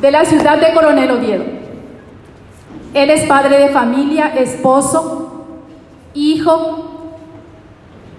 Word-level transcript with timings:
de 0.00 0.10
la 0.10 0.24
ciudad 0.24 0.58
de 0.58 0.72
Coronel 0.72 1.10
Oviedo. 1.10 1.44
Él 2.94 3.10
es 3.10 3.26
padre 3.26 3.58
de 3.58 3.68
familia, 3.68 4.32
esposo, 4.36 5.46
hijo. 6.14 7.16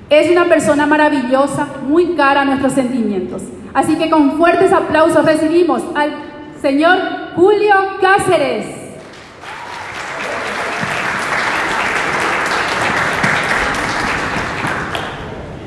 Es 0.09 0.29
una 0.29 0.45
persona 0.45 0.85
maravillosa, 0.85 1.67
muy 1.87 2.15
cara 2.15 2.41
a 2.41 2.45
nuestros 2.45 2.73
sentimientos. 2.73 3.41
Así 3.73 3.95
que 3.95 4.09
con 4.09 4.37
fuertes 4.37 4.71
aplausos 4.71 5.25
recibimos 5.25 5.81
al 5.95 6.11
señor 6.61 6.97
Julio 7.35 7.75
Cáceres. 7.99 8.65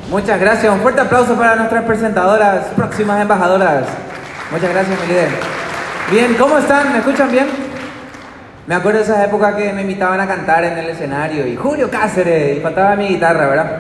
Muchas 0.09 0.39
gracias. 0.39 0.73
Un 0.73 0.81
fuerte 0.81 1.01
aplauso 1.01 1.35
para 1.35 1.57
nuestras 1.57 1.85
presentadoras, 1.85 2.67
próximas 2.77 3.21
embajadoras. 3.23 4.12
Muchas 4.53 4.69
gracias, 4.69 5.01
mi 5.01 5.07
líder. 5.07 5.29
Bien, 6.11 6.35
¿cómo 6.35 6.59
están? 6.59 6.93
¿Me 6.93 6.99
escuchan 6.99 7.33
bien? 7.33 7.47
Me 8.67 8.75
acuerdo 8.75 8.99
de 8.99 9.05
esas 9.05 9.27
épocas 9.27 9.55
que 9.55 9.73
me 9.73 9.81
invitaban 9.81 10.21
a 10.21 10.27
cantar 10.27 10.63
en 10.65 10.77
el 10.77 10.91
escenario 10.91 11.47
y 11.47 11.57
Julio 11.57 11.91
Cáceres, 11.91 12.59
y 12.59 12.61
faltaba 12.61 12.95
mi 12.95 13.09
guitarra, 13.09 13.49
¿verdad? 13.49 13.79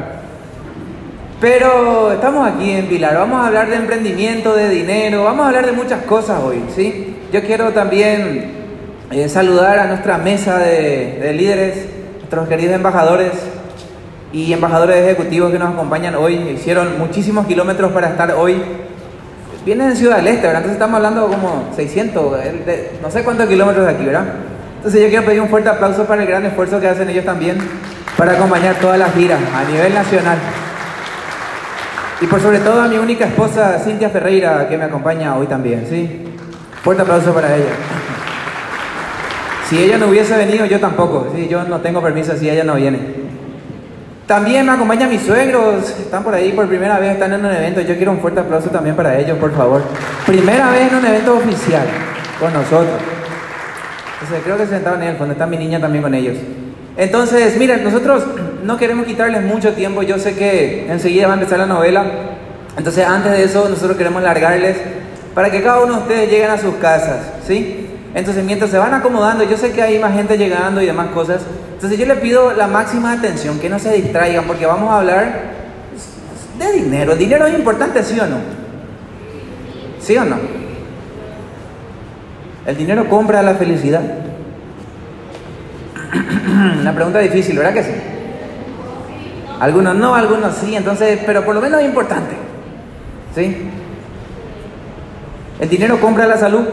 Pero 1.42 2.12
estamos 2.12 2.48
aquí 2.48 2.70
en 2.70 2.86
Pilar, 2.86 3.16
vamos 3.16 3.42
a 3.42 3.48
hablar 3.48 3.68
de 3.68 3.76
emprendimiento, 3.76 4.54
de 4.54 4.70
dinero, 4.70 5.24
vamos 5.24 5.44
a 5.44 5.48
hablar 5.48 5.66
de 5.66 5.72
muchas 5.72 6.04
cosas 6.04 6.42
hoy, 6.42 6.64
¿sí? 6.74 7.18
Yo 7.30 7.42
quiero 7.42 7.72
también 7.72 8.52
eh, 9.10 9.28
saludar 9.28 9.78
a 9.78 9.86
nuestra 9.88 10.16
mesa 10.16 10.58
de, 10.58 11.18
de 11.20 11.34
líderes, 11.34 11.86
nuestros 12.16 12.48
queridos 12.48 12.76
embajadores 12.76 13.32
y 14.32 14.50
embajadores 14.54 14.96
ejecutivos 15.04 15.52
que 15.52 15.58
nos 15.58 15.74
acompañan 15.74 16.14
hoy. 16.14 16.36
Hicieron 16.36 16.98
muchísimos 16.98 17.46
kilómetros 17.46 17.92
para 17.92 18.08
estar 18.08 18.32
hoy 18.32 18.62
Vienen 19.64 19.90
en 19.90 19.96
Ciudad 19.96 20.16
del 20.16 20.26
Este, 20.26 20.42
¿verdad? 20.42 20.62
Entonces 20.62 20.72
estamos 20.72 20.96
hablando 20.96 21.28
como 21.28 21.70
600, 21.76 22.36
no 23.00 23.10
sé 23.10 23.22
cuántos 23.22 23.48
kilómetros 23.48 23.86
de 23.86 23.92
aquí, 23.92 24.04
¿verdad? 24.04 24.24
Entonces 24.76 25.00
yo 25.00 25.08
quiero 25.08 25.24
pedir 25.24 25.40
un 25.40 25.48
fuerte 25.48 25.68
aplauso 25.68 26.04
para 26.04 26.22
el 26.22 26.28
gran 26.28 26.44
esfuerzo 26.44 26.80
que 26.80 26.88
hacen 26.88 27.08
ellos 27.08 27.24
también 27.24 27.58
para 28.16 28.32
acompañar 28.32 28.74
todas 28.76 28.98
las 28.98 29.14
giras 29.14 29.38
a 29.54 29.70
nivel 29.70 29.94
nacional. 29.94 30.38
Y 32.20 32.26
por 32.26 32.40
sobre 32.40 32.58
todo 32.58 32.80
a 32.80 32.88
mi 32.88 32.96
única 32.98 33.26
esposa, 33.26 33.78
Cintia 33.78 34.10
Ferreira, 34.10 34.68
que 34.68 34.76
me 34.76 34.84
acompaña 34.84 35.36
hoy 35.36 35.46
también, 35.46 35.86
¿sí? 35.88 36.24
Fuerte 36.82 37.02
aplauso 37.02 37.32
para 37.32 37.54
ella. 37.54 37.70
Si 39.68 39.78
ella 39.80 39.96
no 39.96 40.08
hubiese 40.08 40.36
venido, 40.36 40.66
yo 40.66 40.80
tampoco, 40.80 41.28
¿sí? 41.34 41.46
Yo 41.48 41.62
no 41.62 41.80
tengo 41.80 42.02
permiso 42.02 42.36
si 42.36 42.50
ella 42.50 42.64
no 42.64 42.74
viene. 42.74 43.21
También 44.32 44.64
me 44.64 44.72
acompañan 44.72 45.10
mis 45.10 45.20
suegros, 45.20 45.90
están 45.90 46.24
por 46.24 46.34
ahí 46.34 46.52
por 46.52 46.66
primera 46.66 46.98
vez, 46.98 47.12
están 47.12 47.34
en 47.34 47.44
un 47.44 47.52
evento. 47.52 47.82
Yo 47.82 47.94
quiero 47.96 48.12
un 48.12 48.20
fuerte 48.20 48.40
aplauso 48.40 48.70
también 48.70 48.96
para 48.96 49.18
ellos, 49.18 49.36
por 49.36 49.54
favor. 49.54 49.82
Primera 50.24 50.70
vez 50.70 50.90
en 50.90 50.96
un 50.96 51.04
evento 51.04 51.36
oficial 51.36 51.86
con 52.40 52.50
nosotros. 52.50 52.98
Entonces, 54.14 54.42
creo 54.42 54.56
que 54.56 54.64
se 54.64 54.70
sentaron 54.70 55.02
en 55.02 55.08
el 55.10 55.16
fondo, 55.16 55.32
está 55.32 55.46
mi 55.46 55.58
niña 55.58 55.82
también 55.82 56.02
con 56.02 56.14
ellos. 56.14 56.38
Entonces, 56.96 57.58
miren, 57.58 57.84
nosotros 57.84 58.24
no 58.64 58.78
queremos 58.78 59.04
quitarles 59.04 59.42
mucho 59.42 59.74
tiempo. 59.74 60.02
Yo 60.02 60.18
sé 60.18 60.34
que 60.34 60.90
enseguida 60.90 61.26
va 61.26 61.34
a 61.34 61.36
empezar 61.36 61.58
la 61.58 61.66
novela. 61.66 62.02
Entonces, 62.78 63.06
antes 63.06 63.32
de 63.32 63.44
eso, 63.44 63.68
nosotros 63.68 63.98
queremos 63.98 64.22
largarles 64.22 64.78
para 65.34 65.50
que 65.50 65.62
cada 65.62 65.80
uno 65.82 65.92
de 65.92 66.00
ustedes 66.00 66.30
lleguen 66.30 66.52
a 66.52 66.56
sus 66.56 66.76
casas, 66.76 67.18
¿sí? 67.46 67.86
Entonces, 68.14 68.42
mientras 68.42 68.70
se 68.70 68.78
van 68.78 68.94
acomodando, 68.94 69.44
yo 69.44 69.58
sé 69.58 69.72
que 69.72 69.82
hay 69.82 69.98
más 69.98 70.14
gente 70.14 70.38
llegando 70.38 70.80
y 70.80 70.86
demás 70.86 71.08
cosas. 71.08 71.42
Entonces 71.82 71.98
yo 71.98 72.06
le 72.06 72.20
pido 72.20 72.52
la 72.52 72.68
máxima 72.68 73.10
atención, 73.10 73.58
que 73.58 73.68
no 73.68 73.76
se 73.76 73.92
distraigan, 73.92 74.44
porque 74.44 74.64
vamos 74.64 74.88
a 74.88 74.98
hablar 74.98 75.40
de 76.56 76.72
dinero. 76.74 77.10
¿El 77.10 77.18
dinero 77.18 77.44
es 77.44 77.58
importante, 77.58 78.04
sí 78.04 78.20
o 78.20 78.26
no? 78.26 78.36
¿Sí 79.98 80.16
o 80.16 80.24
no? 80.24 80.36
¿El 82.66 82.76
dinero 82.76 83.08
compra 83.08 83.42
la 83.42 83.54
felicidad? 83.54 84.00
Una 86.80 86.94
pregunta 86.94 87.18
difícil, 87.18 87.58
¿verdad 87.58 87.74
que 87.74 87.82
sí? 87.82 87.94
Algunos 89.58 89.96
no, 89.96 90.14
algunos 90.14 90.54
sí, 90.54 90.76
entonces, 90.76 91.18
pero 91.26 91.44
por 91.44 91.56
lo 91.56 91.60
menos 91.60 91.80
es 91.80 91.86
importante. 91.86 92.36
¿Sí? 93.34 93.56
¿El 95.58 95.68
dinero 95.68 96.00
compra 96.00 96.28
la 96.28 96.36
salud? 96.36 96.64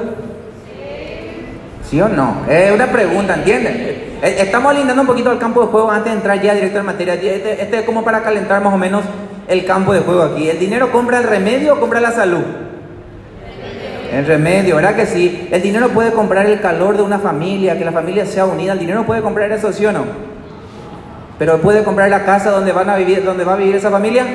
¿Sí 1.90 2.00
o 2.00 2.08
no? 2.08 2.46
Es 2.48 2.72
una 2.72 2.86
pregunta, 2.88 3.34
¿entienden? 3.34 3.76
Eh, 4.22 4.36
estamos 4.40 4.72
alindando 4.72 5.02
un 5.02 5.08
poquito 5.08 5.32
el 5.32 5.40
campo 5.40 5.62
de 5.62 5.68
juego 5.68 5.90
antes 5.90 6.12
de 6.12 6.18
entrar 6.18 6.40
ya 6.40 6.54
directo 6.54 6.78
en 6.78 6.86
materia. 6.86 7.16
Este, 7.16 7.64
este, 7.64 7.80
es 7.80 7.84
como 7.84 8.04
para 8.04 8.22
calentar 8.22 8.62
más 8.62 8.74
o 8.74 8.78
menos 8.78 9.04
el 9.48 9.66
campo 9.66 9.94
de 9.94 10.02
juego 10.02 10.22
aquí. 10.22 10.48
¿El 10.50 10.60
dinero 10.60 10.92
compra 10.92 11.18
el 11.18 11.24
remedio 11.24 11.74
o 11.74 11.80
compra 11.80 12.00
la 12.00 12.12
salud? 12.12 12.44
El 14.12 14.26
remedio, 14.26 14.76
¿verdad 14.76 14.96
que 14.96 15.08
sí? 15.08 15.48
El 15.52 15.64
dinero 15.64 15.90
puede 15.90 16.12
comprar 16.12 16.46
el 16.46 16.62
calor 16.62 16.96
de 16.96 17.02
una 17.02 17.18
familia, 17.18 17.76
que 17.76 17.86
la 17.86 17.92
familia 17.92 18.26
sea 18.26 18.46
unida. 18.46 18.74
El 18.74 18.80
dinero 18.80 19.04
puede 19.06 19.22
comprar 19.22 19.52
eso, 19.52 19.74
¿sí 19.74 19.84
o 19.88 19.92
no? 19.92 20.06
Pero 21.40 21.60
puede 21.60 21.84
comprar 21.84 22.10
la 22.12 22.24
casa 22.24 22.52
donde 22.52 22.72
van 22.72 22.90
a 22.92 22.98
vivir, 22.98 23.24
donde 23.24 23.44
va 23.44 23.54
a 23.54 23.58
vivir 23.58 23.76
esa 23.76 23.90
familia. 23.90 24.28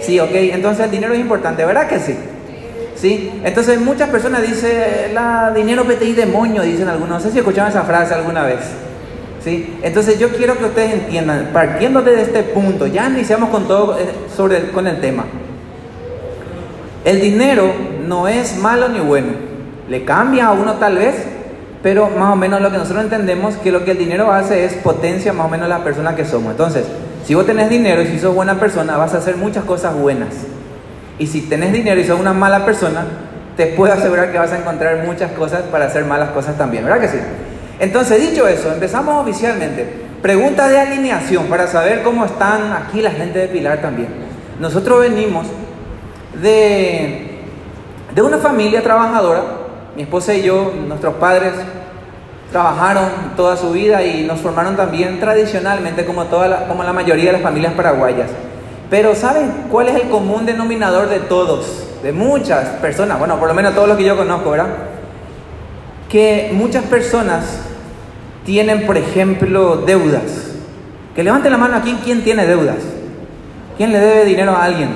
Sí, 0.00 0.18
ok. 0.18 0.30
Entonces 0.32 0.86
el 0.86 0.90
dinero 0.90 1.12
es 1.12 1.20
importante, 1.20 1.64
¿verdad 1.64 1.86
que 1.86 2.00
sí? 2.00 2.16
Sí. 2.96 3.40
Entonces 3.44 3.80
muchas 3.80 4.08
personas 4.08 4.42
dicen, 4.42 5.14
la 5.14 5.52
dinero 5.54 5.84
PTI 5.84 6.14
demonio, 6.14 6.62
dicen 6.62 6.88
algunos. 6.88 7.10
No 7.16 7.20
sé 7.20 7.30
si 7.30 7.38
escucharon 7.38 7.70
esa 7.70 7.82
frase 7.82 8.14
alguna 8.14 8.44
vez. 8.44 8.60
Entonces 9.82 10.18
yo 10.18 10.30
quiero 10.30 10.58
que 10.58 10.64
ustedes 10.64 10.92
entiendan, 10.92 11.50
partiendo 11.52 12.02
de 12.02 12.20
este 12.20 12.42
punto, 12.42 12.86
ya 12.86 13.08
iniciamos 13.08 13.50
con 13.50 13.68
todo 13.68 13.96
eh, 13.96 14.06
sobre 14.34 14.70
con 14.70 14.88
el 14.88 15.00
tema. 15.00 15.24
El 17.04 17.20
dinero 17.20 17.72
no 18.06 18.26
es 18.26 18.58
malo 18.58 18.88
ni 18.88 18.98
bueno. 18.98 19.28
Le 19.88 20.04
cambia 20.04 20.46
a 20.46 20.52
uno 20.52 20.74
tal 20.74 20.96
vez, 20.96 21.14
pero 21.80 22.10
más 22.10 22.32
o 22.32 22.36
menos 22.36 22.60
lo 22.60 22.72
que 22.72 22.78
nosotros 22.78 23.04
entendemos 23.04 23.54
que 23.56 23.70
lo 23.70 23.84
que 23.84 23.92
el 23.92 23.98
dinero 23.98 24.32
hace 24.32 24.64
es 24.64 24.74
potencia 24.74 25.32
más 25.32 25.46
o 25.46 25.48
menos 25.48 25.68
la 25.68 25.84
persona 25.84 26.16
que 26.16 26.24
somos. 26.24 26.50
Entonces, 26.50 26.84
si 27.24 27.34
vos 27.34 27.46
tenés 27.46 27.70
dinero 27.70 28.02
y 28.02 28.08
si 28.08 28.18
sos 28.18 28.34
buena 28.34 28.58
persona, 28.58 28.96
vas 28.96 29.14
a 29.14 29.18
hacer 29.18 29.36
muchas 29.36 29.62
cosas 29.62 29.94
buenas. 29.94 30.30
Y 31.18 31.26
si 31.26 31.42
tenés 31.42 31.72
dinero 31.72 32.00
y 32.00 32.04
sos 32.04 32.20
una 32.20 32.32
mala 32.32 32.64
persona, 32.64 33.04
te 33.56 33.66
puedo 33.68 33.92
asegurar 33.92 34.30
que 34.30 34.38
vas 34.38 34.52
a 34.52 34.58
encontrar 34.58 35.04
muchas 35.04 35.32
cosas 35.32 35.62
para 35.62 35.86
hacer 35.86 36.04
malas 36.04 36.30
cosas 36.30 36.58
también, 36.58 36.84
¿verdad 36.84 37.00
que 37.00 37.08
sí? 37.08 37.18
Entonces, 37.78 38.30
dicho 38.30 38.46
eso, 38.46 38.72
empezamos 38.72 39.22
oficialmente. 39.22 40.06
Pregunta 40.22 40.68
de 40.68 40.78
alineación 40.78 41.46
para 41.46 41.66
saber 41.66 42.02
cómo 42.02 42.24
están 42.24 42.72
aquí 42.72 43.00
la 43.00 43.10
gente 43.10 43.38
de 43.38 43.48
Pilar 43.48 43.80
también. 43.80 44.08
Nosotros 44.58 45.00
venimos 45.00 45.46
de, 46.40 47.42
de 48.14 48.22
una 48.22 48.38
familia 48.38 48.82
trabajadora. 48.82 49.42
Mi 49.94 50.02
esposa 50.02 50.34
y 50.34 50.42
yo, 50.42 50.72
nuestros 50.86 51.14
padres, 51.14 51.52
trabajaron 52.50 53.34
toda 53.36 53.56
su 53.56 53.72
vida 53.72 54.02
y 54.02 54.24
nos 54.24 54.40
formaron 54.40 54.76
también 54.76 55.20
tradicionalmente 55.20 56.04
como, 56.04 56.24
toda 56.24 56.48
la, 56.48 56.66
como 56.66 56.82
la 56.82 56.92
mayoría 56.92 57.26
de 57.26 57.32
las 57.32 57.42
familias 57.42 57.74
paraguayas. 57.74 58.30
Pero 58.90 59.14
¿saben 59.14 59.66
cuál 59.70 59.88
es 59.88 59.96
el 59.96 60.08
común 60.08 60.46
denominador 60.46 61.08
de 61.08 61.20
todos? 61.20 61.84
De 62.02 62.12
muchas 62.12 62.68
personas, 62.80 63.18
bueno, 63.18 63.38
por 63.38 63.48
lo 63.48 63.54
menos 63.54 63.74
todos 63.74 63.88
los 63.88 63.96
que 63.96 64.04
yo 64.04 64.16
conozco, 64.16 64.50
¿verdad? 64.50 64.68
que 66.08 66.50
muchas 66.52 66.84
personas 66.84 67.60
tienen, 68.44 68.86
por 68.86 68.96
ejemplo, 68.96 69.78
deudas. 69.78 70.52
Que 71.14 71.24
levante 71.24 71.50
la 71.50 71.58
mano 71.58 71.76
aquí, 71.76 71.96
¿quién 72.04 72.22
tiene 72.22 72.46
deudas? 72.46 72.76
¿Quién 73.76 73.92
le 73.92 73.98
debe 73.98 74.24
dinero 74.24 74.52
a 74.52 74.64
alguien? 74.64 74.88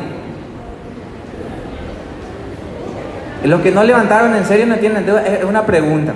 Los 3.44 3.60
que 3.62 3.70
no 3.70 3.82
levantaron 3.84 4.34
en 4.34 4.44
serio 4.44 4.66
no 4.66 4.76
tienen 4.76 5.04
deuda, 5.04 5.26
es 5.26 5.44
una 5.44 5.64
pregunta. 5.64 6.12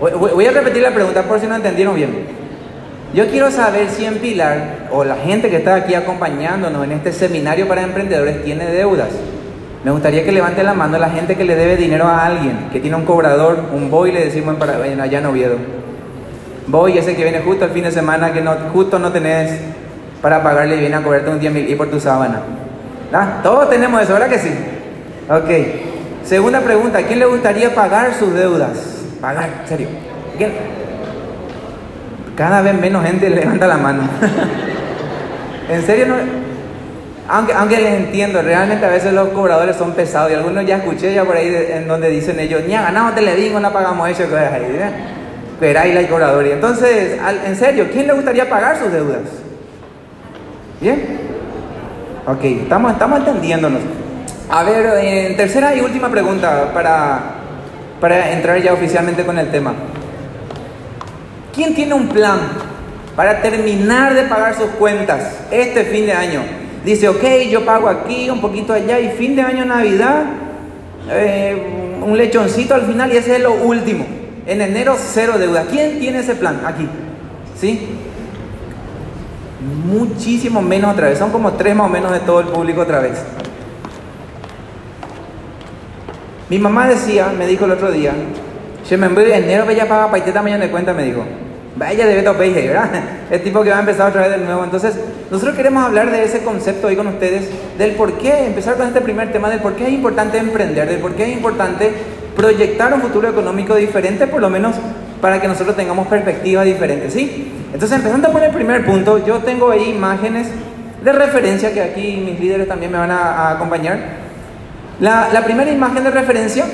Voy 0.00 0.46
a 0.46 0.50
repetir 0.50 0.82
la 0.82 0.90
pregunta 0.92 1.22
por 1.22 1.40
si 1.40 1.46
no 1.46 1.56
entendieron 1.56 1.94
bien. 1.94 2.45
Yo 3.16 3.26
quiero 3.28 3.50
saber 3.50 3.88
si 3.88 4.04
en 4.04 4.18
Pilar, 4.18 4.88
o 4.92 5.02
la 5.02 5.16
gente 5.16 5.48
que 5.48 5.56
está 5.56 5.74
aquí 5.74 5.94
acompañándonos 5.94 6.84
en 6.84 6.92
este 6.92 7.14
seminario 7.14 7.66
para 7.66 7.80
emprendedores, 7.80 8.44
tiene 8.44 8.66
deudas. 8.66 9.08
Me 9.84 9.90
gustaría 9.90 10.22
que 10.22 10.32
levante 10.32 10.62
la 10.62 10.74
mano 10.74 10.98
la 10.98 11.08
gente 11.08 11.34
que 11.34 11.44
le 11.44 11.56
debe 11.56 11.78
dinero 11.78 12.04
a 12.04 12.26
alguien, 12.26 12.68
que 12.70 12.78
tiene 12.78 12.94
un 12.94 13.06
cobrador, 13.06 13.58
un 13.72 13.90
boy, 13.90 14.12
le 14.12 14.26
decimos 14.26 14.56
en, 14.84 15.00
allá 15.00 15.18
en 15.20 15.24
Oviedo. 15.24 15.56
Boy, 16.66 16.98
ese 16.98 17.16
que 17.16 17.22
viene 17.22 17.40
justo 17.40 17.64
el 17.64 17.70
fin 17.70 17.84
de 17.84 17.90
semana, 17.90 18.34
que 18.34 18.42
no, 18.42 18.52
justo 18.70 18.98
no 18.98 19.10
tenés 19.10 19.62
para 20.20 20.42
pagarle 20.42 20.76
y 20.76 20.80
viene 20.80 20.96
a 20.96 21.02
cobrarte 21.02 21.30
un 21.30 21.40
día 21.40 21.48
mil 21.50 21.70
y 21.70 21.74
por 21.74 21.88
tu 21.88 21.98
sábana. 21.98 22.42
¿Ah? 23.14 23.40
Todos 23.42 23.70
tenemos 23.70 24.02
eso, 24.02 24.12
¿verdad 24.12 24.28
que 24.28 24.38
sí? 24.38 24.50
Ok. 25.30 26.22
Segunda 26.22 26.60
pregunta, 26.60 26.98
¿a 26.98 27.02
quién 27.04 27.18
le 27.20 27.24
gustaría 27.24 27.74
pagar 27.74 28.12
sus 28.12 28.34
deudas? 28.34 29.06
Pagar, 29.22 29.48
serio. 29.64 29.88
Cada 32.36 32.62
vez 32.62 32.74
menos 32.74 33.04
gente 33.04 33.30
levanta 33.30 33.66
la 33.66 33.78
mano. 33.78 34.02
¿En 35.70 35.82
serio 35.84 36.06
no? 36.06 36.14
Aunque, 37.28 37.52
aunque 37.54 37.78
les 37.78 37.94
entiendo, 37.94 38.40
realmente 38.40 38.86
a 38.86 38.90
veces 38.90 39.12
los 39.12 39.30
cobradores 39.30 39.74
son 39.74 39.92
pesados 39.92 40.30
y 40.30 40.34
algunos 40.34 40.64
ya 40.64 40.76
escuché 40.76 41.12
ya 41.12 41.24
por 41.24 41.36
ahí 41.36 41.52
en 41.70 41.88
donde 41.88 42.08
dicen 42.08 42.38
ellos, 42.38 42.62
ni 42.64 42.74
ganamos 42.74 43.16
te 43.16 43.22
le 43.22 43.34
digo, 43.34 43.58
no 43.58 43.72
pagamos 43.72 44.08
eso, 44.08 44.28
que 44.28 44.36
ahí, 44.36 44.62
¿eh? 44.62 44.90
pero 45.58 45.80
ahí 45.80 45.92
la 45.92 46.06
cobradora. 46.06 46.48
Entonces, 46.48 47.18
en 47.44 47.56
serio, 47.56 47.88
¿quién 47.92 48.06
le 48.06 48.12
gustaría 48.12 48.48
pagar 48.48 48.78
sus 48.78 48.92
deudas? 48.92 49.22
¿Bien? 50.80 51.18
Ok, 52.26 52.44
estamos, 52.44 52.92
estamos 52.92 53.18
entendiéndonos. 53.20 53.80
A 54.48 54.62
ver, 54.62 55.04
en 55.04 55.36
tercera 55.36 55.74
y 55.74 55.80
última 55.80 56.08
pregunta 56.08 56.70
para, 56.72 57.18
para 58.00 58.30
entrar 58.30 58.62
ya 58.62 58.72
oficialmente 58.72 59.24
con 59.24 59.36
el 59.36 59.50
tema. 59.50 59.74
¿Quién 61.56 61.74
tiene 61.74 61.94
un 61.94 62.08
plan 62.08 62.38
para 63.16 63.40
terminar 63.40 64.12
de 64.12 64.24
pagar 64.24 64.54
sus 64.54 64.66
cuentas 64.72 65.38
este 65.50 65.84
fin 65.84 66.04
de 66.04 66.12
año? 66.12 66.42
Dice, 66.84 67.08
ok, 67.08 67.24
yo 67.50 67.64
pago 67.64 67.88
aquí, 67.88 68.28
un 68.28 68.42
poquito 68.42 68.74
allá 68.74 69.00
y 69.00 69.08
fin 69.16 69.34
de 69.34 69.40
año, 69.40 69.64
Navidad, 69.64 70.24
eh, 71.10 71.96
un 72.04 72.16
lechoncito 72.18 72.74
al 72.74 72.82
final 72.82 73.10
y 73.10 73.16
ese 73.16 73.36
es 73.36 73.42
lo 73.42 73.54
último. 73.54 74.06
En 74.46 74.60
enero 74.60 74.96
cero 74.98 75.38
deuda. 75.38 75.64
¿Quién 75.64 75.98
tiene 75.98 76.18
ese 76.18 76.34
plan? 76.34 76.60
Aquí. 76.66 76.86
¿Sí? 77.58 77.88
Muchísimo 79.86 80.60
menos 80.60 80.92
otra 80.92 81.08
vez. 81.08 81.18
Son 81.18 81.30
como 81.30 81.54
tres 81.54 81.74
más 81.74 81.86
o 81.86 81.90
menos 81.90 82.12
de 82.12 82.20
todo 82.20 82.40
el 82.40 82.48
público 82.48 82.82
otra 82.82 83.00
vez. 83.00 83.18
Mi 86.50 86.58
mamá 86.58 86.86
decía, 86.86 87.32
me 87.36 87.46
dijo 87.46 87.64
el 87.64 87.72
otro 87.72 87.90
día, 87.90 88.12
se 88.84 88.96
me 88.96 89.06
enero 89.06 89.72
ya 89.72 89.88
paga 89.88 90.10
paiteta 90.10 90.42
mañana 90.42 90.64
de 90.64 90.70
cuenta, 90.70 90.92
me 90.92 91.02
dijo. 91.02 91.24
Vaya 91.76 92.06
de 92.06 92.14
Beto 92.14 92.34
Peije, 92.36 92.68
¿verdad? 92.68 92.90
El 93.30 93.42
tipo 93.42 93.62
que 93.62 93.70
va 93.70 93.76
a 93.76 93.80
empezar 93.80 94.08
otra 94.08 94.22
vez 94.22 94.38
de 94.38 94.44
nuevo. 94.44 94.64
Entonces, 94.64 94.94
nosotros 95.30 95.56
queremos 95.56 95.84
hablar 95.84 96.10
de 96.10 96.24
ese 96.24 96.42
concepto 96.42 96.86
hoy 96.86 96.96
con 96.96 97.06
ustedes, 97.06 97.50
del 97.76 97.92
por 97.92 98.16
qué, 98.18 98.46
empezar 98.46 98.76
con 98.76 98.86
este 98.86 99.02
primer 99.02 99.30
tema, 99.30 99.50
del 99.50 99.60
por 99.60 99.74
qué 99.74 99.84
es 99.84 99.92
importante 99.92 100.38
emprender, 100.38 100.88
del 100.88 101.00
por 101.00 101.14
qué 101.14 101.24
es 101.24 101.36
importante 101.36 101.92
proyectar 102.34 102.92
un 102.94 103.02
futuro 103.02 103.28
económico 103.28 103.74
diferente, 103.74 104.26
por 104.26 104.40
lo 104.40 104.48
menos 104.48 104.76
para 105.20 105.40
que 105.40 105.48
nosotros 105.48 105.76
tengamos 105.76 106.06
perspectivas 106.06 106.64
diferentes, 106.64 107.12
¿sí? 107.12 107.52
Entonces, 107.72 107.98
empezando 107.98 108.30
por 108.30 108.42
el 108.42 108.52
primer 108.52 108.84
punto, 108.86 109.24
yo 109.26 109.38
tengo 109.38 109.70
ahí 109.70 109.90
imágenes 109.90 110.48
de 111.02 111.12
referencia 111.12 111.72
que 111.72 111.82
aquí 111.82 112.22
mis 112.24 112.40
líderes 112.40 112.68
también 112.68 112.90
me 112.90 112.98
van 112.98 113.10
a, 113.10 113.50
acompañar. 113.50 113.98
La, 115.00 115.28
la 115.30 115.44
primera 115.44 115.70
imagen 115.70 116.04
de 116.04 116.10
referencia 116.10 116.64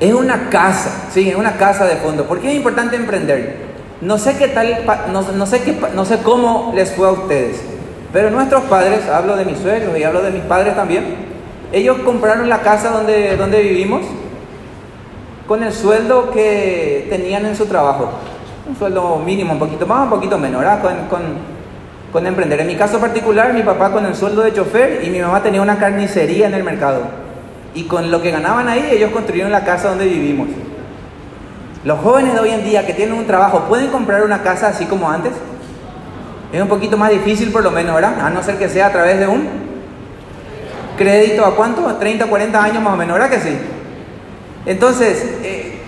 es 0.00 0.12
una 0.12 0.48
casa, 0.50 1.08
¿sí? 1.12 1.28
Es 1.28 1.36
una 1.36 1.52
casa 1.52 1.86
de 1.86 1.96
fondo. 1.96 2.24
¿Por 2.26 2.40
qué 2.40 2.50
es 2.50 2.56
importante 2.56 2.96
emprender? 2.96 3.69
No 4.00 4.16
sé 4.16 4.36
qué 4.38 4.48
tal, 4.48 4.78
no, 5.12 5.46
sé 5.46 5.62
qué, 5.62 5.78
no 5.94 6.04
sé 6.06 6.18
cómo 6.22 6.72
les 6.74 6.90
fue 6.92 7.06
a 7.06 7.12
ustedes, 7.12 7.60
pero 8.14 8.30
nuestros 8.30 8.64
padres, 8.64 9.06
hablo 9.08 9.36
de 9.36 9.44
mis 9.44 9.58
suegros 9.58 9.96
y 9.98 10.02
hablo 10.04 10.22
de 10.22 10.30
mis 10.30 10.42
padres 10.42 10.74
también, 10.74 11.16
ellos 11.70 11.98
compraron 11.98 12.48
la 12.48 12.60
casa 12.62 12.90
donde, 12.90 13.36
donde 13.36 13.60
vivimos 13.62 14.02
con 15.46 15.62
el 15.62 15.72
sueldo 15.72 16.30
que 16.30 17.06
tenían 17.10 17.44
en 17.44 17.54
su 17.54 17.66
trabajo. 17.66 18.08
Un 18.66 18.76
sueldo 18.76 19.18
mínimo, 19.18 19.52
un 19.52 19.58
poquito 19.58 19.86
más, 19.86 20.04
un 20.04 20.10
poquito 20.10 20.38
menor, 20.38 20.64
¿ah? 20.64 20.80
con, 20.80 20.94
con, 21.08 21.20
con 22.10 22.26
emprender. 22.26 22.60
En 22.60 22.68
mi 22.68 22.76
caso 22.76 22.98
particular, 22.98 23.52
mi 23.52 23.62
papá 23.62 23.92
con 23.92 24.06
el 24.06 24.14
sueldo 24.14 24.42
de 24.42 24.52
chofer 24.54 25.02
y 25.04 25.10
mi 25.10 25.20
mamá 25.20 25.42
tenía 25.42 25.60
una 25.60 25.78
carnicería 25.78 26.46
en 26.46 26.54
el 26.54 26.64
mercado. 26.64 27.02
Y 27.74 27.84
con 27.84 28.10
lo 28.10 28.22
que 28.22 28.30
ganaban 28.30 28.68
ahí, 28.68 28.90
ellos 28.92 29.10
construyeron 29.10 29.52
la 29.52 29.64
casa 29.64 29.90
donde 29.90 30.06
vivimos. 30.06 30.48
Los 31.82 31.98
jóvenes 32.00 32.34
de 32.34 32.40
hoy 32.40 32.50
en 32.50 32.62
día 32.62 32.86
que 32.86 32.92
tienen 32.92 33.14
un 33.14 33.26
trabajo, 33.26 33.60
¿pueden 33.60 33.88
comprar 33.88 34.22
una 34.22 34.42
casa 34.42 34.68
así 34.68 34.84
como 34.84 35.10
antes? 35.10 35.32
Es 36.52 36.60
un 36.60 36.68
poquito 36.68 36.98
más 36.98 37.10
difícil 37.10 37.50
por 37.50 37.62
lo 37.62 37.70
menos, 37.70 37.94
¿verdad? 37.94 38.20
A 38.20 38.28
no 38.28 38.42
ser 38.42 38.58
que 38.58 38.68
sea 38.68 38.88
a 38.88 38.92
través 38.92 39.18
de 39.18 39.26
un 39.26 39.48
crédito 40.98 41.46
a 41.46 41.56
cuánto? 41.56 41.88
A 41.88 41.98
30, 41.98 42.26
40 42.26 42.62
años 42.62 42.82
más 42.82 42.92
o 42.92 42.96
menos, 42.96 43.14
¿verdad 43.14 43.30
que 43.30 43.40
sí? 43.40 43.56
Entonces, 44.66 45.24
eh, 45.42 45.78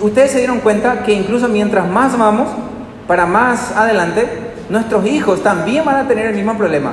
ustedes 0.00 0.32
se 0.32 0.38
dieron 0.38 0.60
cuenta 0.60 1.02
que 1.02 1.14
incluso 1.14 1.48
mientras 1.48 1.88
más 1.88 2.18
vamos, 2.18 2.48
para 3.08 3.24
más 3.24 3.72
adelante, 3.74 4.28
nuestros 4.68 5.06
hijos 5.06 5.42
también 5.42 5.86
van 5.86 5.96
a 5.96 6.08
tener 6.08 6.26
el 6.26 6.34
mismo 6.34 6.58
problema. 6.58 6.92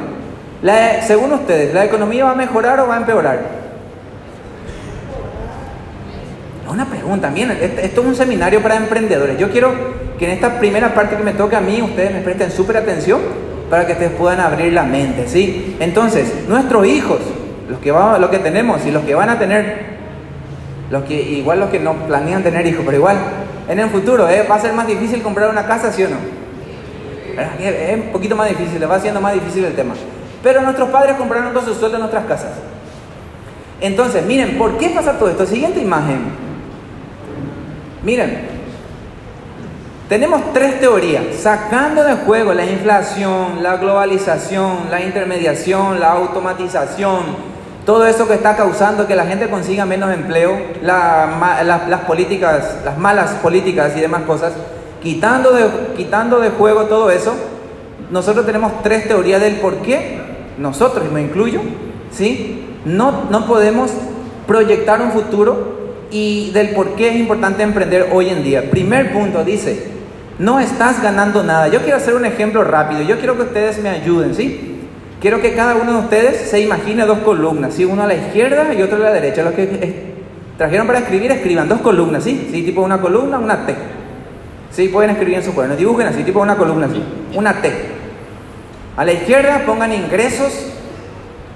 según 1.05 1.33
ustedes, 1.33 1.73
¿la 1.73 1.83
economía 1.83 2.23
va 2.23 2.31
a 2.31 2.35
mejorar 2.35 2.79
o 2.79 2.87
va 2.87 2.95
a 2.95 2.97
empeorar? 2.99 3.60
Una 6.73 6.85
pregunta, 6.85 7.29
miren, 7.29 7.57
esto 7.61 8.01
es 8.01 8.07
un 8.07 8.15
seminario 8.15 8.61
para 8.61 8.75
emprendedores. 8.75 9.37
Yo 9.37 9.49
quiero 9.51 9.71
que 10.17 10.25
en 10.25 10.31
esta 10.31 10.59
primera 10.59 10.93
parte 10.93 11.15
que 11.15 11.23
me 11.23 11.33
toca 11.33 11.57
a 11.57 11.61
mí, 11.61 11.81
ustedes 11.81 12.13
me 12.13 12.21
presten 12.21 12.51
súper 12.51 12.77
atención 12.77 13.19
para 13.69 13.85
que 13.85 13.93
ustedes 13.93 14.11
puedan 14.11 14.39
abrir 14.39 14.73
la 14.73 14.83
mente, 14.83 15.27
¿sí? 15.27 15.75
Entonces, 15.79 16.47
nuestros 16.47 16.85
hijos, 16.85 17.19
los 17.69 17.79
que, 17.79 17.91
vamos, 17.91 18.29
que 18.29 18.39
tenemos 18.39 18.85
y 18.85 18.91
los 18.91 19.03
que 19.03 19.15
van 19.15 19.29
a 19.29 19.39
tener, 19.39 19.91
los 20.89 21.03
que, 21.03 21.21
igual 21.21 21.59
los 21.61 21.69
que 21.69 21.79
no 21.79 21.93
planean 22.05 22.43
tener 22.43 22.67
hijos, 22.67 22.83
pero 22.85 22.97
igual, 22.97 23.17
en 23.67 23.79
el 23.79 23.89
futuro, 23.89 24.29
¿eh? 24.29 24.45
¿va 24.49 24.55
a 24.55 24.59
ser 24.59 24.73
más 24.73 24.87
difícil 24.87 25.21
comprar 25.21 25.49
una 25.49 25.65
casa, 25.65 25.91
sí 25.91 26.03
o 26.03 26.09
no? 26.09 26.17
Es 27.59 27.95
un 27.95 28.11
poquito 28.11 28.35
más 28.35 28.49
difícil, 28.49 28.79
le 28.79 28.85
va 28.85 28.95
haciendo 28.95 29.21
más 29.21 29.33
difícil 29.33 29.63
el 29.63 29.73
tema. 29.73 29.93
Pero 30.43 30.61
nuestros 30.61 30.89
padres 30.89 31.15
compraron 31.15 31.53
con 31.53 31.63
su 31.63 31.73
sueldo 31.73 31.97
nuestras 31.97 32.25
casas. 32.25 32.51
Entonces, 33.79 34.25
miren, 34.25 34.57
¿por 34.57 34.77
qué 34.77 34.89
pasa 34.89 35.17
todo 35.17 35.29
esto? 35.29 35.45
Siguiente 35.45 35.79
imagen. 35.79 36.50
Miren, 38.03 38.61
tenemos 40.09 40.41
tres 40.53 40.79
teorías, 40.79 41.23
sacando 41.39 42.03
de 42.03 42.15
juego 42.15 42.53
la 42.53 42.65
inflación, 42.65 43.61
la 43.61 43.77
globalización, 43.77 44.89
la 44.89 45.01
intermediación, 45.01 45.99
la 45.99 46.13
automatización, 46.13 47.51
todo 47.85 48.05
eso 48.05 48.27
que 48.27 48.33
está 48.33 48.55
causando 48.55 49.07
que 49.07 49.15
la 49.15 49.25
gente 49.25 49.49
consiga 49.49 49.85
menos 49.85 50.13
empleo, 50.13 50.57
las 50.81 52.01
políticas, 52.07 52.77
las 52.83 52.97
malas 52.97 53.35
políticas 53.35 53.95
y 53.95 54.01
demás 54.01 54.23
cosas, 54.23 54.53
quitando 55.01 55.51
de, 55.53 55.93
quitando 55.95 56.39
de 56.39 56.49
juego 56.49 56.85
todo 56.85 57.11
eso, 57.11 57.33
nosotros 58.09 58.45
tenemos 58.45 58.81
tres 58.83 59.07
teorías 59.07 59.41
del 59.41 59.57
por 59.57 59.77
qué 59.77 60.19
nosotros, 60.57 61.11
me 61.11 61.21
incluyo, 61.21 61.61
¿sí? 62.11 62.67
no, 62.83 63.25
no 63.29 63.45
podemos 63.45 63.91
proyectar 64.47 65.01
un 65.01 65.11
futuro 65.11 65.80
y 66.11 66.51
del 66.51 66.69
por 66.69 66.95
qué 66.95 67.09
es 67.09 67.15
importante 67.15 67.63
emprender 67.63 68.09
hoy 68.11 68.29
en 68.29 68.43
día. 68.43 68.69
Primer 68.69 69.11
punto, 69.13 69.43
dice, 69.43 69.87
no 70.39 70.59
estás 70.59 71.01
ganando 71.01 71.43
nada. 71.43 71.67
Yo 71.69 71.81
quiero 71.81 71.97
hacer 71.97 72.13
un 72.13 72.25
ejemplo 72.25 72.63
rápido, 72.63 73.01
yo 73.01 73.17
quiero 73.17 73.35
que 73.37 73.43
ustedes 73.43 73.81
me 73.81 73.89
ayuden, 73.89 74.35
¿sí? 74.35 74.77
Quiero 75.21 75.41
que 75.41 75.53
cada 75.53 75.75
uno 75.75 75.93
de 75.93 75.99
ustedes 75.99 76.49
se 76.49 76.59
imagine 76.59 77.05
dos 77.05 77.19
columnas, 77.19 77.75
¿sí? 77.75 77.85
Uno 77.85 78.03
a 78.03 78.07
la 78.07 78.15
izquierda 78.15 78.73
y 78.73 78.81
otro 78.81 78.97
a 78.97 79.01
la 79.01 79.11
derecha. 79.11 79.43
Los 79.43 79.53
que 79.53 80.11
trajeron 80.57 80.87
para 80.87 80.99
escribir, 80.99 81.31
escriban 81.31 81.69
dos 81.69 81.81
columnas, 81.81 82.23
¿sí? 82.23 82.49
¿sí? 82.51 82.63
Tipo 82.63 82.81
una 82.81 82.99
columna, 82.99 83.39
una 83.39 83.65
T. 83.65 83.75
¿Sí? 84.71 84.87
Pueden 84.87 85.11
escribir 85.11 85.35
en 85.35 85.43
su 85.43 85.53
cuaderno, 85.53 85.75
dibujen 85.75 86.07
así, 86.07 86.23
tipo 86.23 86.39
una 86.39 86.55
columna, 86.55 86.87
así, 86.87 87.03
una 87.35 87.61
T. 87.61 87.71
A 88.95 89.05
la 89.05 89.11
izquierda 89.11 89.63
pongan 89.65 89.93
ingresos 89.93 90.67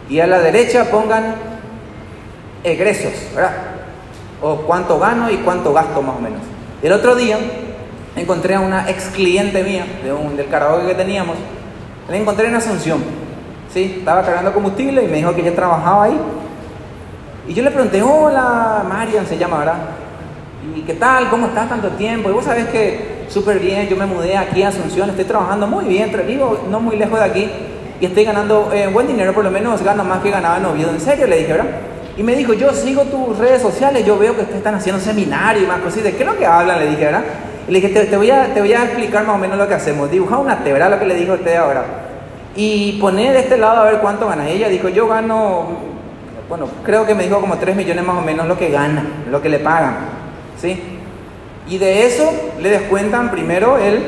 y 0.09 0.19
a 0.19 0.27
la 0.27 0.39
derecha 0.39 0.85
pongan 0.91 1.35
egresos, 2.63 3.13
¿verdad? 3.33 3.55
O 4.41 4.57
cuánto 4.57 4.99
gano 4.99 5.29
y 5.29 5.37
cuánto 5.37 5.73
gasto 5.73 6.01
más 6.01 6.15
o 6.17 6.21
menos. 6.21 6.41
El 6.81 6.91
otro 6.91 7.15
día 7.15 7.37
encontré 8.15 8.55
a 8.55 8.59
una 8.59 8.89
ex 8.89 9.05
cliente 9.05 9.63
mía 9.63 9.85
de 10.03 10.13
un, 10.13 10.37
del 10.37 10.47
karaoke 10.47 10.87
que 10.87 10.95
teníamos, 10.95 11.35
la 12.09 12.17
encontré 12.17 12.47
en 12.47 12.55
Asunción, 12.55 13.03
¿sí? 13.73 13.95
estaba 13.99 14.23
cargando 14.23 14.53
combustible 14.53 15.03
y 15.03 15.07
me 15.07 15.17
dijo 15.17 15.33
que 15.33 15.41
ella 15.41 15.55
trabajaba 15.55 16.03
ahí. 16.05 16.19
Y 17.47 17.53
yo 17.53 17.63
le 17.63 17.71
pregunté, 17.71 18.01
hola, 18.01 18.83
Marian 18.87 19.25
se 19.25 19.37
llama, 19.37 19.59
¿verdad? 19.59 19.77
¿Y 20.75 20.81
qué 20.81 20.93
tal? 20.95 21.29
¿Cómo 21.29 21.47
estás 21.47 21.69
tanto 21.69 21.89
tiempo? 21.89 22.29
Y 22.29 22.33
vos 22.33 22.45
sabés 22.45 22.67
que 22.69 23.25
súper 23.29 23.59
bien, 23.59 23.87
yo 23.87 23.95
me 23.95 24.05
mudé 24.05 24.37
aquí 24.37 24.63
a 24.63 24.69
Asunción, 24.69 25.09
estoy 25.09 25.25
trabajando 25.25 25.67
muy 25.67 25.85
bien, 25.85 26.11
vivo 26.27 26.65
no 26.69 26.79
muy 26.79 26.95
lejos 26.95 27.19
de 27.19 27.25
aquí 27.25 27.49
y 27.99 28.05
estoy 28.05 28.25
ganando 28.25 28.71
eh, 28.73 28.87
buen 28.87 29.07
dinero, 29.07 29.33
por 29.33 29.43
lo 29.43 29.51
menos 29.51 29.81
gano 29.81 30.03
más 30.03 30.21
que 30.21 30.29
ganaba 30.29 30.57
en 30.57 30.65
Oviedo. 30.65 30.91
En 30.91 30.99
serio, 30.99 31.27
le 31.27 31.37
dije, 31.37 31.53
¿verdad? 31.53 31.69
Y 32.17 32.23
me 32.23 32.35
dijo, 32.35 32.53
yo 32.53 32.71
sigo 32.73 33.03
tus 33.03 33.37
redes 33.37 33.61
sociales, 33.61 34.05
yo 34.05 34.17
veo 34.17 34.35
que 34.35 34.41
ustedes 34.41 34.59
están 34.59 34.75
haciendo 34.75 35.01
seminarios 35.01 35.65
y 35.65 35.67
más 35.67 35.79
cosas. 35.79 36.03
¿De 36.03 36.13
qué 36.13 36.23
es 36.23 36.29
lo 36.29 36.37
que 36.37 36.45
hablan? 36.45 36.79
Le 36.79 36.87
dije, 36.87 37.05
¿verdad? 37.05 37.23
Y 37.67 37.71
le 37.71 37.81
dije, 37.81 38.05
te, 38.05 38.15
voy 38.15 38.31
a, 38.31 38.45
explicar 38.45 39.25
más 39.25 39.35
o 39.35 39.39
menos 39.39 39.57
lo 39.57 39.67
que 39.67 39.73
hacemos. 39.73 40.09
Dibuja 40.09 40.37
una 40.37 40.63
T, 40.63 40.71
¿verdad? 40.71 40.91
Lo 40.91 40.99
que 40.99 41.05
le 41.05 41.15
dijo 41.15 41.33
a 41.33 41.35
usted 41.35 41.55
ahora. 41.55 41.83
Y 42.55 42.93
poner 43.01 43.33
de 43.33 43.39
este 43.39 43.57
lado 43.57 43.81
a 43.81 43.83
ver 43.83 43.99
cuánto 43.99 44.27
gana. 44.27 44.47
Ella 44.47 44.69
dijo, 44.69 44.87
yo 44.87 45.09
gano, 45.09 45.67
bueno, 46.47 46.69
creo 46.85 47.05
que 47.05 47.15
me 47.15 47.23
dijo 47.23 47.41
como 47.41 47.57
3 47.57 47.75
millones 47.75 48.05
más 48.05 48.17
o 48.17 48.21
menos 48.21 48.47
lo 48.47 48.57
que 48.57 48.69
gana, 48.69 49.03
lo 49.29 49.41
que 49.41 49.49
le 49.49 49.59
pagan. 49.59 49.97
¿Sí? 50.61 50.81
Y 51.67 51.77
de 51.79 52.05
eso 52.05 52.31
le 52.61 52.69
descuentan 52.69 53.29
primero 53.29 53.77
el, 53.77 54.01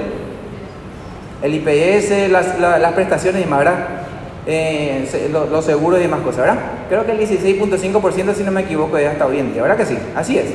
el 1.42 1.54
IPS, 1.56 2.32
las, 2.32 2.58
las 2.58 2.94
prestaciones 2.94 3.44
y 3.44 3.50
más, 3.50 3.60
¿verdad? 3.60 4.07
Eh, 4.48 5.30
los 5.32 5.66
seguros 5.66 6.00
y 6.00 6.04
demás 6.04 6.22
cosas, 6.22 6.42
¿verdad? 6.42 6.58
Creo 6.88 7.06
que 7.06 7.12
el 7.12 7.20
16.5% 7.20 8.34
si 8.34 8.44
no 8.44 8.52
me 8.52 8.62
equivoco 8.62 8.98
ya 8.98 9.12
está 9.12 9.28
bien, 9.28 9.54
¿verdad 9.54 9.76
que 9.76 9.86
sí? 9.86 9.98
Así 10.16 10.38
es. 10.38 10.46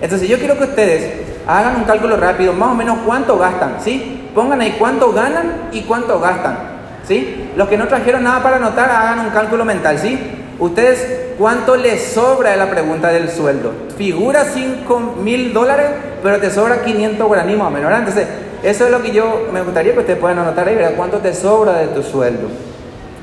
Entonces 0.00 0.28
yo 0.28 0.38
quiero 0.38 0.56
que 0.56 0.64
ustedes 0.64 1.12
hagan 1.46 1.76
un 1.76 1.84
cálculo 1.84 2.16
rápido, 2.16 2.52
más 2.52 2.70
o 2.70 2.74
menos 2.74 2.98
cuánto 3.04 3.38
gastan, 3.38 3.76
¿sí? 3.82 4.28
Pongan 4.34 4.60
ahí 4.60 4.76
cuánto 4.78 5.12
ganan 5.12 5.68
y 5.72 5.82
cuánto 5.82 6.18
gastan, 6.18 6.58
¿sí? 7.06 7.50
Los 7.56 7.68
que 7.68 7.76
no 7.76 7.86
trajeron 7.88 8.24
nada 8.24 8.42
para 8.42 8.56
anotar, 8.56 8.90
hagan 8.90 9.20
un 9.20 9.30
cálculo 9.30 9.64
mental, 9.64 9.98
¿sí? 9.98 10.18
Ustedes, 10.58 11.34
¿cuánto 11.38 11.76
les 11.76 12.02
sobra 12.12 12.52
de 12.52 12.56
la 12.56 12.70
pregunta 12.70 13.08
del 13.08 13.30
sueldo? 13.30 13.72
Figura 13.98 14.44
5 14.44 15.16
mil 15.22 15.52
dólares, 15.52 15.88
pero 16.22 16.38
te 16.40 16.50
sobra 16.50 16.82
500 16.82 17.26
guaraní 17.26 17.54
más 17.54 17.68
o 17.68 17.70
menos, 17.70 17.90
¿verdad? 17.90 18.08
Entonces, 18.08 18.26
eso 18.62 18.86
es 18.86 18.90
lo 18.90 19.02
que 19.02 19.12
yo 19.12 19.48
me 19.52 19.62
gustaría 19.62 19.92
que 19.92 20.00
ustedes 20.00 20.18
puedan 20.18 20.38
anotar 20.38 20.66
ahí, 20.66 20.74
¿verdad? 20.74 20.94
¿Cuánto 20.96 21.18
te 21.18 21.34
sobra 21.34 21.74
de 21.74 21.88
tu 21.88 22.02
sueldo? 22.02 22.48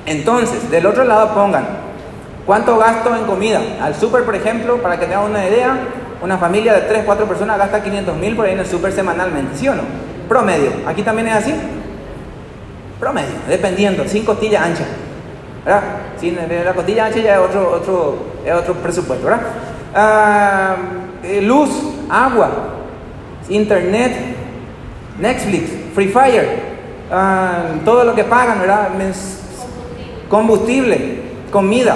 Entonces, 0.05 0.69
del 0.69 0.86
otro 0.86 1.03
lado 1.03 1.33
pongan 1.33 1.83
¿Cuánto 2.45 2.77
gasto 2.77 3.15
en 3.15 3.24
comida? 3.24 3.62
Al 3.81 3.95
súper, 3.95 4.25
por 4.25 4.36
ejemplo, 4.36 4.81
para 4.81 5.00
que 5.00 5.05
tengan 5.05 5.29
una 5.29 5.48
idea, 5.48 5.77
una 6.22 6.38
familia 6.38 6.74
de 6.74 6.81
3, 6.81 7.03
4 7.05 7.25
personas 7.25 7.57
gasta 7.57 7.81
500 7.81 8.17
mil 8.17 8.36
por 8.36 8.45
ahí 8.45 8.53
en 8.53 8.60
el 8.60 8.65
súper 8.65 8.91
semanalmente, 8.91 9.55
¿sí 9.55 9.67
o 9.69 9.75
no? 9.75 9.83
Promedio. 10.27 10.72
¿Aquí 10.86 11.03
también 11.03 11.29
es 11.29 11.36
así? 11.36 11.53
Promedio, 13.00 13.36
dependiendo, 13.48 14.05
sin 14.07 14.25
costilla 14.25 14.63
ancha. 14.63 14.83
¿Verdad? 15.63 15.81
Sin 16.19 16.36
la 16.36 16.74
costilla 16.74 17.05
ancha 17.05 17.19
ya 17.19 17.36
es 17.36 17.39
otro, 17.39 17.72
otro, 17.72 18.17
es 18.45 18.53
otro 18.53 18.74
presupuesto, 18.75 19.25
¿verdad? 19.25 19.41
Ah, 19.95 20.75
eh, 21.24 21.41
luz, 21.41 21.69
agua, 22.10 22.50
internet, 23.48 24.12
Netflix, 25.17 25.69
Free 25.95 26.10
Fire, 26.10 26.60
ah, 27.10 27.67
todo 27.86 28.03
lo 28.03 28.13
que 28.13 28.25
pagan, 28.25 28.60
¿verdad? 28.60 28.89
Combustible, 30.34 30.98
comida. 31.52 31.96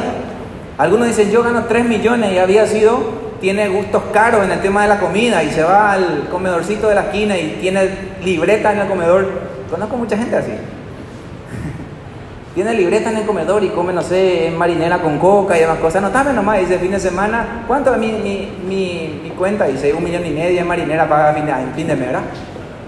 Algunos 0.77 1.07
dicen, 1.07 1.31
yo 1.31 1.41
gano 1.41 1.63
3 1.63 1.85
millones 1.85 2.33
y 2.33 2.37
había 2.37 2.67
sido, 2.67 2.99
tiene 3.41 3.67
gustos 3.67 4.03
caros 4.13 4.45
en 4.45 4.51
el 4.51 4.61
tema 4.61 4.83
de 4.83 4.89
la 4.89 4.99
comida 4.99 5.43
y 5.43 5.49
se 5.49 5.63
va 5.63 5.93
al 5.93 6.27
comedorcito 6.29 6.87
de 6.87 6.93
la 6.93 7.01
esquina 7.01 7.35
y 7.35 7.57
tiene 7.59 7.89
libreta 8.23 8.73
en 8.73 8.81
el 8.81 8.87
comedor. 8.87 9.27
Conozco 9.71 9.97
mucha 9.97 10.15
gente 10.15 10.35
así. 10.35 10.51
tiene 12.53 12.75
libreta 12.75 13.09
en 13.09 13.17
el 13.17 13.25
comedor 13.25 13.63
y 13.63 13.69
come, 13.69 13.91
no 13.91 14.03
sé, 14.03 14.53
marinera 14.55 14.99
con 14.99 15.17
coca 15.17 15.57
y 15.57 15.61
demás 15.61 15.79
cosas. 15.79 16.03
No, 16.03 16.11
también 16.11 16.35
nomás, 16.35 16.59
dice 16.59 16.77
fin 16.77 16.91
de 16.91 16.99
semana, 16.99 17.63
¿cuánto 17.65 17.91
es 17.91 17.97
mi, 17.97 18.11
mi, 18.11 18.51
mi, 18.67 19.19
mi, 19.23 19.29
cuenta? 19.31 19.65
Dice, 19.65 19.95
un 19.95 20.03
millón 20.03 20.23
y 20.23 20.29
medio 20.29 20.61
en 20.61 20.67
marinera 20.67 21.09
paga 21.09 21.33
fin 21.33 21.47
de, 21.47 21.53
fin 21.75 21.87
de 21.87 21.95
mes, 21.95 22.05
¿verdad? 22.05 22.21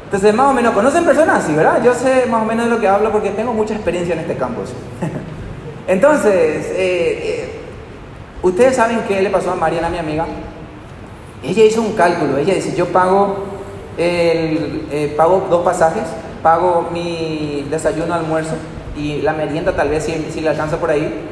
Entonces, 0.10 0.34
más 0.34 0.48
o 0.50 0.54
menos, 0.54 0.74
¿conocen 0.74 1.06
personas 1.06 1.44
así, 1.44 1.54
verdad? 1.54 1.84
Yo 1.84 1.94
sé 1.94 2.26
más 2.26 2.42
o 2.42 2.46
menos 2.46 2.66
de 2.66 2.72
lo 2.72 2.80
que 2.80 2.88
hablo 2.88 3.12
porque 3.12 3.30
tengo 3.30 3.54
mucha 3.54 3.76
experiencia 3.76 4.16
en 4.16 4.22
este 4.22 4.36
campus. 4.36 4.72
Entonces, 5.88 6.66
eh, 6.72 6.74
eh, 6.76 7.60
ustedes 8.42 8.76
saben 8.76 9.02
qué 9.08 9.22
le 9.22 9.30
pasó 9.30 9.52
a 9.52 9.56
Mariana, 9.56 9.88
mi 9.88 10.00
amiga. 10.00 10.26
Ella 11.44 11.64
hizo 11.64 11.84
un 11.84 11.94
cálculo. 11.94 12.40
Ella 12.40 12.56
dice: 12.56 12.76
Yo 12.76 12.88
pago, 12.88 13.36
el, 14.00 14.88
eh, 14.92 15.14
pago 15.16 15.46
dos 15.48 15.64
pasajes, 15.64 16.06
pago 16.42 16.90
mi 16.92 17.68
desayuno, 17.70 18.16
almuerzo 18.16 18.56
y 18.98 19.22
la 19.22 19.34
merienda, 19.34 19.76
tal 19.76 19.90
vez 19.90 20.06
si, 20.06 20.26
si 20.32 20.42
le 20.42 20.50
alcanza 20.50 20.78
por 20.78 20.90
ahí, 20.90 21.30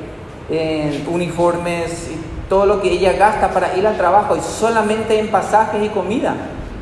uniformes 1.11 2.11
y 2.13 2.47
todo 2.47 2.67
lo 2.67 2.79
que 2.79 2.91
ella 2.91 3.13
gasta 3.13 3.49
para 3.49 3.75
ir 3.75 3.87
al 3.87 3.97
trabajo 3.97 4.37
y 4.37 4.41
solamente 4.41 5.17
en 5.17 5.29
pasajes 5.29 5.83
y 5.83 5.89
comida. 5.89 6.35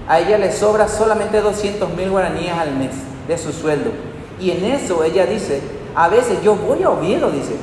A 0.07 0.19
ella 0.19 0.37
le 0.37 0.51
sobra 0.51 0.87
solamente 0.87 1.41
200 1.41 1.93
mil 1.95 2.09
guaraníes 2.09 2.53
al 2.53 2.75
mes 2.75 2.91
de 3.27 3.37
su 3.37 3.51
sueldo. 3.51 3.91
Y 4.39 4.51
en 4.51 4.65
eso 4.65 5.03
ella 5.03 5.25
dice: 5.25 5.61
a 5.95 6.09
veces 6.09 6.41
yo 6.43 6.55
voy 6.55 6.83
a 6.83 6.89
Oviedo, 6.89 7.31
dice. 7.31 7.55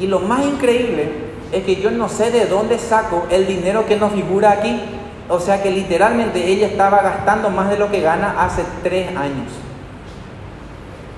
Y 0.00 0.06
lo 0.08 0.20
más 0.20 0.44
increíble 0.44 1.08
es 1.52 1.62
que 1.64 1.76
yo 1.76 1.90
no 1.90 2.08
sé 2.08 2.30
de 2.30 2.46
dónde 2.46 2.78
saco 2.78 3.26
el 3.30 3.46
dinero 3.46 3.86
que 3.86 3.96
nos 3.96 4.12
figura 4.12 4.50
aquí. 4.50 4.80
O 5.28 5.40
sea 5.40 5.62
que 5.62 5.70
literalmente 5.70 6.44
ella 6.44 6.66
estaba 6.66 7.00
gastando 7.00 7.48
más 7.48 7.70
de 7.70 7.78
lo 7.78 7.90
que 7.90 8.00
gana 8.00 8.44
hace 8.44 8.62
tres 8.82 9.08
años. 9.16 9.52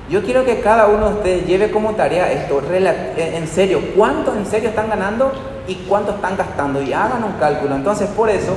Yo 0.08 0.22
quiero 0.22 0.44
que 0.44 0.60
cada 0.60 0.86
uno 0.86 1.08
de 1.08 1.14
ustedes 1.16 1.46
lleve 1.46 1.72
como 1.72 1.96
tarea 1.96 2.30
esto, 2.30 2.62
en 2.70 3.48
serio, 3.48 3.80
cuánto 3.96 4.32
en 4.36 4.46
serio 4.46 4.68
están 4.68 4.88
ganando 4.88 5.32
y 5.66 5.74
cuánto 5.88 6.12
están 6.12 6.36
gastando 6.36 6.80
y 6.80 6.92
hagan 6.92 7.24
un 7.24 7.32
cálculo. 7.40 7.74
Entonces, 7.74 8.08
por 8.10 8.30
eso, 8.30 8.54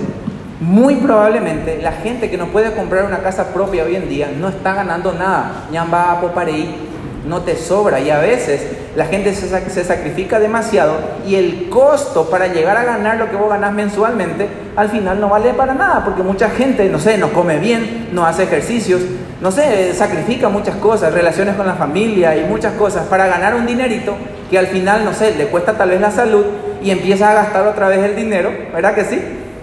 muy 0.60 0.96
probablemente 0.96 1.80
la 1.82 1.94
gente 1.94 2.30
que 2.30 2.38
no 2.38 2.48
puede 2.48 2.74
comprar 2.74 3.06
una 3.06 3.20
casa 3.20 3.54
propia 3.54 3.86
hoy 3.86 3.96
en 3.96 4.10
día 4.10 4.30
no 4.38 4.50
está 4.50 4.74
ganando 4.74 5.14
nada. 5.14 5.68
Ñamba 5.72 6.12
a 6.12 6.22
Popareí 6.22 6.90
no 7.26 7.42
te 7.42 7.56
sobra 7.56 8.00
y 8.00 8.10
a 8.10 8.20
veces 8.20 8.66
la 8.96 9.06
gente 9.06 9.34
se, 9.34 9.84
sacrifica 9.84 10.40
demasiado 10.40 10.96
y 11.28 11.36
el 11.36 11.70
costo 11.70 12.30
para 12.30 12.48
llegar 12.48 12.76
a 12.78 12.84
ganar 12.84 13.18
lo 13.18 13.30
que 13.30 13.36
vos 13.36 13.50
ganás 13.50 13.74
mensualmente 13.74 14.48
al 14.76 14.90
final 14.90 15.20
no 15.20 15.30
vale 15.30 15.54
para 15.54 15.74
nada 15.74 16.04
porque 16.04 16.24
mucha 16.24 16.50
gente, 16.50 16.90
no 16.90 16.98
sé, 16.98 17.18
no 17.18 17.32
come 17.32 17.60
bien, 17.60 18.10
no 18.14 18.26
hace 18.26 18.44
ejercicios, 18.44 19.02
no 19.42 19.52
sé, 19.52 19.94
sacrifica 19.94 20.50
muchas 20.50 20.76
cosas, 20.78 21.14
relaciones 21.14 21.56
con 21.56 21.68
la 21.68 21.76
familia 21.76 22.36
y 22.36 22.46
muchas 22.46 22.74
cosas 22.74 23.06
para 23.08 23.28
ganar 23.28 23.54
un 23.56 23.66
dinerito 23.66 24.16
que 24.50 24.58
al 24.58 24.68
final, 24.68 25.06
no 25.06 25.14
sé, 25.14 25.36
le 25.36 25.48
cuesta 25.48 25.74
tal 25.74 25.90
vez 25.90 26.02
la 26.02 26.12
salud 26.12 26.46
y 26.82 26.92
empieza 26.92 27.30
a 27.30 27.34
gastar 27.34 27.68
otra 27.68 27.90
vez 27.90 28.00
el 28.00 28.16
dinero, 28.16 28.52
¿verdad 28.74 28.96
que 28.96 29.04
sí? 29.04 29.22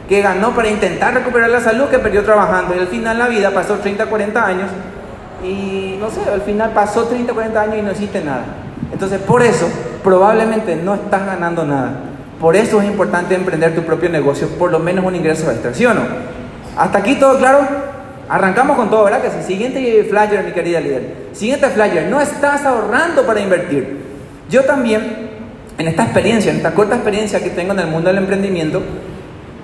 Que 0.08 0.22
ganó 0.22 0.54
para 0.54 0.68
intentar 0.68 1.14
recuperar 1.14 1.50
la 1.50 1.60
salud 1.60 1.86
que 1.86 1.98
perdió 1.98 2.22
trabajando 2.22 2.74
y 2.74 2.78
al 2.78 2.86
final 2.86 3.18
la 3.18 3.28
vida 3.28 3.50
pasó 3.50 3.74
30, 3.74 4.06
40 4.06 4.46
años 4.46 4.70
y 5.42 5.96
no 6.00 6.10
sé, 6.10 6.20
al 6.32 6.42
final 6.42 6.70
pasó 6.70 7.04
30, 7.04 7.32
40 7.32 7.60
años 7.60 7.76
y 7.78 7.82
no 7.82 7.90
existe 7.90 8.22
nada. 8.22 8.44
Entonces, 8.92 9.20
por 9.20 9.42
eso, 9.42 9.68
probablemente 10.02 10.76
no 10.76 10.94
estás 10.94 11.26
ganando 11.26 11.64
nada. 11.64 11.92
Por 12.40 12.54
eso 12.54 12.80
es 12.80 12.86
importante 12.86 13.34
emprender 13.34 13.74
tu 13.74 13.82
propio 13.82 14.08
negocio, 14.10 14.48
por 14.58 14.70
lo 14.70 14.78
menos 14.78 15.04
un 15.04 15.14
ingreso 15.14 15.50
extra, 15.50 15.72
¿sí 15.74 15.86
o 15.86 15.94
no? 15.94 16.02
¿Hasta 16.76 16.98
aquí 16.98 17.16
todo 17.16 17.38
claro? 17.38 17.66
Arrancamos 18.28 18.76
con 18.76 18.90
todo, 18.90 19.04
¿verdad? 19.04 19.22
Que. 19.22 19.42
Siguiente 19.42 20.04
flyer, 20.08 20.44
mi 20.44 20.52
querida 20.52 20.80
líder. 20.80 21.28
Siguiente 21.32 21.68
flyer, 21.68 22.08
no 22.08 22.20
estás 22.20 22.64
ahorrando 22.64 23.24
para 23.24 23.40
invertir. 23.40 24.04
Yo 24.50 24.64
también, 24.64 25.30
en 25.78 25.88
esta 25.88 26.04
experiencia, 26.04 26.50
en 26.50 26.58
esta 26.58 26.72
corta 26.72 26.96
experiencia 26.96 27.42
que 27.42 27.50
tengo 27.50 27.72
en 27.72 27.80
el 27.80 27.86
mundo 27.86 28.08
del 28.08 28.18
emprendimiento, 28.18 28.82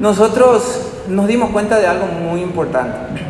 nosotros 0.03 0.81
nos 1.07 1.29
dimos 1.29 1.51
cuenta 1.51 1.79
de 1.79 1.87
algo 1.87 2.07
muy 2.07 2.41
importante. 2.43 3.23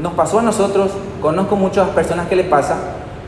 Nos 0.00 0.14
pasó 0.14 0.38
a 0.38 0.42
nosotros, 0.42 0.92
conozco 1.20 1.56
muchas 1.56 1.90
personas 1.90 2.26
que 2.26 2.36
le 2.36 2.44
pasa, 2.44 2.76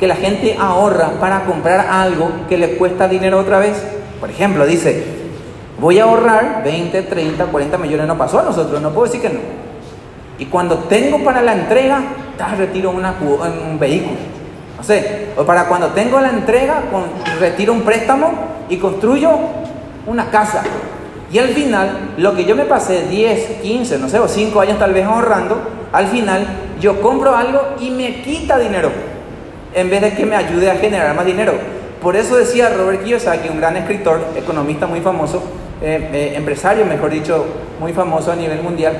que 0.00 0.06
la 0.06 0.16
gente 0.16 0.56
ahorra 0.58 1.10
para 1.20 1.44
comprar 1.44 1.86
algo 1.86 2.30
que 2.48 2.56
le 2.56 2.78
cuesta 2.78 3.08
dinero 3.08 3.38
otra 3.38 3.58
vez. 3.58 3.76
Por 4.18 4.30
ejemplo, 4.30 4.64
dice, 4.64 5.04
voy 5.78 5.98
a 5.98 6.04
ahorrar 6.04 6.62
20, 6.64 7.02
30, 7.02 7.44
40 7.44 7.76
millones. 7.76 8.06
No 8.06 8.16
pasó 8.16 8.38
a 8.38 8.44
nosotros, 8.44 8.80
no 8.80 8.88
puedo 8.92 9.04
decir 9.04 9.20
que 9.20 9.28
no. 9.28 9.40
Y 10.38 10.46
cuando 10.46 10.76
tengo 10.78 11.22
para 11.22 11.42
la 11.42 11.52
entrega, 11.52 12.04
retiro 12.56 12.90
una, 12.90 13.14
un 13.20 13.78
vehículo. 13.78 14.16
No 14.78 14.82
sé, 14.82 15.32
o 15.36 15.44
para 15.44 15.66
cuando 15.66 15.88
tengo 15.88 16.20
la 16.20 16.30
entrega, 16.30 16.84
retiro 17.38 17.74
un 17.74 17.82
préstamo 17.82 18.30
y 18.70 18.78
construyo 18.78 19.28
una 20.06 20.30
casa. 20.30 20.62
Y 21.30 21.38
al 21.38 21.48
final, 21.48 22.14
lo 22.16 22.34
que 22.34 22.44
yo 22.44 22.56
me 22.56 22.64
pasé 22.64 23.06
10, 23.06 23.60
15, 23.60 23.98
no 23.98 24.08
sé, 24.08 24.18
o 24.18 24.28
5 24.28 24.60
años 24.60 24.78
tal 24.78 24.94
vez 24.94 25.04
ahorrando, 25.04 25.60
al 25.92 26.06
final 26.06 26.46
yo 26.80 27.00
compro 27.00 27.36
algo 27.36 27.60
y 27.80 27.90
me 27.90 28.22
quita 28.22 28.58
dinero, 28.58 28.90
en 29.74 29.90
vez 29.90 30.00
de 30.00 30.14
que 30.14 30.24
me 30.24 30.36
ayude 30.36 30.70
a 30.70 30.76
generar 30.76 31.14
más 31.14 31.26
dinero. 31.26 31.52
Por 32.00 32.16
eso 32.16 32.36
decía 32.36 32.70
Robert 32.70 33.04
Kiyosaki, 33.04 33.48
un 33.48 33.58
gran 33.58 33.76
escritor, 33.76 34.20
economista 34.36 34.86
muy 34.86 35.00
famoso, 35.00 35.42
eh, 35.82 36.10
eh, 36.12 36.32
empresario, 36.36 36.86
mejor 36.86 37.10
dicho, 37.10 37.44
muy 37.78 37.92
famoso 37.92 38.32
a 38.32 38.36
nivel 38.36 38.62
mundial, 38.62 38.96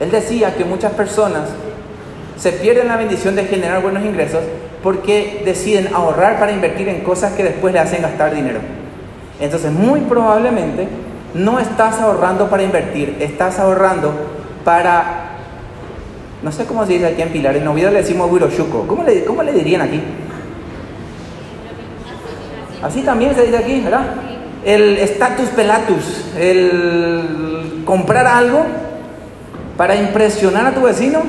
él 0.00 0.10
decía 0.10 0.54
que 0.56 0.64
muchas 0.64 0.92
personas 0.92 1.50
se 2.36 2.52
pierden 2.52 2.88
la 2.88 2.96
bendición 2.96 3.36
de 3.36 3.44
generar 3.44 3.82
buenos 3.82 4.04
ingresos 4.04 4.40
porque 4.82 5.42
deciden 5.44 5.94
ahorrar 5.94 6.40
para 6.40 6.50
invertir 6.50 6.88
en 6.88 7.02
cosas 7.02 7.34
que 7.34 7.44
después 7.44 7.72
le 7.72 7.78
hacen 7.78 8.02
gastar 8.02 8.34
dinero. 8.34 8.58
Entonces, 9.38 9.70
muy 9.70 10.00
probablemente 10.00 10.88
no 11.34 11.58
estás 11.58 12.00
ahorrando 12.00 12.48
para 12.48 12.62
invertir, 12.62 13.16
estás 13.20 13.58
ahorrando 13.58 14.12
para 14.64 15.32
no 16.42 16.50
sé 16.50 16.64
cómo 16.64 16.84
se 16.84 16.94
dice 16.94 17.06
aquí 17.06 17.22
en 17.22 17.28
Pilar, 17.28 17.56
en 17.56 17.68
Oviedo 17.68 17.90
le 17.92 17.98
decimos 17.98 18.30
Huirochuco. 18.30 18.84
¿Cómo 18.88 19.04
¿Cómo 19.26 19.42
le 19.44 19.52
dirían 19.52 19.80
aquí? 19.80 20.00
Así 22.82 23.02
también 23.02 23.32
se 23.34 23.44
dice 23.44 23.58
aquí, 23.58 23.80
¿verdad? 23.80 24.06
El 24.64 24.98
status 24.98 25.50
pelatus, 25.50 26.24
el 26.36 27.82
comprar 27.84 28.26
algo 28.26 28.64
para 29.76 29.94
impresionar 29.94 30.66
a 30.66 30.74
tu 30.74 30.82
vecino, 30.82 31.22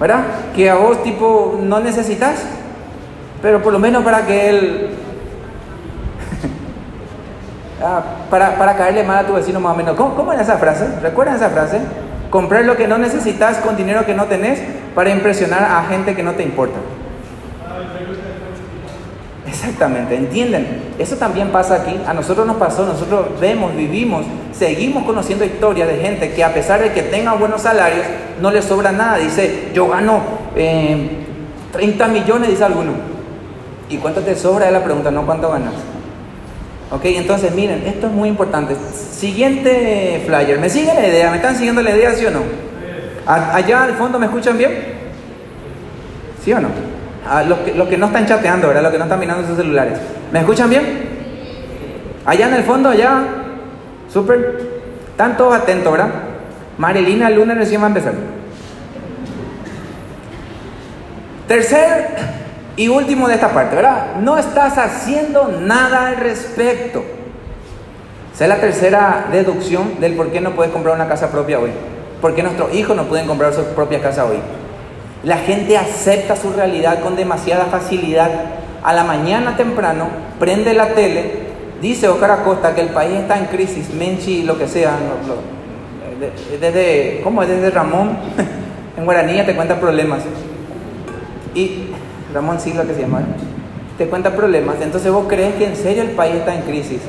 ¿verdad? 0.00 0.24
Que 0.56 0.70
a 0.70 0.76
vos 0.76 1.02
tipo 1.02 1.60
no 1.62 1.80
necesitas, 1.80 2.42
pero 3.42 3.62
por 3.62 3.72
lo 3.72 3.78
menos 3.78 4.02
para 4.02 4.26
que 4.26 4.48
él, 4.48 4.88
ah, 7.82 8.02
para, 8.30 8.56
para 8.56 8.76
caerle 8.76 9.02
mal 9.02 9.24
a 9.24 9.26
tu 9.26 9.34
vecino 9.34 9.60
más 9.60 9.74
o 9.74 9.76
menos. 9.76 9.96
¿Cómo, 9.96 10.14
cómo 10.14 10.32
esa 10.32 10.58
frase? 10.58 10.86
¿Recuerdan 11.02 11.36
esa 11.36 11.50
frase? 11.50 11.80
Comprar 12.30 12.64
lo 12.64 12.76
que 12.76 12.86
no 12.86 12.98
necesitas 12.98 13.58
con 13.58 13.76
dinero 13.76 14.06
que 14.06 14.14
no 14.14 14.26
tenés 14.26 14.60
para 14.94 15.10
impresionar 15.10 15.64
a 15.64 15.84
gente 15.88 16.14
que 16.14 16.22
no 16.22 16.32
te 16.32 16.42
importa. 16.42 16.78
Exactamente, 19.46 20.14
entienden. 20.16 20.94
Eso 20.98 21.16
también 21.16 21.48
pasa 21.48 21.74
aquí. 21.74 22.00
A 22.06 22.14
nosotros 22.14 22.46
nos 22.46 22.56
pasó, 22.56 22.86
nosotros 22.86 23.38
vemos, 23.40 23.74
vivimos, 23.76 24.24
seguimos 24.52 25.04
conociendo 25.04 25.44
historias 25.44 25.88
de 25.88 25.96
gente 25.96 26.32
que 26.32 26.44
a 26.44 26.54
pesar 26.54 26.80
de 26.80 26.92
que 26.92 27.02
tengan 27.02 27.38
buenos 27.38 27.62
salarios, 27.62 28.06
no 28.40 28.50
les 28.50 28.64
sobra 28.64 28.92
nada. 28.92 29.18
Dice, 29.18 29.70
yo 29.74 29.88
gano 29.88 30.20
30 30.54 30.56
eh, 30.56 32.08
millones, 32.08 32.48
dice 32.48 32.64
alguno. 32.64 32.92
¿Y 33.88 33.96
cuánto 33.96 34.20
te 34.20 34.34
sobra? 34.36 34.66
Es 34.66 34.72
la 34.72 34.84
pregunta, 34.84 35.10
no 35.10 35.26
cuánto 35.26 35.50
ganas. 35.50 35.74
Ok, 36.90 37.04
entonces 37.04 37.54
miren, 37.54 37.84
esto 37.86 38.08
es 38.08 38.12
muy 38.12 38.28
importante. 38.28 38.74
Siguiente 39.12 40.22
flyer, 40.26 40.58
¿me 40.58 40.68
siguen 40.68 40.96
la 40.96 41.06
idea? 41.06 41.30
¿Me 41.30 41.36
están 41.36 41.54
siguiendo 41.54 41.82
la 41.82 41.90
idea, 41.90 42.12
sí 42.14 42.26
o 42.26 42.30
no? 42.32 42.40
Allá 43.26 43.84
al 43.84 43.94
fondo, 43.94 44.18
¿me 44.18 44.26
escuchan 44.26 44.58
bien? 44.58 44.72
¿Sí 46.44 46.52
o 46.52 46.60
no? 46.60 46.68
los, 47.46 47.58
que, 47.60 47.74
los 47.74 47.88
que 47.88 47.96
no 47.96 48.06
están 48.06 48.26
chateando, 48.26 48.68
¿verdad? 48.68 48.82
Los 48.82 48.92
que 48.92 48.98
no 48.98 49.04
están 49.04 49.20
mirando 49.20 49.46
sus 49.46 49.56
celulares. 49.56 49.98
¿Me 50.32 50.40
escuchan 50.40 50.68
bien? 50.68 51.08
Allá 52.26 52.48
en 52.48 52.54
el 52.54 52.64
fondo, 52.64 52.88
allá, 52.88 53.22
súper, 54.12 54.60
están 55.10 55.36
todos 55.36 55.54
atentos, 55.54 55.92
¿verdad? 55.92 56.10
Marilina 56.76 57.30
lunes 57.30 57.56
recién 57.56 57.80
va 57.80 57.84
a 57.84 57.88
empezar. 57.88 58.14
Tercer 61.46 62.39
y 62.80 62.88
último 62.88 63.28
de 63.28 63.34
esta 63.34 63.50
parte, 63.50 63.76
¿verdad? 63.76 64.16
No 64.22 64.38
estás 64.38 64.78
haciendo 64.78 65.48
nada 65.48 66.06
al 66.06 66.16
respecto. 66.16 67.04
Esa 68.32 68.44
es 68.44 68.48
la 68.48 68.56
tercera 68.56 69.26
deducción 69.30 70.00
del 70.00 70.14
por 70.14 70.32
qué 70.32 70.40
no 70.40 70.52
puedes 70.52 70.72
comprar 70.72 70.94
una 70.94 71.06
casa 71.06 71.30
propia 71.30 71.58
hoy. 71.58 71.72
¿Por 72.22 72.34
qué 72.34 72.42
nuestros 72.42 72.74
hijos 72.74 72.96
no 72.96 73.04
pueden 73.04 73.26
comprar 73.26 73.52
su 73.52 73.62
propia 73.74 74.00
casa 74.00 74.24
hoy? 74.24 74.38
La 75.24 75.36
gente 75.36 75.76
acepta 75.76 76.36
su 76.36 76.54
realidad 76.54 77.00
con 77.00 77.16
demasiada 77.16 77.66
facilidad. 77.66 78.30
A 78.82 78.94
la 78.94 79.04
mañana 79.04 79.58
temprano 79.58 80.06
prende 80.38 80.72
la 80.72 80.94
tele, 80.94 81.32
dice 81.82 82.08
Oscar 82.08 82.30
Acosta 82.30 82.74
que 82.74 82.80
el 82.80 82.88
país 82.88 83.12
está 83.12 83.36
en 83.36 83.44
crisis, 83.44 83.92
Menchi, 83.92 84.42
lo 84.44 84.56
que 84.56 84.66
sea. 84.66 84.92
desde, 86.58 87.20
¿Cómo 87.22 87.42
es? 87.42 87.48
Desde 87.50 87.68
Ramón, 87.68 88.16
en 88.96 89.04
guaraní 89.04 89.42
te 89.42 89.54
cuenta 89.54 89.78
problemas. 89.78 90.22
Y 91.54 91.90
Ramón 92.32 92.60
Silva 92.60 92.84
que 92.84 92.94
se 92.94 93.02
llama, 93.02 93.22
te 93.98 94.06
cuenta 94.06 94.34
problemas. 94.34 94.76
Entonces 94.80 95.12
vos 95.12 95.26
crees 95.28 95.54
que 95.56 95.66
en 95.66 95.76
serio 95.76 96.02
el 96.02 96.10
país 96.10 96.36
está 96.36 96.54
en 96.54 96.62
crisis 96.62 97.00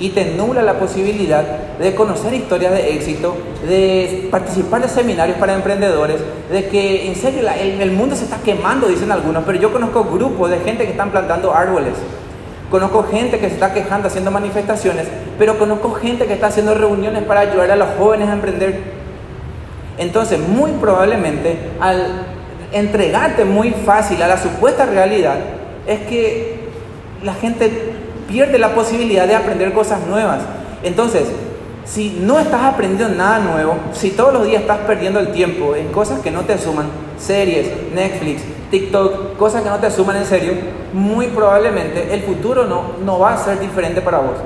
y 0.00 0.10
te 0.10 0.36
nubla 0.36 0.62
la 0.62 0.74
posibilidad 0.78 1.44
de 1.78 1.94
conocer 1.94 2.32
historias 2.32 2.72
de 2.72 2.94
éxito, 2.94 3.36
de 3.66 4.28
participar 4.30 4.80
de 4.80 4.88
seminarios 4.88 5.38
para 5.38 5.54
emprendedores, 5.54 6.20
de 6.50 6.68
que 6.68 7.08
en 7.08 7.16
serio 7.16 7.42
el, 7.60 7.90
mundo 7.92 8.14
se 8.14 8.24
está 8.24 8.38
quemando, 8.38 8.86
dicen 8.86 9.10
algunos, 9.10 9.42
pero 9.44 9.58
yo 9.58 9.72
conozco 9.72 10.04
grupos 10.04 10.50
de 10.50 10.60
gente 10.60 10.84
que 10.84 10.92
están 10.92 11.10
plantando 11.10 11.52
árboles. 11.52 11.94
Conozco 12.70 13.02
gente 13.04 13.38
que 13.38 13.48
se 13.48 13.54
está 13.54 13.72
quejando 13.72 14.08
haciendo 14.08 14.30
manifestaciones, 14.30 15.06
pero 15.38 15.58
conozco 15.58 15.92
gente 15.92 16.26
que 16.26 16.34
está 16.34 16.48
haciendo 16.48 16.74
reuniones 16.74 17.24
para 17.24 17.40
ayudar 17.40 17.70
a 17.70 17.76
los 17.76 17.88
jóvenes 17.98 18.28
a 18.28 18.34
emprender. 18.34 18.80
Entonces, 19.96 20.38
muy 20.38 20.72
probablemente, 20.72 21.58
al 21.80 22.37
entregarte 22.72 23.44
muy 23.44 23.70
fácil 23.70 24.22
a 24.22 24.28
la 24.28 24.38
supuesta 24.38 24.86
realidad, 24.86 25.36
es 25.86 26.00
que 26.00 26.68
la 27.22 27.34
gente 27.34 27.70
pierde 28.28 28.58
la 28.58 28.74
posibilidad 28.74 29.26
de 29.26 29.34
aprender 29.34 29.72
cosas 29.72 30.06
nuevas. 30.06 30.40
Entonces, 30.82 31.24
si 31.84 32.18
no 32.20 32.38
estás 32.38 32.62
aprendiendo 32.62 33.16
nada 33.16 33.38
nuevo, 33.38 33.76
si 33.92 34.10
todos 34.10 34.32
los 34.32 34.46
días 34.46 34.60
estás 34.60 34.78
perdiendo 34.80 35.18
el 35.20 35.32
tiempo 35.32 35.74
en 35.74 35.88
cosas 35.88 36.20
que 36.20 36.30
no 36.30 36.42
te 36.42 36.58
suman, 36.58 36.86
series, 37.16 37.92
Netflix, 37.94 38.42
TikTok, 38.70 39.36
cosas 39.38 39.62
que 39.62 39.70
no 39.70 39.78
te 39.78 39.90
suman 39.90 40.16
en 40.16 40.26
serio, 40.26 40.52
muy 40.92 41.28
probablemente 41.28 42.12
el 42.12 42.22
futuro 42.22 42.64
no, 42.64 42.92
no 43.04 43.18
va 43.18 43.32
a 43.32 43.38
ser 43.38 43.58
diferente 43.58 44.02
para 44.02 44.18
vos. 44.18 44.36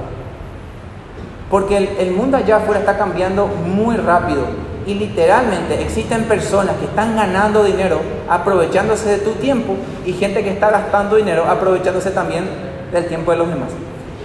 Porque 1.51 1.77
el, 1.77 1.89
el 1.99 2.13
mundo 2.13 2.37
allá 2.37 2.59
afuera 2.59 2.81
está 2.81 2.97
cambiando 2.97 3.47
muy 3.47 3.97
rápido 3.97 4.43
y 4.87 4.95
literalmente 4.95 5.81
existen 5.81 6.25
personas 6.25 6.77
que 6.77 6.87
están 6.87 7.15
ganando 7.17 7.63
dinero 7.63 8.01
aprovechándose 8.29 9.11
de 9.11 9.19
tu 9.19 9.33
tiempo 9.33 9.77
y 10.05 10.13
gente 10.13 10.43
que 10.43 10.51
está 10.51 10.71
gastando 10.71 11.17
dinero 11.17 11.45
aprovechándose 11.49 12.11
también 12.11 12.45
del 12.93 13.07
tiempo 13.07 13.31
de 13.31 13.39
los 13.39 13.49
demás. 13.49 13.69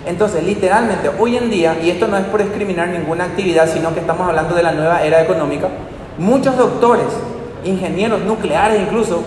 Entonces, 0.06 0.44
literalmente, 0.44 1.12
hoy 1.20 1.36
en 1.36 1.50
día, 1.50 1.78
y 1.82 1.90
esto 1.90 2.08
no 2.08 2.18
es 2.18 2.26
por 2.26 2.42
discriminar 2.42 2.88
ninguna 2.88 3.26
actividad, 3.26 3.68
sino 3.68 3.94
que 3.94 4.00
estamos 4.00 4.28
hablando 4.28 4.56
de 4.56 4.64
la 4.64 4.72
nueva 4.72 5.04
era 5.04 5.22
económica, 5.22 5.68
muchos 6.18 6.58
doctores, 6.58 7.08
ingenieros 7.66 8.22
nucleares 8.22 8.82
incluso, 8.82 9.22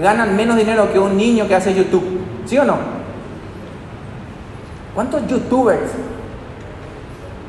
ganan 0.00 0.36
menos 0.36 0.56
dinero 0.56 0.92
que 0.92 0.98
un 0.98 1.16
niño 1.16 1.48
que 1.48 1.54
hace 1.54 1.74
YouTube. 1.74 2.20
¿Sí 2.44 2.58
o 2.58 2.64
no? 2.64 2.76
¿Cuántos 4.94 5.26
youtubers 5.26 5.90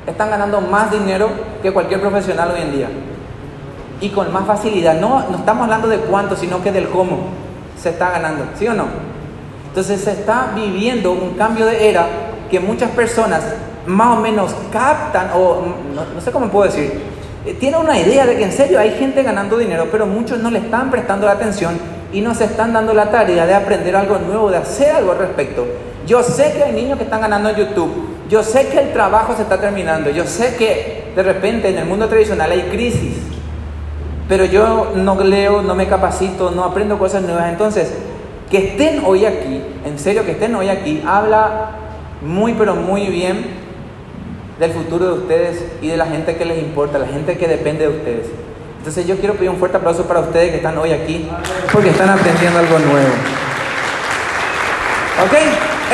están 0.08 0.30
ganando 0.30 0.62
más 0.62 0.92
dinero 0.92 1.30
que 1.62 1.72
cualquier 1.72 2.00
profesional 2.00 2.52
hoy 2.52 2.62
en 2.62 2.72
día? 2.72 2.88
Y 4.02 4.10
con 4.10 4.32
más 4.32 4.46
facilidad. 4.46 5.00
No, 5.00 5.30
no 5.30 5.38
estamos 5.38 5.64
hablando 5.64 5.88
de 5.88 5.98
cuánto, 5.98 6.36
sino 6.36 6.64
que 6.64 6.72
del 6.72 6.90
cómo 6.90 7.18
se 7.78 7.90
está 7.90 8.12
ganando. 8.12 8.46
¿Sí 8.58 8.68
o 8.68 8.74
no? 8.74 8.86
Entonces 9.68 10.02
se 10.02 10.12
está 10.12 10.52
viviendo 10.56 11.12
un 11.12 11.36
cambio 11.36 11.66
de 11.66 11.90
era 11.90 12.08
que 12.50 12.60
muchas 12.60 12.90
personas 12.92 13.44
más 13.86 14.18
o 14.18 14.22
menos 14.22 14.56
captan, 14.72 15.30
o 15.36 15.64
no, 15.94 16.22
sé 16.22 16.32
cómo 16.32 16.50
puedo 16.50 16.66
decir, 16.66 17.02
eh, 17.46 17.54
tienen 17.60 17.80
una 17.80 17.98
idea 18.00 18.26
de 18.26 18.38
que 18.38 18.44
en 18.44 18.52
serio 18.52 18.80
hay 18.80 18.92
gente 18.92 19.24
ganando 19.24 19.58
dinero, 19.58 19.88
pero 19.92 20.06
muchos 20.06 20.40
no 20.40 20.52
le 20.52 20.60
están 20.60 20.92
prestando 20.92 21.26
la 21.26 21.34
atención 21.34 21.78
y 22.12 22.22
no 22.22 22.34
se 22.36 22.46
están 22.46 22.74
dando 22.74 22.94
la 22.94 23.12
tarea 23.12 23.46
de 23.46 23.54
aprender 23.54 23.96
algo 23.96 24.18
nuevo, 24.18 24.52
de 24.52 24.58
hacer 24.58 24.96
algo 24.96 25.12
al 25.12 25.20
respecto. 25.20 25.66
Yo 26.06 26.24
sé 26.24 26.54
que 26.54 26.64
hay 26.64 26.74
niños 26.74 26.98
que 26.98 27.04
están 27.04 27.22
ganando 27.22 27.50
en 27.50 27.56
YouTube, 27.56 27.92
yo 28.30 28.44
sé 28.44 28.68
que 28.68 28.80
el 28.80 28.94
trabajo 28.94 29.36
se 29.36 29.44
está 29.44 29.60
terminando, 29.60 30.10
yo 30.10 30.26
sé 30.26 30.56
que 30.56 31.12
de 31.16 31.24
repente 31.24 31.70
en 31.70 31.78
el 31.78 31.86
mundo 31.86 32.08
tradicional 32.08 32.52
hay 32.52 32.64
crisis, 32.64 33.18
pero 34.30 34.46
yo 34.46 34.92
no 34.96 35.20
leo, 35.22 35.64
no 35.64 35.74
me 35.74 35.88
capacito, 35.88 36.52
no 36.52 36.64
aprendo 36.64 37.00
cosas 37.00 37.24
nuevas. 37.24 37.50
Entonces, 37.50 37.92
que 38.50 38.70
estén 38.70 39.02
hoy 39.04 39.26
aquí, 39.26 39.62
en 39.84 39.98
serio 39.98 40.24
que 40.24 40.32
estén 40.32 40.54
hoy 40.56 40.70
aquí, 40.70 41.04
habla 41.06 41.72
muy 42.22 42.54
pero 42.54 42.76
muy 42.76 43.08
bien 43.08 43.44
del 44.60 44.72
futuro 44.72 45.08
de 45.08 45.14
ustedes 45.14 45.66
y 45.82 45.88
de 45.88 45.98
la 45.98 46.06
gente 46.06 46.36
que 46.36 46.46
les 46.46 46.60
importa, 46.60 47.00
la 47.00 47.08
gente 47.08 47.38
que 47.38 47.48
depende 47.48 47.88
de 47.88 47.98
ustedes. 47.98 48.28
Entonces 48.78 49.08
yo 49.08 49.18
quiero 49.18 49.34
pedir 49.34 49.50
un 49.50 49.58
fuerte 49.58 49.78
aplauso 49.78 50.04
para 50.04 50.20
ustedes 50.20 50.52
que 50.52 50.58
están 50.58 50.78
hoy 50.78 50.92
aquí 50.92 51.28
porque 51.74 51.90
están 51.90 52.10
aprendiendo 52.10 52.60
algo 52.60 52.78
nuevo. 52.78 53.14
¿Ok? 55.26 55.34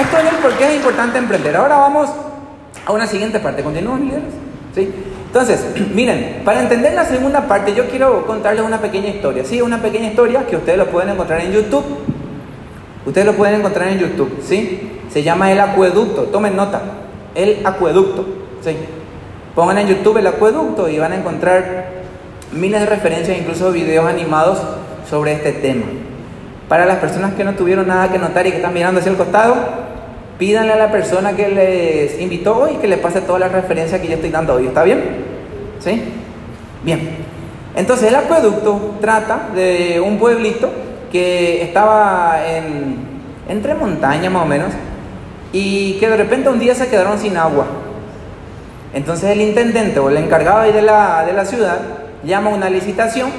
Esto 0.01 0.17
es 0.17 0.33
el 0.33 0.35
por 0.39 0.51
qué 0.57 0.67
es 0.67 0.75
importante 0.75 1.17
emprender. 1.17 1.55
Ahora 1.55 1.77
vamos 1.77 2.09
a 2.85 2.91
una 2.91 3.07
siguiente 3.07 3.39
parte. 3.39 3.63
¿Continúan, 3.63 4.05
líderes? 4.05 4.33
Entonces, 4.77 5.65
miren, 5.93 6.41
para 6.45 6.61
entender 6.61 6.93
la 6.93 7.05
segunda 7.05 7.47
parte 7.47 7.73
yo 7.73 7.89
quiero 7.89 8.25
contarles 8.25 8.63
una 8.63 8.79
pequeña 8.79 9.09
historia. 9.09 9.43
Sí, 9.43 9.61
una 9.61 9.81
pequeña 9.81 10.07
historia 10.07 10.45
que 10.47 10.55
ustedes 10.55 10.77
lo 10.77 10.87
pueden 10.87 11.09
encontrar 11.09 11.41
en 11.41 11.51
YouTube. 11.51 11.83
Ustedes 13.05 13.27
lo 13.27 13.33
pueden 13.33 13.59
encontrar 13.59 13.89
en 13.89 13.99
YouTube, 13.99 14.39
¿sí? 14.41 14.99
Se 15.11 15.21
llama 15.21 15.51
El 15.51 15.59
Acueducto, 15.59 16.23
tomen 16.23 16.55
nota, 16.55 16.81
El 17.35 17.65
Acueducto, 17.65 18.25
¿sí? 18.63 18.75
Pongan 19.53 19.77
en 19.77 19.87
YouTube 19.87 20.17
El 20.17 20.27
Acueducto 20.27 20.89
y 20.89 20.97
van 20.97 21.11
a 21.11 21.17
encontrar 21.17 21.85
miles 22.51 22.79
de 22.79 22.85
referencias, 22.87 23.37
incluso 23.37 23.71
videos 23.71 24.07
animados 24.07 24.59
sobre 25.07 25.33
este 25.33 25.51
tema. 25.51 25.85
Para 26.67 26.85
las 26.85 26.97
personas 26.97 27.35
que 27.35 27.43
no 27.43 27.53
tuvieron 27.53 27.87
nada 27.87 28.11
que 28.11 28.17
notar 28.17 28.47
y 28.47 28.49
que 28.49 28.57
están 28.57 28.73
mirando 28.73 28.99
hacia 28.99 29.11
el 29.11 29.17
costado, 29.17 29.84
pídanle 30.37 30.73
a 30.73 30.77
la 30.77 30.91
persona 30.91 31.33
que 31.33 31.47
les 31.47 32.19
invitó 32.19 32.57
hoy 32.57 32.75
que 32.75 32.87
le 32.87 32.97
pase 32.97 33.21
todas 33.21 33.39
las 33.39 33.51
referencias 33.51 34.01
que 34.01 34.07
yo 34.07 34.15
estoy 34.15 34.29
dando 34.29 34.55
hoy. 34.55 34.67
¿Está 34.67 34.83
bien? 34.83 35.01
¿Sí? 35.79 36.03
Bien. 36.83 37.25
Entonces 37.75 38.09
el 38.09 38.15
acueducto 38.15 38.95
trata 39.01 39.49
de 39.53 39.99
un 39.99 40.17
pueblito 40.17 40.69
que 41.11 41.61
estaba 41.61 42.39
en, 42.47 42.97
entre 43.49 43.75
montañas 43.75 44.31
más 44.31 44.43
o 44.43 44.45
menos 44.45 44.73
y 45.51 45.93
que 45.93 46.09
de 46.09 46.17
repente 46.17 46.49
un 46.49 46.59
día 46.59 46.75
se 46.75 46.87
quedaron 46.87 47.17
sin 47.19 47.37
agua. 47.37 47.65
Entonces 48.93 49.29
el 49.31 49.41
intendente 49.41 49.99
o 49.99 50.09
el 50.09 50.17
encargado 50.17 50.61
de 50.61 50.81
la, 50.81 51.25
de 51.25 51.33
la 51.33 51.45
ciudad 51.45 51.79
llama 52.23 52.49
una 52.49 52.69
licitación 52.69 53.29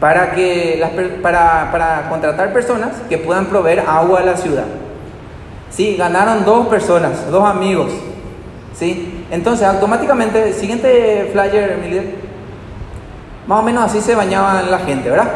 para, 0.00 0.32
que 0.32 0.82
para, 1.22 1.70
para 1.72 2.08
contratar 2.08 2.52
personas 2.52 2.90
que 3.08 3.18
puedan 3.18 3.46
proveer 3.46 3.80
agua 3.80 4.20
a 4.20 4.24
la 4.24 4.36
ciudad. 4.36 4.64
Sí, 5.70 5.96
ganaron 5.96 6.44
dos 6.44 6.66
personas, 6.68 7.30
dos 7.30 7.44
amigos. 7.44 7.92
¿sí? 8.78 9.26
Entonces, 9.30 9.66
automáticamente, 9.66 10.52
siguiente 10.52 11.28
flyer, 11.32 11.78
más 13.46 13.60
o 13.60 13.62
menos 13.62 13.84
así 13.84 14.00
se 14.00 14.14
bañaban 14.14 14.70
la 14.70 14.78
gente, 14.78 15.10
¿verdad? 15.10 15.28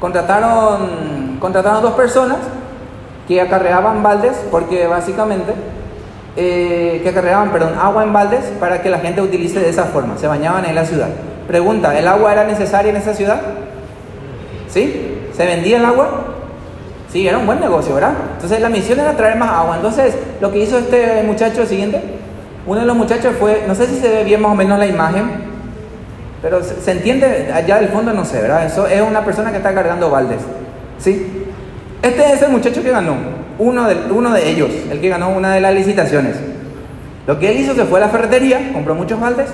Contrataron, 0.00 1.38
contrataron 1.40 1.82
dos 1.82 1.94
personas 1.94 2.38
que 3.28 3.40
acarreaban 3.40 4.02
baldes, 4.02 4.36
porque 4.50 4.86
básicamente, 4.86 5.52
eh, 6.36 7.00
que 7.02 7.08
acarreaban, 7.08 7.50
perdón, 7.50 7.74
agua 7.80 8.02
en 8.02 8.12
baldes 8.12 8.44
para 8.60 8.82
que 8.82 8.90
la 8.90 8.98
gente 8.98 9.20
utilice 9.22 9.60
de 9.60 9.68
esa 9.68 9.84
forma, 9.84 10.18
se 10.18 10.26
bañaban 10.26 10.64
en 10.64 10.74
la 10.74 10.84
ciudad. 10.84 11.08
Pregunta, 11.46 11.98
¿el 11.98 12.08
agua 12.08 12.32
era 12.32 12.44
necesaria 12.44 12.90
en 12.90 12.96
esa 12.96 13.14
ciudad? 13.14 13.40
¿Sí? 14.68 15.28
¿Se 15.32 15.46
vendía 15.46 15.78
el 15.78 15.84
agua? 15.84 16.25
Sí, 17.12 17.26
era 17.26 17.38
un 17.38 17.46
buen 17.46 17.60
negocio, 17.60 17.94
¿verdad? 17.94 18.14
Entonces 18.34 18.60
la 18.60 18.68
misión 18.68 18.98
era 18.98 19.16
traer 19.16 19.36
más 19.36 19.50
agua. 19.50 19.76
Entonces 19.76 20.14
lo 20.40 20.50
que 20.50 20.58
hizo 20.58 20.78
este 20.78 21.22
muchacho 21.22 21.62
es 21.62 21.68
siguiente. 21.68 22.00
Uno 22.66 22.80
de 22.80 22.86
los 22.86 22.96
muchachos 22.96 23.34
fue, 23.38 23.64
no 23.66 23.74
sé 23.74 23.86
si 23.86 23.98
se 24.00 24.08
ve 24.08 24.24
bien 24.24 24.40
más 24.42 24.52
o 24.52 24.54
menos 24.54 24.78
la 24.78 24.86
imagen, 24.86 25.30
pero 26.42 26.62
se, 26.62 26.90
entiende 26.90 27.50
allá 27.52 27.80
del 27.80 27.88
fondo, 27.88 28.12
no 28.12 28.24
sé, 28.24 28.40
¿verdad? 28.40 28.66
Eso 28.66 28.86
es 28.86 29.00
una 29.00 29.24
persona 29.24 29.50
que 29.50 29.58
está 29.58 29.72
cargando 29.72 30.10
baldes. 30.10 30.40
¿Sí? 30.98 31.44
Este 32.02 32.32
es 32.32 32.42
el 32.42 32.50
muchacho 32.50 32.82
que 32.82 32.90
ganó, 32.90 33.16
uno 33.58 33.88
de, 33.88 33.96
uno 34.10 34.32
de 34.32 34.50
ellos, 34.50 34.70
el 34.90 35.00
que 35.00 35.08
ganó 35.08 35.30
una 35.30 35.54
de 35.54 35.60
las 35.60 35.74
licitaciones. 35.74 36.36
Lo 37.26 37.38
que 37.38 37.50
él 37.50 37.60
hizo, 37.60 37.74
se 37.74 37.84
fue 37.84 38.00
a 38.00 38.06
la 38.06 38.08
ferretería, 38.08 38.72
compró 38.72 38.94
muchos 38.94 39.20
baldes 39.20 39.48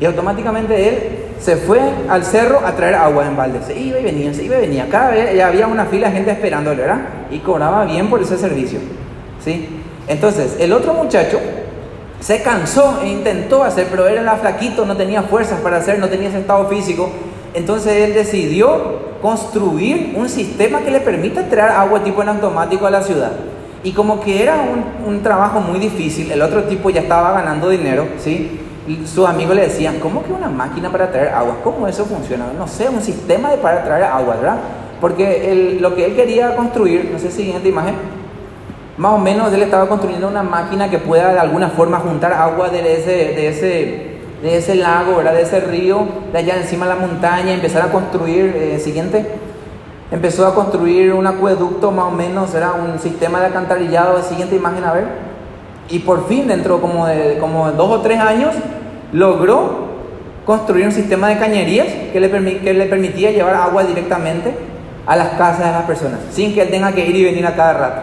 y 0.00 0.04
automáticamente 0.04 0.88
él 0.88 1.15
se 1.46 1.56
fue 1.56 1.78
al 2.08 2.24
cerro 2.24 2.58
a 2.66 2.72
traer 2.72 2.96
agua 2.96 3.24
en 3.24 3.36
baldes. 3.36 3.66
Se 3.66 3.78
iba 3.78 4.00
y 4.00 4.02
venía, 4.02 4.34
se 4.34 4.42
iba 4.42 4.56
y 4.56 4.62
venía. 4.62 4.88
Cada 4.90 5.12
vez 5.12 5.40
había 5.40 5.68
una 5.68 5.84
fila 5.84 6.08
de 6.08 6.16
gente 6.16 6.32
esperándole, 6.32 6.82
¿verdad? 6.82 7.02
Y 7.30 7.38
cobraba 7.38 7.84
bien 7.84 8.10
por 8.10 8.20
ese 8.20 8.36
servicio. 8.36 8.80
¿Sí? 9.44 9.68
Entonces, 10.08 10.56
el 10.58 10.72
otro 10.72 10.92
muchacho 10.92 11.38
se 12.18 12.42
cansó 12.42 12.98
e 13.00 13.06
intentó 13.10 13.62
hacer, 13.62 13.86
pero 13.88 14.08
era 14.08 14.34
flaquito, 14.34 14.84
no 14.84 14.96
tenía 14.96 15.22
fuerzas 15.22 15.60
para 15.60 15.76
hacer, 15.76 16.00
no 16.00 16.08
tenía 16.08 16.30
ese 16.30 16.40
estado 16.40 16.66
físico. 16.66 17.10
Entonces 17.54 17.92
él 17.92 18.14
decidió 18.14 19.14
construir 19.22 20.14
un 20.16 20.28
sistema 20.28 20.80
que 20.80 20.90
le 20.90 20.98
permita 20.98 21.48
traer 21.48 21.70
agua 21.70 22.02
tipo 22.02 22.22
en 22.22 22.30
automático 22.30 22.88
a 22.88 22.90
la 22.90 23.04
ciudad. 23.04 23.30
Y 23.84 23.92
como 23.92 24.20
que 24.20 24.42
era 24.42 24.56
un, 24.56 25.14
un 25.14 25.22
trabajo 25.22 25.60
muy 25.60 25.78
difícil, 25.78 26.28
el 26.32 26.42
otro 26.42 26.64
tipo 26.64 26.90
ya 26.90 27.02
estaba 27.02 27.30
ganando 27.30 27.68
dinero, 27.68 28.08
¿sí? 28.18 28.65
Sus 29.06 29.26
amigos 29.26 29.56
le 29.56 29.62
decían, 29.62 29.98
¿cómo 29.98 30.22
que 30.22 30.32
una 30.32 30.48
máquina 30.48 30.90
para 30.90 31.10
traer 31.10 31.30
agua? 31.30 31.56
¿Cómo 31.64 31.88
eso 31.88 32.04
funciona? 32.04 32.46
No 32.56 32.68
sé, 32.68 32.88
un 32.88 33.02
sistema 33.02 33.50
de 33.50 33.58
para 33.58 33.82
traer 33.84 34.04
agua, 34.04 34.36
¿verdad? 34.36 34.58
Porque 35.00 35.78
lo 35.80 35.94
que 35.94 36.04
él 36.04 36.14
quería 36.14 36.54
construir, 36.54 37.10
no 37.12 37.18
sé, 37.18 37.30
siguiente 37.30 37.68
imagen, 37.68 37.94
más 38.96 39.12
o 39.12 39.18
menos 39.18 39.52
él 39.52 39.62
estaba 39.62 39.88
construyendo 39.88 40.28
una 40.28 40.42
máquina 40.42 40.88
que 40.88 40.98
pueda 40.98 41.32
de 41.32 41.38
alguna 41.38 41.68
forma 41.68 41.98
juntar 41.98 42.32
agua 42.32 42.68
de 42.68 42.94
ese, 42.94 43.10
de 43.10 43.48
ese, 43.48 44.16
de 44.42 44.56
ese 44.56 44.74
lago, 44.76 45.16
¿verdad? 45.16 45.34
de 45.34 45.42
ese 45.42 45.60
río, 45.60 46.06
de 46.32 46.38
allá 46.38 46.56
encima 46.56 46.86
de 46.86 46.94
la 46.94 47.00
montaña, 47.00 47.52
empezar 47.52 47.82
a 47.82 47.90
construir, 47.90 48.54
eh, 48.56 48.78
siguiente, 48.78 49.26
empezó 50.10 50.46
a 50.46 50.54
construir 50.54 51.12
un 51.12 51.26
acueducto 51.26 51.90
más 51.90 52.06
o 52.06 52.10
menos, 52.10 52.54
era 52.54 52.72
un 52.72 52.98
sistema 52.98 53.40
de 53.40 53.46
alcantarillado, 53.46 54.22
siguiente 54.22 54.56
imagen 54.56 54.84
a 54.84 54.92
ver, 54.92 55.25
y 55.88 56.00
por 56.00 56.28
fin 56.28 56.48
dentro 56.48 56.80
como 56.80 57.06
de 57.06 57.38
como 57.38 57.70
dos 57.72 57.90
o 57.90 58.00
tres 58.00 58.18
años 58.20 58.54
logró 59.12 59.86
construir 60.44 60.86
un 60.86 60.92
sistema 60.92 61.28
de 61.28 61.38
cañerías 61.38 61.88
que 62.12 62.20
le, 62.20 62.60
que 62.60 62.74
le 62.74 62.86
permitía 62.86 63.30
llevar 63.30 63.54
agua 63.54 63.84
directamente 63.84 64.54
a 65.06 65.16
las 65.16 65.30
casas 65.30 65.66
de 65.66 65.72
las 65.72 65.84
personas, 65.84 66.20
sin 66.30 66.54
que 66.54 66.62
él 66.62 66.70
tenga 66.70 66.92
que 66.92 67.06
ir 67.06 67.16
y 67.16 67.24
venir 67.24 67.46
a 67.46 67.54
cada 67.54 67.72
rato. 67.72 68.00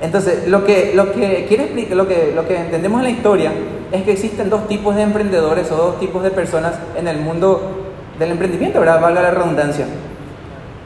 Entonces, 0.00 0.48
lo 0.48 0.64
que, 0.64 0.92
lo 0.94 1.12
que 1.12 1.46
quiere 1.46 1.94
lo 1.94 2.08
que, 2.08 2.32
lo 2.34 2.46
que 2.46 2.56
entendemos 2.56 2.98
en 3.00 3.04
la 3.04 3.10
historia 3.10 3.52
es 3.92 4.02
que 4.02 4.12
existen 4.12 4.50
dos 4.50 4.66
tipos 4.66 4.96
de 4.96 5.02
emprendedores 5.02 5.70
o 5.70 5.76
dos 5.76 6.00
tipos 6.00 6.22
de 6.22 6.30
personas 6.30 6.74
en 6.96 7.06
el 7.06 7.18
mundo 7.18 7.92
del 8.18 8.32
emprendimiento, 8.32 8.80
¿verdad? 8.80 9.00
Valga 9.00 9.22
la 9.22 9.30
redundancia. 9.30 9.86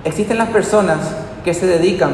Existen 0.05 0.39
las 0.39 0.51
personas 0.51 0.99
que 1.45 1.55
se 1.55 1.67
dedican 1.67 2.13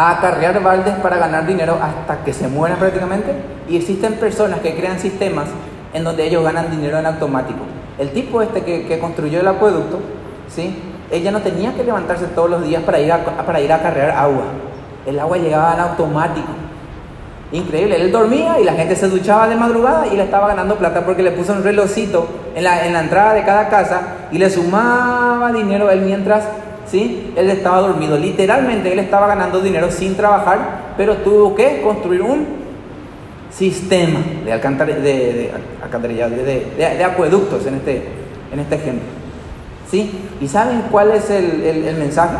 a 0.00 0.12
acarrear 0.12 0.62
baldes 0.62 0.94
para 0.94 1.18
ganar 1.18 1.46
dinero 1.46 1.78
hasta 1.82 2.24
que 2.24 2.32
se 2.32 2.48
mueran 2.48 2.78
prácticamente 2.78 3.34
y 3.68 3.76
existen 3.76 4.14
personas 4.14 4.60
que 4.60 4.74
crean 4.74 4.98
sistemas 4.98 5.48
en 5.92 6.04
donde 6.04 6.26
ellos 6.26 6.42
ganan 6.42 6.70
dinero 6.70 6.98
en 6.98 7.04
automático. 7.04 7.60
El 7.98 8.10
tipo 8.10 8.40
este 8.40 8.62
que, 8.62 8.86
que 8.86 8.98
construyó 8.98 9.40
el 9.40 9.48
acueducto, 9.48 10.00
¿sí? 10.48 10.74
ella 11.10 11.30
no 11.30 11.42
tenía 11.42 11.74
que 11.74 11.84
levantarse 11.84 12.26
todos 12.28 12.48
los 12.48 12.64
días 12.64 12.82
para 12.82 12.98
ir 12.98 13.12
a, 13.12 13.24
para 13.44 13.60
ir 13.60 13.70
a 13.70 13.82
cargar 13.82 14.10
agua. 14.12 14.44
El 15.04 15.18
agua 15.18 15.36
llegaba 15.36 15.74
en 15.74 15.80
automático. 15.80 16.48
Increíble, 17.52 17.96
él 17.96 18.10
dormía 18.10 18.58
y 18.58 18.64
la 18.64 18.72
gente 18.72 18.96
se 18.96 19.06
duchaba 19.06 19.48
de 19.48 19.56
madrugada 19.56 20.06
y 20.06 20.16
le 20.16 20.22
estaba 20.22 20.48
ganando 20.48 20.76
plata 20.76 21.04
porque 21.04 21.22
le 21.22 21.32
puso 21.32 21.52
un 21.52 21.62
relojito 21.62 22.26
en 22.54 22.64
la, 22.64 22.86
en 22.86 22.94
la 22.94 23.00
entrada 23.00 23.34
de 23.34 23.44
cada 23.44 23.68
casa 23.68 24.00
y 24.32 24.38
le 24.38 24.48
sumaba 24.48 25.52
dinero 25.52 25.90
él 25.90 26.00
mientras 26.02 26.44
¿sí? 26.90 27.32
él 27.36 27.50
estaba 27.50 27.80
dormido. 27.80 28.18
Literalmente 28.18 28.92
él 28.92 28.98
estaba 28.98 29.26
ganando 29.26 29.60
dinero 29.60 29.90
sin 29.90 30.16
trabajar, 30.16 30.94
pero 30.96 31.18
tuvo 31.18 31.54
que 31.54 31.80
construir 31.82 32.22
un 32.22 32.60
sistema 33.50 34.20
de, 34.44 34.94
de, 34.94 36.66
de, 36.76 37.04
acueductos 37.04 37.66
en 37.66 37.74
este, 37.74 38.02
en 38.52 38.60
este 38.60 38.74
ejemplo. 38.76 39.08
¿Sí? 39.90 40.10
¿Y 40.40 40.46
saben 40.46 40.82
cuál 40.90 41.12
es 41.12 41.30
el, 41.30 41.96
mensaje? 41.98 42.36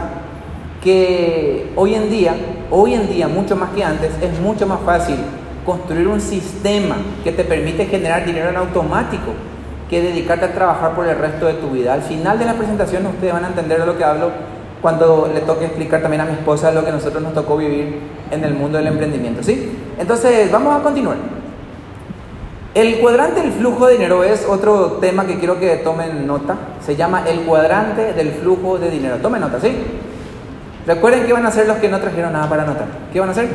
Que 0.82 1.72
hoy 1.76 1.94
en 1.94 2.08
día, 2.10 2.34
hoy 2.70 2.94
en 2.94 3.08
día, 3.08 3.28
mucho 3.28 3.56
más 3.56 3.70
que 3.70 3.84
antes, 3.84 4.12
es 4.22 4.40
mucho 4.40 4.66
más 4.66 4.80
fácil 4.80 5.16
construir 5.66 6.06
un 6.08 6.20
sistema 6.20 6.96
que 7.22 7.32
te 7.32 7.44
permite 7.44 7.86
generar 7.86 8.24
dinero 8.24 8.48
en 8.48 8.56
automático 8.56 9.32
que 9.90 10.00
dedicarte 10.00 10.44
a 10.44 10.52
trabajar 10.52 10.94
por 10.94 11.06
el 11.08 11.18
resto 11.18 11.46
de 11.46 11.54
tu 11.54 11.70
vida. 11.70 11.92
Al 11.92 12.02
final 12.02 12.38
de 12.38 12.44
la 12.44 12.54
presentación 12.54 13.04
ustedes 13.06 13.32
van 13.32 13.44
a 13.44 13.48
entender 13.48 13.80
de 13.80 13.86
lo 13.86 13.98
que 13.98 14.04
hablo 14.04 14.30
cuando 14.80 15.28
le 15.34 15.40
toque 15.40 15.66
explicar 15.66 16.00
también 16.00 16.20
a 16.22 16.24
mi 16.24 16.32
esposa 16.32 16.70
lo 16.70 16.84
que 16.84 16.92
nosotros 16.92 17.20
nos 17.20 17.34
tocó 17.34 17.56
vivir 17.56 17.98
en 18.30 18.44
el 18.44 18.54
mundo 18.54 18.78
del 18.78 18.86
emprendimiento. 18.86 19.42
¿sí? 19.42 19.76
Entonces, 19.98 20.50
vamos 20.50 20.80
a 20.80 20.82
continuar. 20.82 21.16
El 22.72 23.00
cuadrante 23.00 23.40
del 23.40 23.50
flujo 23.50 23.88
de 23.88 23.94
dinero 23.94 24.22
es 24.22 24.46
otro 24.48 24.98
tema 25.00 25.26
que 25.26 25.38
quiero 25.38 25.58
que 25.58 25.76
tomen 25.78 26.24
nota. 26.24 26.54
Se 26.80 26.94
llama 26.94 27.24
el 27.28 27.40
cuadrante 27.40 28.12
del 28.12 28.30
flujo 28.30 28.78
de 28.78 28.90
dinero. 28.90 29.16
Tomen 29.16 29.40
nota, 29.40 29.58
¿sí? 29.60 29.74
Recuerden 30.86 31.26
qué 31.26 31.32
van 31.32 31.44
a 31.44 31.48
hacer 31.48 31.66
los 31.66 31.78
que 31.78 31.88
no 31.88 31.98
trajeron 31.98 32.32
nada 32.32 32.48
para 32.48 32.62
anotar. 32.62 32.86
¿Qué 33.12 33.18
van 33.18 33.28
a 33.28 33.32
hacer? 33.32 33.48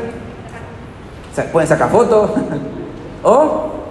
Pueden 1.53 1.67
sacar 1.67 1.89
fotos 1.89 2.31
o 3.23 3.84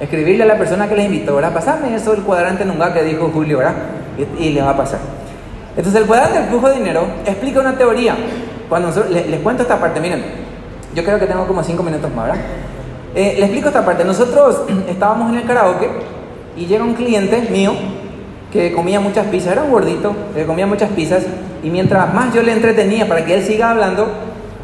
escribirle 0.00 0.44
a 0.44 0.46
la 0.46 0.58
persona 0.58 0.88
que 0.88 0.96
les 0.96 1.06
invitó, 1.06 1.36
¿verdad? 1.36 1.52
Pasarme 1.52 1.94
eso 1.94 2.12
del 2.12 2.22
cuadrante 2.22 2.64
nunca 2.64 2.92
que 2.92 3.02
dijo 3.02 3.30
Julio, 3.32 3.58
¿verdad? 3.58 3.74
Y, 4.38 4.50
le 4.50 4.62
va 4.62 4.70
a 4.70 4.76
pasar. 4.76 5.00
Entonces 5.76 6.00
el 6.00 6.06
cuadrante 6.06 6.38
del 6.38 6.48
flujo 6.48 6.68
de 6.68 6.76
dinero 6.76 7.06
explica 7.24 7.60
una 7.60 7.76
teoría. 7.76 8.16
Cuando 8.68 8.90
les, 9.10 9.28
les 9.28 9.40
cuento 9.40 9.62
esta 9.62 9.78
parte, 9.78 10.00
miren, 10.00 10.22
yo 10.94 11.04
creo 11.04 11.18
que 11.18 11.26
tengo 11.26 11.46
como 11.46 11.62
cinco 11.62 11.82
minutos 11.82 12.12
más, 12.14 12.26
¿verdad? 12.26 12.40
Eh, 13.14 13.36
le 13.38 13.44
explico 13.44 13.68
esta 13.68 13.84
parte. 13.84 14.04
Nosotros 14.04 14.62
estábamos 14.88 15.30
en 15.32 15.38
el 15.38 15.46
karaoke 15.46 15.88
y 16.56 16.66
llega 16.66 16.84
un 16.84 16.94
cliente 16.94 17.48
mío 17.50 17.72
que 18.52 18.72
comía 18.72 19.00
muchas 19.00 19.26
pizzas, 19.26 19.52
era 19.52 19.62
un 19.62 19.70
gordito, 19.70 20.14
que 20.34 20.46
comía 20.46 20.66
muchas 20.66 20.90
pizzas 20.90 21.24
y 21.62 21.70
mientras 21.70 22.12
más 22.14 22.32
yo 22.32 22.42
le 22.42 22.52
entretenía 22.52 23.06
para 23.08 23.24
que 23.24 23.34
él 23.34 23.42
siga 23.42 23.70
hablando, 23.70 24.08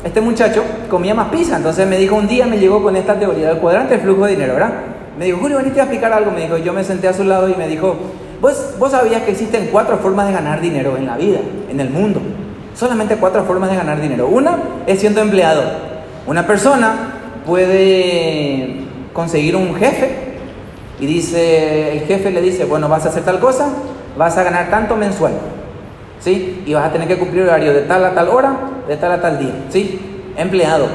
este 0.05 0.21
muchacho 0.21 0.63
comía 0.89 1.15
más 1.15 1.29
pizza. 1.29 1.57
Entonces 1.57 1.87
me 1.87 1.99
dijo 1.99 2.15
un 2.15 2.27
día, 2.27 2.47
me 2.47 2.59
llegó 2.59 2.83
con 2.83 2.97
esta 2.97 3.19
teoría 3.19 3.49
del 3.49 3.59
cuadrante 3.59 3.95
del 3.95 4.03
flujo 4.03 4.25
de 4.25 4.33
dinero, 4.33 4.55
¿verdad? 4.55 4.92
Me 5.19 5.27
dijo, 5.27 5.39
Julio, 5.39 5.59
veniste 5.59 5.81
a 5.81 5.85
explicar 5.85 6.13
algo. 6.13 6.31
Me 6.31 6.43
dijo, 6.43 6.57
yo 6.59 6.73
me 6.73 6.85
senté 6.85 7.09
a 7.09 7.13
su 7.13 7.25
lado 7.25 7.49
y 7.49 7.55
me 7.55 7.69
dijo, 7.69 7.97
vos, 8.41 8.75
vos 8.79 8.91
sabías 8.91 9.23
que 9.23 9.33
existen 9.33 9.69
cuatro 9.71 9.99
formas 9.99 10.27
de 10.27 10.33
ganar 10.33 10.61
dinero 10.61 10.97
en 10.97 11.07
la 11.07 11.17
vida, 11.17 11.41
en 11.71 11.81
el 11.81 11.91
mundo. 11.91 12.21
Solamente 12.75 13.17
cuatro 13.17 13.45
formas 13.45 13.71
de 13.71 13.77
ganar 13.77 14.01
dinero. 14.01 14.29
Una 14.29 14.59
es 14.87 15.01
siendo 15.01 15.21
empleado. 15.21 15.63
Una 16.27 16.47
persona 16.47 17.13
puede 17.45 18.77
conseguir 19.13 19.57
un 19.57 19.75
jefe 19.75 20.33
y 21.01 21.07
dice, 21.07 21.93
el 21.93 22.01
jefe 22.07 22.31
le 22.31 22.41
dice, 22.41 22.65
bueno, 22.65 22.89
vas 22.89 23.05
a 23.07 23.09
hacer 23.09 23.25
tal 23.25 23.41
cosa, 23.41 23.69
vas 24.17 24.39
a 24.39 24.45
ganar 24.45 24.71
tanto 24.71 24.97
mensual, 24.97 25.33
¿sí? 26.21 26.63
Y 26.65 26.75
vas 26.75 26.87
a 26.87 26.93
tener 26.93 27.09
que 27.09 27.19
cumplir 27.19 27.43
horario 27.43 27.73
de 27.75 27.83
tal 27.83 28.05
a 28.05 28.15
tal 28.15 28.29
hora, 28.29 28.57
de 28.87 28.97
tal 28.97 29.13
a 29.13 29.21
tal 29.21 29.39
día, 29.39 29.53
¿sí? 29.69 30.01
Empleado. 30.37 30.87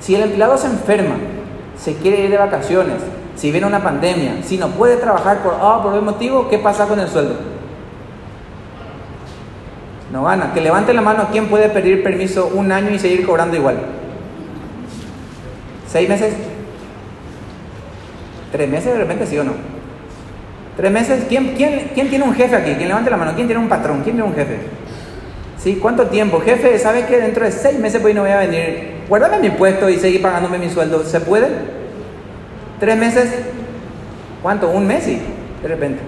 Si 0.00 0.14
el 0.14 0.22
empleado 0.22 0.58
se 0.58 0.66
enferma, 0.66 1.14
se 1.78 1.94
quiere 1.94 2.24
ir 2.24 2.30
de 2.30 2.38
vacaciones, 2.38 2.96
si 3.36 3.50
viene 3.50 3.66
una 3.66 3.82
pandemia, 3.82 4.42
si 4.42 4.56
no 4.56 4.68
puede 4.70 4.96
trabajar 4.96 5.42
por 5.42 5.54
A 5.60 5.82
por 5.82 5.94
el 5.94 6.02
motivo, 6.02 6.48
¿qué 6.48 6.58
pasa 6.58 6.86
con 6.86 6.98
el 6.98 7.08
sueldo? 7.08 7.36
No 10.12 10.24
gana. 10.24 10.52
Que 10.54 10.60
levante 10.60 10.94
la 10.94 11.02
mano 11.02 11.28
quién 11.30 11.48
puede 11.48 11.68
pedir 11.68 12.02
permiso 12.02 12.50
un 12.54 12.72
año 12.72 12.90
y 12.90 12.98
seguir 12.98 13.26
cobrando 13.26 13.56
igual. 13.56 13.76
¿Seis 15.86 16.08
meses? 16.08 16.34
¿Tres 18.52 18.68
meses 18.68 18.92
de 18.94 18.98
repente 18.98 19.26
sí 19.26 19.38
o 19.38 19.44
no? 19.44 19.52
¿Tres 20.76 20.90
meses? 20.90 21.24
¿Quién, 21.28 21.54
quién, 21.56 21.90
quién 21.94 22.08
tiene 22.08 22.24
un 22.24 22.34
jefe 22.34 22.56
aquí? 22.56 22.72
¿Quién 22.74 22.88
levante 22.88 23.10
la 23.10 23.16
mano? 23.16 23.32
¿Quién 23.34 23.46
tiene 23.46 23.60
un 23.60 23.68
patrón? 23.68 24.02
¿Quién 24.02 24.16
tiene 24.16 24.22
un 24.22 24.34
jefe? 24.34 24.58
¿Sí? 25.58 25.78
¿Cuánto 25.80 26.06
tiempo? 26.06 26.40
Jefe, 26.40 26.78
¿sabe 26.78 27.06
que 27.06 27.18
dentro 27.18 27.44
de 27.44 27.52
seis 27.52 27.78
meses 27.78 28.00
pues 28.00 28.14
no 28.14 28.22
voy 28.22 28.30
a 28.30 28.38
venir? 28.38 29.02
Guárdame 29.08 29.40
mi 29.40 29.50
puesto 29.50 29.90
y 29.90 29.98
seguir 29.98 30.22
pagándome 30.22 30.58
mi 30.58 30.70
sueldo. 30.70 31.04
¿Se 31.04 31.20
puede? 31.20 31.48
¿Tres 32.78 32.96
meses? 32.96 33.30
¿Cuánto? 34.42 34.70
¿Un 34.70 34.86
mes? 34.86 35.04
Sí, 35.04 35.20
de 35.62 35.68
repente. 35.68 36.00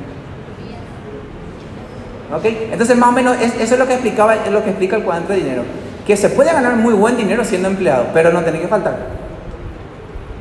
¿Ok? 2.35 2.45
Entonces 2.71 2.97
más 2.97 3.09
o 3.09 3.13
menos 3.13 3.37
eso 3.41 3.75
es 3.75 3.79
lo 3.79 3.87
que 3.87 3.95
explicaba, 3.95 4.35
es 4.35 4.51
lo 4.51 4.63
que 4.63 4.71
explica 4.71 4.97
el 4.97 5.03
cuadrante 5.03 5.33
de 5.33 5.41
dinero. 5.41 5.63
Que 6.07 6.17
se 6.17 6.29
puede 6.31 6.53
ganar 6.53 6.77
muy 6.77 6.95
buen 6.95 7.17
dinero 7.17 7.45
siendo 7.45 7.69
empleado, 7.69 8.07
pero 8.13 8.33
no 8.33 8.43
tiene 8.43 8.61
que 8.61 8.69
faltar. 8.69 8.97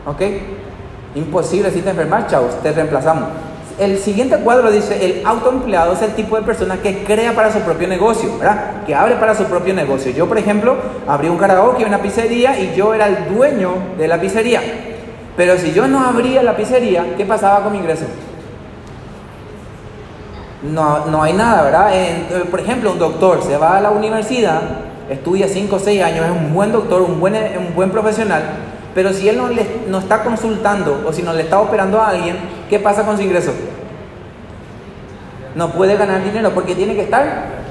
¿Ok? 0.06 0.22
Imposible 1.16 1.72
si 1.72 1.82
te 1.82 1.90
enfermas, 1.90 2.28
chao, 2.28 2.46
te 2.62 2.72
reemplazamos. 2.72 3.30
El 3.80 4.00
siguiente 4.00 4.38
cuadro 4.38 4.72
dice, 4.72 5.06
el 5.06 5.26
autoempleado 5.26 5.94
es 5.94 6.02
el 6.02 6.12
tipo 6.12 6.36
de 6.36 6.42
persona 6.42 6.78
que 6.78 7.04
crea 7.04 7.34
para 7.34 7.54
su 7.54 7.60
propio 7.60 7.88
negocio, 7.88 8.38
¿verdad? 8.40 8.84
Que 8.86 8.96
abre 8.96 9.16
para 9.16 9.36
su 9.36 9.44
propio 9.44 9.74
negocio. 9.74 10.12
Yo, 10.12 10.28
por 10.28 10.38
ejemplo, 10.38 10.76
abrí 11.08 11.30
un 11.30 11.38
karaoke, 11.38 11.86
una 11.86 12.00
pizzería 12.00 12.60
y 12.60 12.74
yo 12.76 12.94
era 12.94 13.08
el 13.08 13.28
dueño 13.34 13.74
de 13.98 14.08
la 14.08 14.20
pizzería. 14.20 14.62
Pero 15.38 15.56
si 15.60 15.71
yo 15.71 15.88
no 15.88 16.04
abría 16.04 16.41
la 16.41 16.58
pizzería, 16.58 17.13
¿qué 17.15 17.23
pasaba 17.23 17.63
con 17.63 17.71
mi 17.71 17.78
ingreso? 17.78 18.06
No, 20.63 21.06
no 21.06 21.21
hay 21.21 21.34
nada, 21.34 21.62
¿verdad? 21.62 21.89
Eh, 21.93 22.43
por 22.50 22.60
ejemplo, 22.60 22.91
un 22.91 22.97
doctor 22.97 23.43
se 23.43 23.56
va 23.56 23.78
a 23.78 23.82
la 23.82 23.91
universidad, 23.91 24.62
estudia 25.08 25.47
5 25.47 25.76
o 25.76 25.80
6 25.80 26.02
años, 26.02 26.26
es 26.26 26.32
un 26.32 26.54
buen 26.56 26.71
doctor, 26.71 27.04
un 27.04 27.19
buen, 27.19 27.36
un 27.36 27.76
buen 27.76 27.91
profesional, 27.91 28.41
pero 28.95 29.13
si 29.13 29.30
él 29.30 29.38
no, 29.38 29.47
le, 29.47 29.63
no 29.88 30.00
está 30.00 30.23
consultando 30.23 31.04
o 31.08 31.13
si 31.13 31.21
no 31.21 31.32
le 31.32 31.43
está 31.43 31.62
operando 31.62 32.02
a 32.02 32.10
alguien, 32.10 32.38
¿qué 32.67 32.80
pasa 32.80 33.06
con 33.06 33.15
su 33.15 33.21
ingreso? 33.21 33.54
No 35.54 35.69
puede 35.69 35.95
ganar 35.97 36.23
dinero 36.23 36.52
porque 36.56 36.73
tiene 36.73 36.95
que 36.95 37.02
estar 37.02 37.66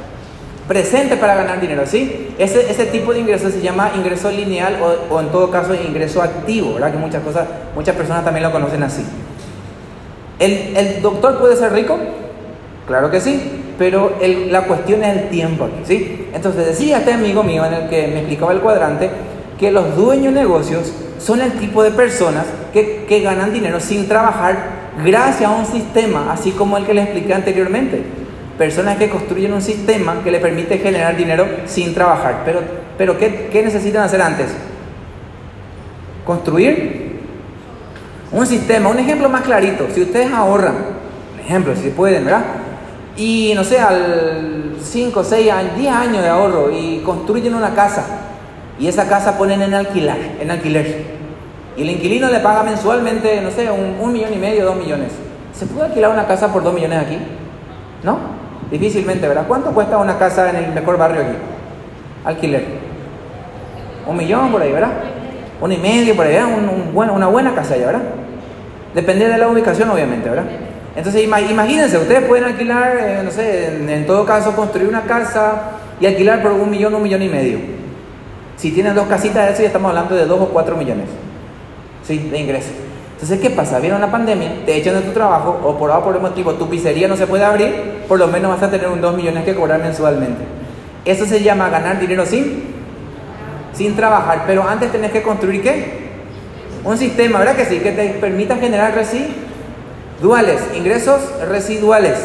presente 0.69 1.17
para 1.17 1.35
ganar 1.35 1.61
dinero, 1.61 1.83
¿sí? 1.87 2.29
Ese, 2.39 2.71
ese 2.71 2.87
tipo 2.87 3.13
de 3.13 3.21
ingreso 3.21 3.51
se 3.51 3.61
llama 3.61 3.93
ingreso 3.97 4.31
lineal 4.31 4.79
o, 4.83 5.15
o 5.15 5.21
en 5.21 5.29
todo 5.29 5.51
caso 5.51 5.75
ingreso 5.75 6.23
activo, 6.23 6.75
¿verdad? 6.75 6.93
Que 6.93 6.99
muchas 6.99 7.23
cosas, 7.23 7.47
muchas 7.75 7.95
personas 7.95 8.25
también 8.25 8.45
lo 8.45 8.53
conocen 8.53 8.83
así. 8.83 9.05
¿El, 10.39 10.77
el 10.77 11.03
doctor 11.03 11.39
puede 11.39 11.57
ser 11.57 11.73
rico? 11.73 11.99
Claro 12.87 13.11
que 13.11 13.21
sí, 13.21 13.41
pero 13.79 14.17
el, 14.21 14.53
la 14.53 14.63
cuestión 14.63 15.03
es 15.03 15.17
el 15.17 15.29
tiempo 15.29 15.69
¿sí? 15.85 16.29
Entonces 16.33 16.67
decía 16.67 16.99
este 16.99 17.13
amigo 17.13 17.43
mío 17.43 17.65
en 17.65 17.75
el 17.75 17.89
que 17.89 18.07
me 18.09 18.19
explicaba 18.19 18.53
el 18.53 18.61
cuadrante 18.61 19.11
que 19.59 19.71
los 19.71 19.97
dueños 19.97 20.35
de 20.35 20.41
negocios 20.41 20.93
son 21.19 21.41
el 21.41 21.53
tipo 21.53 21.83
de 21.83 21.91
personas 21.91 22.45
que, 22.73 23.05
que 23.09 23.21
ganan 23.21 23.53
dinero 23.53 23.81
sin 23.81 24.07
trabajar 24.07 24.77
gracias 25.03 25.51
a 25.51 25.55
un 25.55 25.67
sistema, 25.67 26.33
así 26.33 26.53
como 26.53 26.77
el 26.77 26.85
que 26.85 26.95
les 26.95 27.05
expliqué 27.05 27.35
anteriormente. 27.35 28.03
Personas 28.59 28.97
que 28.97 29.11
construyen 29.11 29.53
un 29.53 29.61
sistema 29.61 30.23
que 30.25 30.31
le 30.31 30.41
permite 30.41 30.79
generar 30.79 31.17
dinero 31.17 31.47
sin 31.67 31.95
trabajar. 31.95 32.43
Pero, 32.45 32.61
pero 32.97 33.19
¿qué, 33.19 33.49
qué 33.53 33.63
necesitan 33.63 34.03
hacer 34.03 34.23
antes? 34.23 34.47
Construir 36.25 37.21
un 38.33 38.47
sistema. 38.47 38.89
Un 38.89 38.99
ejemplo 38.99 39.29
más 39.29 39.43
clarito. 39.43 39.87
Si 39.93 40.03
ustedes 40.03 40.33
ahorran, 40.33 40.75
un 41.35 41.41
ejemplo, 41.41 41.75
si 41.77 41.91
pueden, 41.91 42.25
¿verdad? 42.25 42.45
Y 43.17 43.53
no 43.55 43.65
sé, 43.65 43.79
al 43.79 44.77
5, 44.83 45.25
6, 45.25 45.53
10 45.77 45.93
años 45.93 46.23
de 46.23 46.29
ahorro 46.29 46.71
y 46.71 47.01
construyen 47.05 47.55
una 47.55 47.75
casa. 47.75 48.05
Y 48.79 48.89
esa 48.89 49.09
casa 49.09 49.39
ponen 49.39 49.63
en 49.63 49.75
alquilar, 49.75 50.19
en 50.41 50.51
alquiler. 50.51 51.17
Y 51.77 51.83
el 51.83 51.91
inquilino 51.91 52.31
le 52.31 52.41
paga 52.41 52.63
mensualmente, 52.63 53.41
no 53.41 53.51
sé, 53.51 53.71
un, 53.71 53.97
un 54.01 54.13
millón 54.13 54.33
y 54.33 54.37
medio, 54.37 54.67
dos 54.67 54.77
millones. 54.77 55.13
¿Se 55.55 55.67
puede 55.67 55.89
alquilar 55.89 56.11
una 56.11 56.27
casa 56.27 56.53
por 56.53 56.63
dos 56.63 56.75
millones 56.75 56.99
aquí? 56.99 57.19
¿No? 58.03 58.36
Difícilmente, 58.71 59.29
¿verdad? 59.29 59.45
¿Cuánto 59.47 59.71
cuesta 59.73 59.99
una 59.99 60.19
casa 60.19 60.51
en 60.51 60.57
el 60.57 60.73
mejor 60.73 60.99
barrio 60.99 61.23
aquí? 61.23 61.37
Alquiler. 62.25 62.65
Un 64.07 64.17
millón 64.17 64.51
por 64.51 64.63
ahí, 64.63 64.73
¿verdad? 64.73 64.91
Uno 65.61 65.73
y 65.73 65.79
medio 65.79 66.15
por 66.17 66.27
ahí, 66.27 66.37
un, 66.37 66.69
un 66.69 66.95
bueno, 66.95 67.15
una 67.15 67.29
buena 67.29 67.55
casa 67.55 67.75
allá, 67.75 67.87
¿verdad? 67.87 68.03
Depende 68.95 69.29
de 69.29 69.39
la 69.39 69.49
ubicación, 69.49 69.89
obviamente, 69.91 70.29
¿verdad? 70.29 70.47
Entonces, 70.97 71.23
imagínense, 71.23 71.99
ustedes 71.99 72.25
pueden 72.25 72.45
alquilar, 72.45 72.97
eh, 72.97 73.21
no 73.23 73.31
sé, 73.31 73.77
en, 73.77 73.89
en, 73.89 74.07
todo 74.07 74.25
caso, 74.25 74.57
construir 74.57 74.89
una 74.89 75.03
casa 75.03 75.63
y 76.01 76.07
alquilar 76.07 76.43
por 76.43 76.53
un 76.53 76.71
millón, 76.71 76.95
un 76.95 77.03
millón 77.03 77.23
y 77.23 77.29
medio. 77.29 77.59
Si 78.57 78.71
tienen 78.73 78.95
dos 78.95 79.07
casitas 79.07 79.47
de 79.47 79.53
eso, 79.53 79.63
ya 79.63 79.67
estamos 79.67 79.91
hablando 79.91 80.15
de 80.15 80.25
dos 80.25 80.41
o 80.41 80.49
cuatro 80.49 80.77
millones. 80.77 81.07
¿Sí? 82.03 82.19
De 82.31 82.39
ingresos. 82.39 82.73
Entonces, 83.17 83.41
¿qué 83.41 83.49
pasa? 83.49 83.79
Viene 83.79 83.97
una 83.97 84.11
pandemia, 84.11 84.67
te 84.67 84.77
echan 84.77 84.95
de 84.95 85.01
tu 85.01 85.13
trabajo, 85.13 85.59
o 85.65 85.79
por 85.79 85.91
algún 85.91 86.21
motivo 86.21 86.53
tu 86.53 86.69
pizzería 86.69 87.09
no 87.09 87.17
se 87.17 87.27
puede 87.27 87.47
abrir, 87.47 88.03
por 88.07 88.19
lo 88.19 88.27
menos 88.27 88.51
vas 88.51 88.63
a 88.63 88.71
tener 88.71 88.89
un 88.89 89.01
2 89.01 89.17
millones 89.17 89.43
que 89.45 89.55
cobrar 89.55 89.81
mensualmente. 89.81 90.45
Eso 91.07 91.25
se 91.25 91.43
llama 91.43 91.71
ganar 91.71 91.99
dinero 91.99 92.27
sin, 92.27 92.65
sin 93.73 93.97
trabajar. 93.97 94.45
Pero 94.47 94.69
antes 94.69 94.93
tenés 94.93 95.13
que 95.13 95.23
construir 95.23 95.63
qué? 95.63 96.07
Un 96.85 96.99
sistema, 96.99 97.39
¿verdad 97.39 97.57
que 97.57 97.65
sí? 97.65 97.79
Que 97.79 97.93
te 97.93 98.09
permita 98.21 98.57
generar 98.57 98.95
residuales, 98.95 100.61
ingresos 100.77 101.23
residuales. 101.49 102.19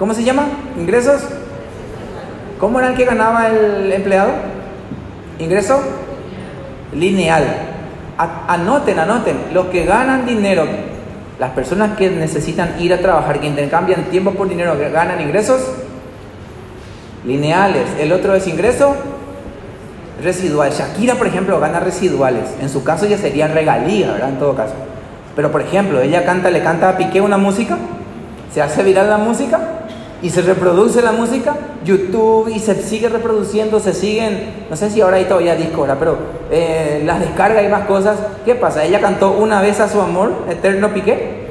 ¿Cómo 0.00 0.14
se 0.14 0.24
llama? 0.24 0.46
Ingresos. 0.76 1.22
¿Cómo 2.58 2.80
era 2.80 2.88
el 2.88 2.96
que 2.96 3.04
ganaba 3.04 3.46
el 3.46 3.92
empleado? 3.92 4.32
Ingreso 5.38 5.80
lineal. 6.92 7.73
Anoten, 8.16 8.98
anoten, 8.98 9.36
los 9.52 9.66
que 9.66 9.84
ganan 9.84 10.24
dinero, 10.24 10.64
las 11.38 11.50
personas 11.50 11.96
que 11.96 12.10
necesitan 12.10 12.74
ir 12.78 12.94
a 12.94 12.98
trabajar, 12.98 13.40
que 13.40 13.46
intercambian 13.46 14.04
tiempo 14.04 14.32
por 14.32 14.48
dinero, 14.48 14.78
que 14.78 14.90
ganan 14.90 15.20
ingresos 15.20 15.60
lineales. 17.26 17.84
El 17.98 18.12
otro 18.12 18.34
es 18.34 18.46
ingreso 18.46 18.94
residual. 20.22 20.70
Shakira, 20.70 21.16
por 21.16 21.26
ejemplo, 21.26 21.58
gana 21.58 21.80
residuales. 21.80 22.44
En 22.60 22.68
su 22.68 22.84
caso 22.84 23.06
ya 23.06 23.18
sería 23.18 23.48
regalía, 23.48 24.12
¿verdad? 24.12 24.28
En 24.28 24.38
todo 24.38 24.54
caso. 24.54 24.74
Pero, 25.34 25.50
por 25.50 25.62
ejemplo, 25.62 26.00
ella 26.00 26.24
canta, 26.24 26.50
le 26.50 26.62
canta 26.62 26.90
a 26.90 26.96
Piqué 26.96 27.20
una 27.20 27.36
música, 27.36 27.76
se 28.52 28.62
hace 28.62 28.84
viral 28.84 29.10
la 29.10 29.18
música 29.18 29.58
y 30.24 30.30
se 30.30 30.40
reproduce 30.40 31.02
la 31.02 31.12
música, 31.12 31.54
YouTube 31.84 32.48
y 32.48 32.58
se 32.58 32.82
sigue 32.82 33.10
reproduciendo, 33.10 33.78
se 33.78 33.92
siguen, 33.92 34.64
no 34.70 34.74
sé 34.74 34.88
si 34.88 35.02
ahora 35.02 35.18
hay 35.18 35.26
todavía 35.26 35.54
disco, 35.54 35.86
pero 35.98 36.16
eh, 36.50 37.02
las 37.04 37.20
descargas 37.20 37.62
y 37.62 37.68
más 37.68 37.84
cosas. 37.84 38.16
¿Qué 38.42 38.54
pasa? 38.54 38.84
Ella 38.84 39.02
cantó 39.02 39.32
una 39.32 39.60
vez 39.60 39.80
a 39.80 39.88
su 39.88 40.00
amor, 40.00 40.32
eterno 40.48 40.94
Piqué. 40.94 41.44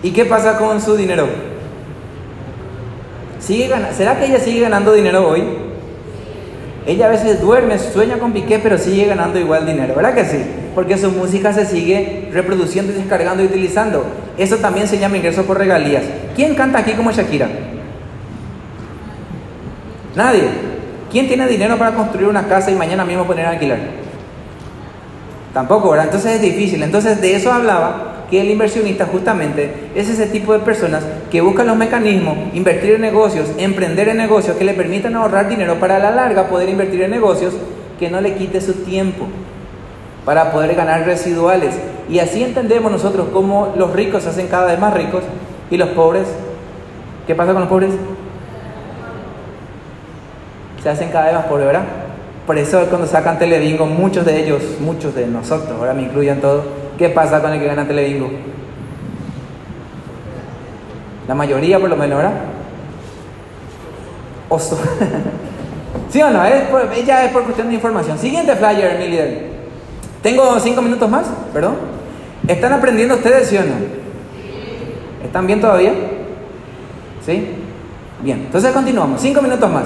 ¿Y 0.00 0.12
qué 0.12 0.24
pasa 0.24 0.58
con 0.58 0.80
su 0.80 0.94
dinero? 0.94 1.26
¿Sigue 3.40 3.68
¿Será 3.96 4.16
que 4.16 4.26
ella 4.26 4.38
sigue 4.38 4.60
ganando 4.60 4.92
dinero 4.92 5.28
hoy? 5.28 5.42
Ella 6.86 7.06
a 7.06 7.10
veces 7.10 7.40
duerme, 7.40 7.80
sueña 7.80 8.20
con 8.20 8.32
Piqué, 8.32 8.60
pero 8.60 8.78
sigue 8.78 9.06
ganando 9.06 9.40
igual 9.40 9.66
dinero, 9.66 9.96
¿verdad 9.96 10.14
que 10.14 10.24
sí? 10.24 10.38
Porque 10.76 10.96
su 10.96 11.10
música 11.10 11.52
se 11.52 11.66
sigue 11.66 12.28
reproduciendo 12.32 12.92
descargando 12.92 13.42
y 13.42 13.46
utilizando. 13.46 14.04
Eso 14.38 14.58
también 14.58 14.86
se 14.86 15.00
llama 15.00 15.16
ingreso 15.16 15.42
por 15.42 15.58
regalías. 15.58 16.04
¿Quién 16.36 16.54
canta 16.54 16.78
aquí 16.78 16.92
como 16.92 17.10
Shakira? 17.10 17.71
Nadie. 20.14 20.48
¿Quién 21.10 21.28
tiene 21.28 21.46
dinero 21.46 21.76
para 21.76 21.94
construir 21.94 22.28
una 22.28 22.48
casa 22.48 22.70
y 22.70 22.74
mañana 22.74 23.04
mismo 23.04 23.24
poner 23.26 23.46
a 23.46 23.50
alquilar? 23.50 23.78
Tampoco, 25.52 25.90
¿verdad? 25.90 26.06
Entonces 26.06 26.36
es 26.36 26.42
difícil. 26.42 26.82
Entonces 26.82 27.20
de 27.20 27.34
eso 27.36 27.52
hablaba 27.52 28.24
que 28.30 28.40
el 28.40 28.50
inversionista 28.50 29.04
justamente 29.04 29.90
es 29.94 30.08
ese 30.08 30.26
tipo 30.26 30.54
de 30.54 30.60
personas 30.60 31.04
que 31.30 31.42
buscan 31.42 31.66
los 31.66 31.76
mecanismos, 31.76 32.38
invertir 32.54 32.92
en 32.92 33.02
negocios, 33.02 33.50
emprender 33.58 34.08
en 34.08 34.16
negocios 34.16 34.56
que 34.56 34.64
le 34.64 34.72
permitan 34.72 35.14
ahorrar 35.16 35.50
dinero 35.50 35.78
para 35.78 35.96
a 35.96 35.98
la 35.98 36.10
larga 36.10 36.48
poder 36.48 36.70
invertir 36.70 37.02
en 37.02 37.10
negocios 37.10 37.52
que 37.98 38.08
no 38.08 38.22
le 38.22 38.34
quite 38.34 38.62
su 38.62 38.72
tiempo 38.84 39.26
para 40.24 40.50
poder 40.50 40.74
ganar 40.74 41.04
residuales. 41.04 41.78
Y 42.08 42.20
así 42.20 42.42
entendemos 42.42 42.90
nosotros 42.90 43.28
cómo 43.34 43.74
los 43.76 43.92
ricos 43.92 44.22
se 44.22 44.30
hacen 44.30 44.48
cada 44.48 44.68
vez 44.68 44.78
más 44.78 44.94
ricos 44.94 45.22
y 45.70 45.76
los 45.76 45.90
pobres, 45.90 46.26
¿qué 47.26 47.34
pasa 47.34 47.52
con 47.52 47.60
los 47.60 47.68
pobres? 47.68 47.90
Se 50.82 50.88
hacen 50.88 51.10
cada 51.10 51.26
vez 51.26 51.34
más 51.34 51.44
pobres, 51.46 51.66
¿verdad? 51.66 51.84
Por 52.46 52.58
eso 52.58 52.84
cuando 52.88 53.06
sacan 53.06 53.38
Telebingo, 53.38 53.86
muchos 53.86 54.26
de 54.26 54.42
ellos, 54.42 54.62
muchos 54.80 55.14
de 55.14 55.26
nosotros, 55.26 55.70
ahora 55.78 55.94
me 55.94 56.02
incluyen 56.02 56.40
todos, 56.40 56.64
¿qué 56.98 57.08
pasa 57.08 57.40
con 57.40 57.52
el 57.52 57.60
que 57.60 57.66
gana 57.66 57.86
Telebingo? 57.86 58.30
La 61.28 61.34
mayoría 61.34 61.78
por 61.78 61.88
lo 61.88 61.96
menos, 61.96 62.18
¿verdad? 62.18 62.34
Oso. 64.48 64.78
¿Sí 66.10 66.20
o 66.20 66.30
no? 66.30 66.44
Es 66.44 66.62
por, 66.64 66.92
ya 67.04 67.24
es 67.24 67.32
por 67.32 67.44
cuestión 67.44 67.68
de 67.68 67.74
información. 67.74 68.18
Siguiente 68.18 68.54
flyer, 68.56 68.98
mi. 68.98 69.16
Tengo 70.20 70.58
cinco 70.60 70.82
minutos 70.82 71.08
más, 71.08 71.26
perdón. 71.52 71.76
¿Están 72.46 72.72
aprendiendo 72.72 73.14
ustedes, 73.14 73.48
sí 73.48 73.56
o 73.56 73.62
no? 73.62 73.74
¿Están 75.24 75.46
bien 75.46 75.60
todavía? 75.60 75.92
¿Sí? 77.24 77.54
Bien, 78.20 78.40
entonces 78.40 78.72
continuamos. 78.72 79.20
Cinco 79.20 79.40
minutos 79.40 79.70
más. 79.70 79.84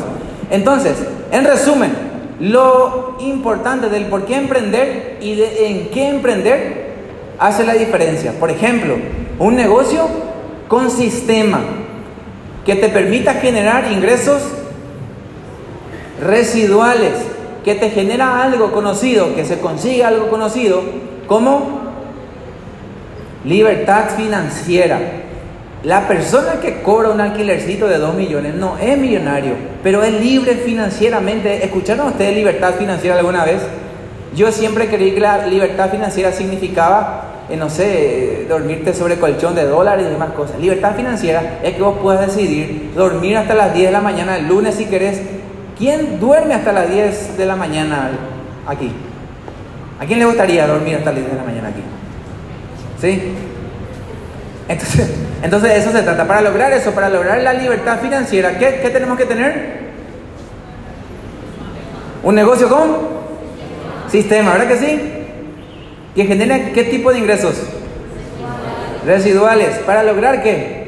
Entonces, 0.51 0.97
en 1.33 1.45
resumen, 1.45 1.93
lo 2.41 3.17
importante 3.21 3.89
del 3.89 4.07
por 4.07 4.27
qué 4.27 4.37
emprender 4.37 5.19
y 5.21 5.35
de 5.35 5.69
en 5.69 5.89
qué 5.89 6.09
emprender 6.09 6.87
hace 7.39 7.65
la 7.65 7.75
diferencia. 7.75 8.33
Por 8.39 8.51
ejemplo, 8.51 8.97
un 9.39 9.57
negocio 9.57 10.07
con 10.69 10.91
sistema 10.91 11.61
que 12.65 12.75
te 12.77 12.89
permita 12.89 13.35
generar 13.35 13.91
ingresos 13.91 14.43
residuales, 16.21 17.13
que 17.65 17.75
te 17.75 17.91
genera 17.91 18.43
algo 18.43 18.73
conocido, 18.73 19.35
que 19.35 19.45
se 19.45 19.61
consiga 19.61 20.09
algo 20.09 20.29
conocido, 20.29 20.83
como 21.27 21.81
libertad 23.45 24.11
financiera. 24.17 24.99
La 25.87 26.09
persona 26.09 26.55
que 26.61 26.83
cobra 26.83 27.11
un 27.11 27.21
alquilercito 27.21 27.87
de 27.87 27.99
2 27.99 28.17
millones 28.17 28.57
no 28.57 28.77
es 28.77 28.99
millonario, 28.99 29.53
pero 29.85 30.03
es 30.03 30.21
libre 30.21 30.57
financieramente. 30.57 31.65
¿Escucharon 31.65 32.09
ustedes 32.09 32.35
libertad 32.35 32.75
financiera 32.75 33.17
alguna 33.17 33.45
vez? 33.45 33.63
Yo 34.35 34.51
siempre 34.51 34.89
creí 34.89 35.13
que 35.13 35.21
la 35.21 35.47
libertad 35.47 35.89
financiera 35.89 36.33
significaba, 36.33 37.45
eh, 37.49 37.57
no 37.57 37.71
sé, 37.71 38.47
dormirte 38.49 38.95
sobre 38.95 39.21
colchón 39.21 39.55
de 39.55 39.63
dólares 39.63 40.07
y 40.09 40.11
demás 40.11 40.31
cosas. 40.31 40.59
Libertad 40.59 40.97
financiera 40.97 41.61
es 41.63 41.77
que 41.77 41.83
vos 41.83 41.99
puedas 42.03 42.27
decidir 42.27 42.91
dormir 42.97 43.37
hasta 43.37 43.55
las 43.55 43.73
10 43.73 43.87
de 43.87 43.93
la 43.93 44.01
mañana 44.01 44.39
el 44.39 44.49
lunes 44.49 44.75
si 44.75 44.87
querés. 44.87 45.23
¿Quién 45.79 46.19
duerme 46.19 46.55
hasta 46.55 46.73
las 46.73 46.91
10 46.91 47.39
de 47.39 47.47
la 47.47 47.55
mañana 47.55 48.11
aquí? 48.67 48.91
¿A 50.01 50.05
quién 50.05 50.19
le 50.19 50.25
gustaría 50.25 50.67
dormir 50.67 50.97
hasta 50.97 51.13
las 51.13 51.21
10 51.21 51.31
de 51.31 51.37
la 51.37 51.45
mañana 51.45 51.69
aquí? 51.69 51.83
¿Sí? 53.01 53.56
Entonces, 54.69 55.11
entonces 55.43 55.73
eso 55.73 55.93
se 55.93 56.03
trata. 56.03 56.27
Para 56.27 56.41
lograr 56.41 56.73
eso, 56.73 56.93
para 56.93 57.09
lograr 57.09 57.39
la 57.43 57.53
libertad 57.53 57.99
financiera, 58.01 58.59
¿qué, 58.59 58.81
qué 58.83 58.91
tenemos 58.91 59.17
que 59.17 59.25
tener? 59.25 59.87
Un 62.23 62.35
negocio 62.35 62.69
con 62.69 63.17
sistema, 64.09 64.53
¿verdad 64.53 64.69
que 64.69 64.77
sí? 64.77 65.13
Que 66.15 66.25
genere 66.25 66.73
qué 66.73 66.85
tipo 66.85 67.13
de 67.13 67.19
ingresos? 67.19 67.55
Residuales. 69.05 69.79
¿Para 69.87 70.03
lograr 70.03 70.43
qué? 70.43 70.87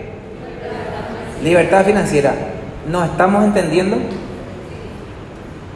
Libertad 1.44 1.84
financiera. 1.84 2.34
¿No 2.90 3.04
estamos 3.04 3.44
entendiendo? 3.44 3.98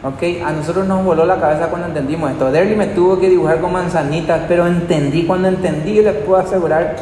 ¿Ok? 0.03 0.21
A 0.45 0.51
nosotros 0.51 0.85
nos 0.85 1.05
voló 1.05 1.25
la 1.25 1.39
cabeza 1.39 1.67
cuando 1.67 1.87
entendimos 1.87 2.31
esto. 2.31 2.51
Derly 2.51 2.75
me 2.75 2.87
tuvo 2.87 3.19
que 3.19 3.29
dibujar 3.29 3.61
con 3.61 3.71
manzanitas, 3.71 4.41
pero 4.49 4.67
entendí. 4.67 5.23
Cuando 5.23 5.47
entendí, 5.47 6.01
les 6.01 6.15
puedo 6.15 6.41
asegurar 6.41 6.95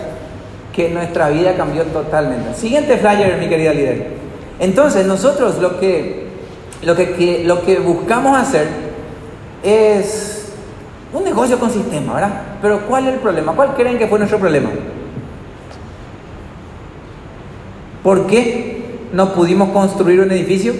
que 0.73 0.89
nuestra 0.89 1.29
vida 1.29 1.55
cambió 1.55 1.84
totalmente. 1.84 2.53
Siguiente 2.53 2.97
flyer, 2.97 3.38
mi 3.38 3.47
querida 3.47 3.73
líder. 3.73 4.07
Entonces, 4.60 5.05
nosotros 5.05 5.57
lo 5.60 5.79
que, 5.79 6.27
lo 6.84 6.95
que, 6.95 7.43
lo 7.45 7.62
que 7.63 7.79
buscamos 7.79 8.38
hacer 8.38 8.67
es 9.63 10.53
un 11.13 11.23
negocio 11.23 11.60
con 11.60 11.69
sistema, 11.69 12.13
¿verdad? 12.13 12.41
Pero 12.62 12.81
¿cuál 12.88 13.07
es 13.07 13.15
el 13.15 13.19
problema? 13.19 13.53
¿Cuál 13.53 13.73
creen 13.75 13.97
que 13.97 14.07
fue 14.07 14.19
nuestro 14.19 14.39
problema? 14.39 14.69
¿Por 18.03 18.27
qué 18.27 18.81
no 19.12 19.34
pudimos 19.34 19.69
construir 19.69 20.21
un 20.21 20.31
edificio? 20.31 20.73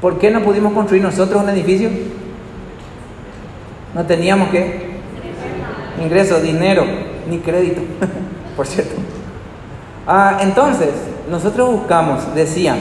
¿Por 0.00 0.18
qué 0.18 0.30
no 0.30 0.42
pudimos 0.42 0.72
construir 0.72 1.02
nosotros 1.02 1.42
un 1.42 1.48
edificio? 1.50 1.90
No 3.94 4.04
teníamos 4.06 4.50
que 4.50 4.85
ingresos, 6.02 6.42
dinero, 6.42 6.84
ni 7.28 7.38
crédito, 7.38 7.80
por 8.56 8.66
cierto. 8.66 8.94
Ah, 10.06 10.38
entonces, 10.40 10.90
nosotros 11.30 11.70
buscamos, 11.70 12.34
decían, 12.34 12.78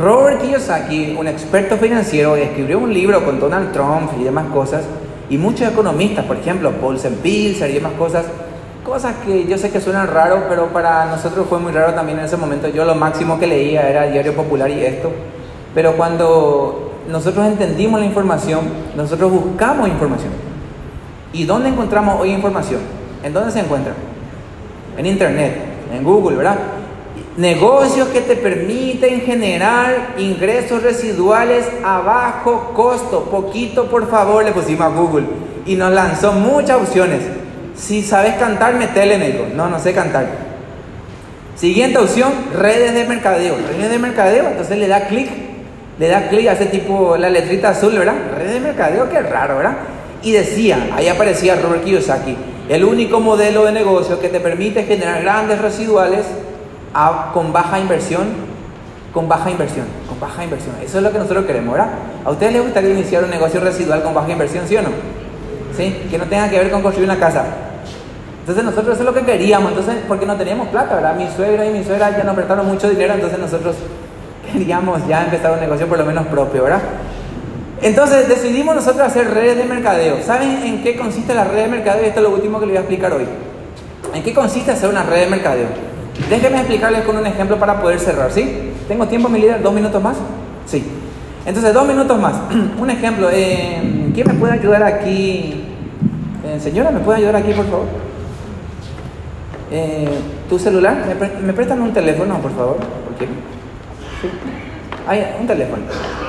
Robert 0.00 0.40
Kiyosaki, 0.40 1.16
un 1.18 1.28
experto 1.28 1.76
financiero, 1.76 2.36
escribió 2.36 2.78
un 2.78 2.92
libro 2.92 3.24
con 3.24 3.38
Donald 3.38 3.72
Trump 3.72 4.12
y 4.20 4.24
demás 4.24 4.46
cosas, 4.52 4.84
y 5.30 5.38
muchos 5.38 5.68
economistas, 5.68 6.24
por 6.24 6.36
ejemplo, 6.36 6.70
Paulsen 6.72 7.16
Pilser 7.16 7.70
y 7.70 7.74
demás 7.74 7.92
cosas, 7.98 8.24
cosas 8.84 9.14
que 9.24 9.46
yo 9.46 9.56
sé 9.56 9.70
que 9.70 9.80
suenan 9.80 10.06
raro, 10.06 10.44
pero 10.48 10.66
para 10.68 11.06
nosotros 11.06 11.46
fue 11.48 11.58
muy 11.58 11.72
raro 11.72 11.94
también 11.94 12.18
en 12.18 12.26
ese 12.26 12.36
momento. 12.36 12.68
Yo 12.68 12.84
lo 12.84 12.94
máximo 12.94 13.38
que 13.38 13.46
leía 13.46 13.88
era 13.88 14.06
Diario 14.06 14.34
Popular 14.34 14.70
y 14.70 14.84
esto, 14.84 15.10
pero 15.74 15.96
cuando 15.96 16.92
nosotros 17.10 17.46
entendimos 17.46 18.00
la 18.00 18.06
información, 18.06 18.60
nosotros 18.96 19.32
buscamos 19.32 19.88
información. 19.88 20.53
¿Y 21.34 21.44
dónde 21.44 21.68
encontramos 21.68 22.20
hoy 22.20 22.30
información? 22.30 22.80
¿En 23.24 23.32
dónde 23.32 23.50
se 23.50 23.58
encuentra? 23.58 23.92
En 24.96 25.04
Internet, 25.04 25.56
en 25.92 26.04
Google, 26.04 26.36
¿verdad? 26.36 26.58
Negocios 27.36 28.08
que 28.08 28.20
te 28.20 28.36
permiten 28.36 29.22
generar 29.22 30.14
ingresos 30.16 30.84
residuales 30.84 31.66
a 31.84 31.98
bajo 31.98 32.72
costo. 32.72 33.24
Poquito, 33.24 33.90
por 33.90 34.08
favor, 34.08 34.44
le 34.44 34.52
pusimos 34.52 34.82
a 34.82 34.88
Google. 34.90 35.26
Y 35.66 35.74
nos 35.74 35.92
lanzó 35.92 36.32
muchas 36.32 36.80
opciones. 36.80 37.22
Si 37.74 38.02
sabes 38.02 38.36
cantar, 38.36 38.74
metele, 38.74 39.18
médico. 39.18 39.46
No, 39.56 39.68
no 39.68 39.80
sé 39.80 39.92
cantar. 39.92 40.26
Siguiente 41.56 41.98
opción, 41.98 42.32
redes 42.56 42.94
de 42.94 43.06
mercadeo. 43.06 43.56
Redes 43.56 43.90
de 43.90 43.98
mercadeo, 43.98 44.46
entonces 44.50 44.78
le 44.78 44.86
da 44.86 45.08
clic. 45.08 45.28
Le 45.98 46.06
da 46.06 46.28
clic 46.28 46.46
a 46.46 46.52
ese 46.52 46.66
tipo, 46.66 47.16
la 47.16 47.28
letrita 47.28 47.70
azul, 47.70 47.98
¿verdad? 47.98 48.14
Redes 48.36 48.54
de 48.54 48.60
mercadeo, 48.60 49.10
qué 49.10 49.20
raro, 49.20 49.56
¿verdad? 49.56 49.76
Y 50.24 50.32
decía, 50.32 50.88
ahí 50.96 51.06
aparecía 51.06 51.54
Robert 51.56 51.84
Kiyosaki, 51.84 52.34
el 52.68 52.84
único 52.84 53.20
modelo 53.20 53.66
de 53.66 53.72
negocio 53.72 54.18
que 54.18 54.28
te 54.28 54.40
permite 54.40 54.84
generar 54.84 55.22
grandes 55.22 55.60
residuales 55.60 56.24
con 57.34 57.52
baja 57.52 57.78
inversión, 57.78 58.22
con 59.12 59.28
baja 59.28 59.50
inversión, 59.50 59.84
con 60.08 60.18
baja 60.18 60.42
inversión. 60.42 60.74
Eso 60.82 60.96
es 60.96 61.04
lo 61.04 61.12
que 61.12 61.18
nosotros 61.18 61.44
queremos, 61.44 61.74
¿verdad? 61.74 61.90
¿A 62.24 62.30
ustedes 62.30 62.54
les 62.54 62.62
gustaría 62.62 62.90
iniciar 62.90 63.22
un 63.22 63.30
negocio 63.30 63.60
residual 63.60 64.02
con 64.02 64.14
baja 64.14 64.32
inversión, 64.32 64.66
sí 64.66 64.76
o 64.76 64.82
no? 64.82 64.88
¿Sí? 65.76 66.06
Que 66.10 66.16
no 66.16 66.24
tenga 66.24 66.48
que 66.48 66.58
ver 66.58 66.70
con 66.70 66.82
construir 66.82 67.08
una 67.08 67.18
casa. 67.18 67.44
Entonces 68.40 68.64
nosotros 68.64 68.94
eso 68.94 69.02
es 69.02 69.06
lo 69.06 69.14
que 69.14 69.26
queríamos, 69.26 69.70
entonces, 69.70 69.96
porque 70.08 70.24
no 70.24 70.36
teníamos 70.36 70.68
plata, 70.68 70.94
¿verdad? 70.94 71.16
Mi 71.16 71.28
suegra 71.36 71.66
y 71.66 71.70
mi 71.70 71.84
suegra 71.84 72.16
ya 72.16 72.24
nos 72.24 72.34
prestaron 72.34 72.66
mucho 72.66 72.88
dinero, 72.88 73.14
entonces 73.14 73.38
nosotros 73.38 73.76
queríamos 74.50 75.06
ya 75.06 75.24
empezar 75.24 75.52
un 75.52 75.60
negocio 75.60 75.86
por 75.86 75.98
lo 75.98 76.06
menos 76.06 76.26
propio, 76.28 76.62
¿verdad? 76.62 76.80
Entonces 77.84 78.26
decidimos 78.30 78.74
nosotros 78.74 79.06
hacer 79.06 79.30
redes 79.30 79.58
de 79.58 79.64
mercadeo. 79.64 80.16
¿Saben 80.22 80.62
en 80.64 80.82
qué 80.82 80.96
consiste 80.96 81.34
la 81.34 81.44
red 81.44 81.64
de 81.64 81.68
mercadeo? 81.68 82.06
Esto 82.06 82.20
es 82.20 82.24
lo 82.24 82.34
último 82.34 82.58
que 82.58 82.64
les 82.64 82.72
voy 82.72 82.78
a 82.78 82.80
explicar 82.80 83.12
hoy. 83.12 83.26
¿En 84.14 84.22
qué 84.22 84.32
consiste 84.32 84.70
hacer 84.70 84.88
una 84.88 85.02
red 85.02 85.24
de 85.24 85.26
mercadeo? 85.26 85.66
Déjenme 86.30 86.60
explicarles 86.60 87.02
con 87.02 87.18
un 87.18 87.26
ejemplo 87.26 87.58
para 87.58 87.82
poder 87.82 88.00
cerrar, 88.00 88.32
¿sí? 88.32 88.72
¿Tengo 88.88 89.06
tiempo, 89.06 89.28
mi 89.28 89.38
líder? 89.38 89.62
¿Dos 89.62 89.74
minutos 89.74 90.02
más? 90.02 90.16
Sí. 90.64 90.82
Entonces, 91.44 91.74
dos 91.74 91.86
minutos 91.86 92.18
más. 92.18 92.34
un 92.78 92.88
ejemplo. 92.88 93.28
Eh, 93.30 94.10
¿Quién 94.14 94.28
me 94.28 94.34
puede 94.34 94.54
ayudar 94.54 94.82
aquí? 94.82 95.64
Eh, 96.42 96.58
señora, 96.60 96.90
¿me 96.90 97.00
puede 97.00 97.18
ayudar 97.18 97.36
aquí, 97.36 97.52
por 97.52 97.66
favor? 97.66 97.86
Eh, 99.70 100.08
¿Tu 100.48 100.58
celular? 100.58 101.04
¿Me, 101.42 101.52
prestan 101.52 101.82
un 101.82 101.92
teléfono, 101.92 102.38
por 102.38 102.54
favor? 102.56 102.76
¿Por 102.76 103.14
qué? 103.18 103.26
Sí. 103.26 104.30
Hay 105.06 105.22
un 105.38 105.46
teléfono. 105.46 105.82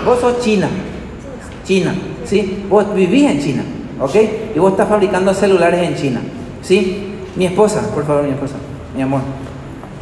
Vos 0.03 0.19
sos 0.19 0.41
china. 0.41 0.67
China, 1.65 1.93
¿sí? 2.23 2.63
Vos 2.69 2.93
vivís 2.93 3.29
en 3.29 3.39
China, 3.41 3.63
¿ok? 3.99 4.15
Y 4.55 4.59
vos 4.59 4.71
estás 4.71 4.87
fabricando 4.87 5.33
celulares 5.33 5.81
en 5.81 5.95
China, 5.95 6.21
¿sí? 6.61 7.13
Mi 7.35 7.45
esposa, 7.45 7.81
por 7.93 8.05
favor, 8.05 8.23
mi 8.23 8.31
esposa, 8.31 8.55
mi 8.95 9.01
amor. 9.01 9.21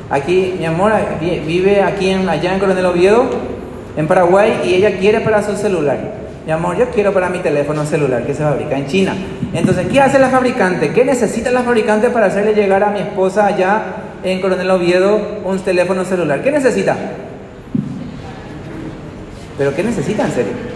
Aquí, 0.09 0.55
mi 0.59 0.65
amor 0.65 0.91
vive 1.47 1.81
aquí 1.81 2.09
en, 2.09 2.27
allá 2.29 2.53
en 2.53 2.59
Coronel 2.59 2.85
Oviedo, 2.85 3.25
en 3.95 4.07
Paraguay, 4.07 4.61
y 4.65 4.75
ella 4.75 4.97
quiere 4.97 5.21
para 5.21 5.41
su 5.41 5.55
celular. 5.55 6.23
Mi 6.45 6.51
amor, 6.51 6.77
yo 6.77 6.89
quiero 6.89 7.13
para 7.13 7.29
mi 7.29 7.39
teléfono 7.39 7.85
celular 7.85 8.25
que 8.25 8.33
se 8.33 8.43
fabrica 8.43 8.77
en 8.77 8.85
China. 8.87 9.15
Entonces, 9.53 9.87
¿qué 9.87 10.01
hace 10.01 10.19
la 10.19 10.29
fabricante? 10.29 10.91
¿Qué 10.91 11.05
necesita 11.05 11.51
la 11.51 11.63
fabricante 11.63 12.09
para 12.09 12.25
hacerle 12.25 12.53
llegar 12.53 12.83
a 12.83 12.89
mi 12.89 12.99
esposa 12.99 13.45
allá 13.45 13.81
en 14.23 14.41
Coronel 14.41 14.69
Oviedo 14.69 15.39
un 15.45 15.57
teléfono 15.59 16.03
celular? 16.03 16.43
¿Qué 16.43 16.51
necesita? 16.51 16.97
¿Pero 19.57 19.73
qué 19.73 19.83
necesita 19.83 20.25
en 20.25 20.31
serio? 20.31 20.72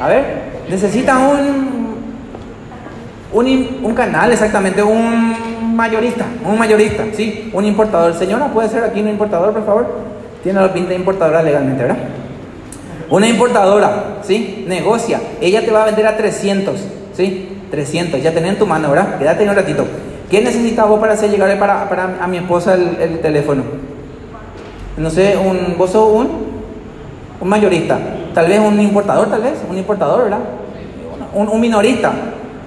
A 0.00 0.08
ver, 0.08 0.24
necesita 0.68 1.18
un, 1.18 1.96
un, 3.32 3.94
canal, 3.94 4.30
exactamente, 4.32 4.82
un 4.82 5.74
mayorista, 5.74 6.26
un 6.44 6.58
mayorista, 6.58 7.04
¿sí? 7.12 7.50
Un 7.52 7.64
importador. 7.64 8.14
Señora, 8.14 8.48
¿puede 8.48 8.68
ser 8.68 8.84
aquí 8.84 9.00
un 9.00 9.08
importador, 9.08 9.52
por 9.52 9.64
favor? 9.64 9.86
Tiene 10.42 10.60
la 10.60 10.72
pinta 10.72 10.90
de 10.90 10.96
importadora 10.96 11.42
legalmente, 11.42 11.82
¿verdad? 11.82 11.98
Una 13.08 13.28
importadora, 13.28 14.18
¿sí? 14.22 14.64
Negocia. 14.68 15.20
Ella 15.40 15.64
te 15.64 15.70
va 15.70 15.82
a 15.82 15.86
vender 15.86 16.06
a 16.06 16.16
300, 16.16 16.80
¿sí? 17.14 17.56
300, 17.70 18.22
ya 18.22 18.32
tenés 18.32 18.52
en 18.52 18.58
tu 18.58 18.66
mano, 18.66 18.90
¿verdad? 18.90 19.18
Quédate 19.18 19.48
un 19.48 19.54
ratito. 19.54 19.86
¿Qué 20.30 20.40
necesitas 20.40 20.88
vos 20.88 20.98
para 20.98 21.12
hacer 21.12 21.30
llegar 21.30 21.56
para, 21.58 21.88
para 21.88 22.16
a 22.20 22.26
mi 22.26 22.38
esposa 22.38 22.74
el, 22.74 23.20
teléfono? 23.20 23.62
No 24.96 25.10
sé, 25.10 25.36
un, 25.36 25.76
vos 25.78 25.90
sos 25.90 26.12
un, 26.12 26.45
un 27.40 27.48
mayorista. 27.48 27.98
Tal 28.34 28.48
vez 28.48 28.60
un 28.60 28.80
importador, 28.80 29.28
tal 29.28 29.42
vez, 29.42 29.54
un 29.68 29.78
importador, 29.78 30.24
¿verdad? 30.24 30.40
Un, 31.34 31.60
minorista. 31.60 32.12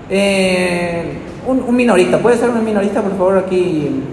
Eh, 0.09 1.13
un, 1.47 1.75
minorista, 1.75 2.19
¿puede 2.19 2.37
ser 2.37 2.49
un 2.49 2.63
minorista, 2.63 3.01
por 3.01 3.11
favor, 3.11 3.37
aquí? 3.37 4.03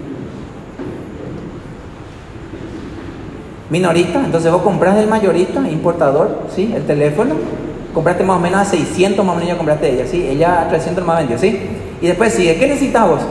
Minorista, 3.69 4.23
entonces 4.23 4.51
vos 4.51 4.61
compras 4.61 4.95
del 4.95 5.07
mayorista, 5.07 5.67
importador, 5.69 6.43
¿sí? 6.55 6.71
El 6.75 6.83
teléfono, 6.83 7.35
compraste 7.93 8.23
más 8.23 8.37
o 8.37 8.39
menos 8.39 8.61
a 8.61 8.65
600 8.65 9.25
más 9.25 9.35
o 9.35 9.39
menos 9.39 9.57
compraste 9.57 9.93
ella, 9.93 10.05
¿sí? 10.07 10.25
Ella 10.25 10.61
a 10.61 10.69
300 10.69 11.05
más 11.05 11.17
vendió, 11.17 11.37
¿sí? 11.37 11.59
Y 12.01 12.07
después 12.07 12.33
sigue, 12.33 12.55
¿qué 12.55 12.67
necesitas 12.67 13.07
vos? 13.07 13.21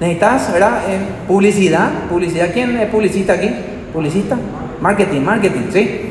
Necesitas, 0.00 0.52
¿verdad? 0.52 0.82
Eh, 0.88 0.98
publicidad, 1.26 1.90
publicidad, 2.08 2.50
¿quién 2.52 2.78
es 2.78 2.88
publicista 2.88 3.32
aquí? 3.32 3.50
¿Publicista? 3.92 4.36
Marketing, 4.80 5.22
marketing, 5.22 5.70
¿sí? 5.72 6.08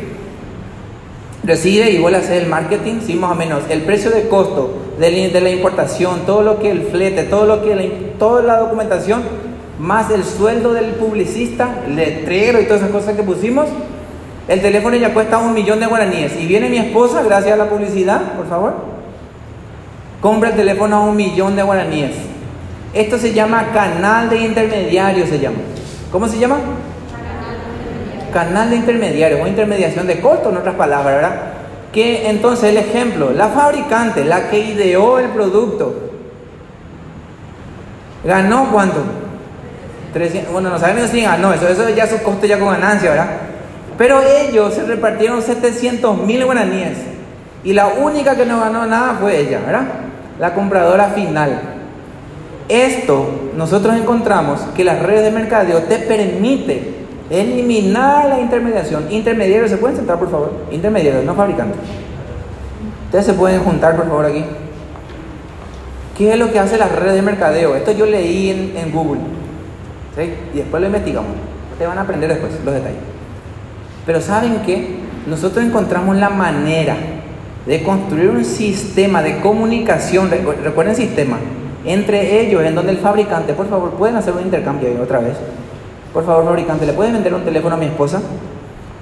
Recibe 1.47 1.89
y 1.89 1.97
vuelve 1.97 2.17
a 2.17 2.21
hacer 2.21 2.43
el 2.43 2.49
marketing, 2.49 2.99
sí, 3.05 3.15
más 3.15 3.31
o 3.31 3.35
menos. 3.35 3.63
El 3.69 3.83
precio 3.83 4.11
de 4.11 4.27
costo 4.27 4.69
de 4.99 5.41
la, 5.41 5.49
importación, 5.49 6.25
todo 6.25 6.41
lo 6.41 6.59
que 6.59 6.69
el 6.69 6.83
flete, 6.83 7.23
todo 7.23 7.45
lo 7.45 7.63
que 7.63 8.13
toda 8.19 8.43
la 8.43 8.57
documentación, 8.57 9.23
más 9.79 10.11
el 10.11 10.23
sueldo 10.23 10.73
del 10.73 10.95
publicista, 10.95 11.83
el 11.87 11.95
letrero 11.95 12.59
y 12.59 12.65
todas 12.65 12.81
esas 12.81 12.91
cosas 12.91 13.15
que 13.15 13.23
pusimos, 13.23 13.67
el 14.47 14.61
teléfono 14.61 14.95
ya 14.97 15.13
cuesta 15.13 15.37
un 15.37 15.53
millón 15.53 15.79
de 15.79 15.87
guaraníes. 15.87 16.33
Y 16.39 16.45
viene 16.45 16.69
mi 16.69 16.77
esposa, 16.77 17.23
gracias 17.23 17.53
a 17.53 17.57
la 17.57 17.69
publicidad, 17.69 18.33
por 18.33 18.47
favor, 18.47 18.75
compra 20.21 20.49
el 20.49 20.55
teléfono 20.55 20.97
a 20.97 20.99
un 21.01 21.15
millón 21.15 21.55
de 21.55 21.63
guaraníes. 21.63 22.15
Esto 22.93 23.17
se 23.17 23.33
llama 23.33 23.71
canal 23.73 24.29
de 24.29 24.41
intermediario, 24.41 25.25
se 25.25 25.39
llama. 25.39 25.57
¿Cómo 26.11 26.27
se 26.27 26.39
llama? 26.39 26.57
Canal 28.37 28.69
de 28.69 28.75
intermediario 28.75 29.41
o 29.41 29.47
intermediación 29.47 30.05
de 30.05 30.19
costo, 30.19 30.51
en 30.51 30.57
otras 30.57 30.75
palabras, 30.75 31.15
¿verdad? 31.15 31.35
Que 31.91 32.29
entonces 32.29 32.69
el 32.69 32.77
ejemplo, 32.77 33.31
la 33.31 33.47
fabricante, 33.47 34.23
la 34.23 34.47
que 34.51 34.59
ideó 34.59 35.17
el 35.17 35.29
producto, 35.29 36.11
ganó 38.23 38.69
cuánto? 38.71 38.99
300, 40.13 40.53
bueno, 40.53 40.69
no 40.69 40.77
sabemos 40.77 41.09
si 41.09 41.21
ganó 41.21 41.51
eso, 41.51 41.67
eso 41.67 41.89
ya 41.89 42.05
su 42.05 42.21
costo 42.21 42.45
ya 42.45 42.59
con 42.59 42.67
ganancia, 42.67 43.09
¿verdad? 43.09 43.27
Pero 43.97 44.21
ellos 44.21 44.71
se 44.75 44.83
repartieron 44.83 45.41
700 45.41 46.19
mil 46.19 46.45
guaraníes 46.45 46.99
y 47.63 47.73
la 47.73 47.87
única 47.87 48.35
que 48.35 48.45
no 48.45 48.59
ganó 48.59 48.85
nada 48.85 49.17
fue 49.19 49.39
ella, 49.39 49.61
¿verdad? 49.65 49.87
La 50.39 50.53
compradora 50.53 51.05
final. 51.05 51.59
Esto 52.69 53.49
nosotros 53.55 53.95
encontramos 53.95 54.59
que 54.75 54.83
las 54.83 55.01
redes 55.01 55.23
de 55.23 55.31
mercadeo 55.31 55.81
te 55.83 55.97
permite 55.97 57.06
Eliminar 57.29 58.29
la 58.29 58.39
intermediación. 58.39 59.11
Intermediarios, 59.11 59.69
¿se 59.69 59.77
pueden 59.77 59.97
sentar 59.97 60.17
por 60.17 60.31
favor? 60.31 60.53
Intermediarios, 60.71 61.25
no 61.25 61.35
fabricantes. 61.35 61.79
Ustedes 63.05 63.25
se 63.25 63.33
pueden 63.33 63.61
juntar 63.61 63.95
por 63.95 64.07
favor 64.07 64.25
aquí. 64.25 64.43
¿Qué 66.17 66.33
es 66.33 66.39
lo 66.39 66.51
que 66.51 66.59
hace 66.59 66.77
la 66.77 66.87
red 66.87 67.13
de 67.13 67.21
mercadeo? 67.21 67.75
Esto 67.75 67.91
yo 67.91 68.05
leí 68.05 68.73
en, 68.75 68.91
Google. 68.91 69.21
Y 70.53 70.57
después 70.57 70.81
lo 70.81 70.87
investigamos. 70.87 71.31
Ustedes 71.71 71.87
van 71.87 71.97
a 71.99 72.01
aprender 72.01 72.29
después 72.29 72.53
los 72.65 72.73
detalles. 72.73 72.97
Pero 74.05 74.21
¿saben 74.21 74.61
qué? 74.65 74.95
Nosotros 75.27 75.63
encontramos 75.63 76.15
la 76.15 76.29
manera 76.29 76.95
de 77.65 77.83
construir 77.83 78.29
un 78.29 78.45
sistema 78.45 79.21
de 79.21 79.39
comunicación, 79.39 80.31
recuerden 80.63 80.95
sistema, 80.95 81.37
entre 81.85 82.41
ellos, 82.41 82.63
en 82.63 82.73
donde 82.73 82.93
el 82.93 82.97
fabricante, 82.97 83.53
por 83.53 83.69
favor, 83.69 83.91
pueden 83.91 84.15
hacer 84.15 84.33
un 84.33 84.41
intercambio 84.41 84.87
ahí 84.87 84.97
otra 84.97 85.19
vez. 85.19 85.37
Por 86.13 86.25
favor, 86.25 86.45
fabricante, 86.45 86.85
¿le 86.85 86.93
pueden 86.93 87.13
vender 87.13 87.33
un 87.33 87.43
teléfono 87.43 87.75
a 87.75 87.77
mi 87.77 87.85
esposa? 87.85 88.21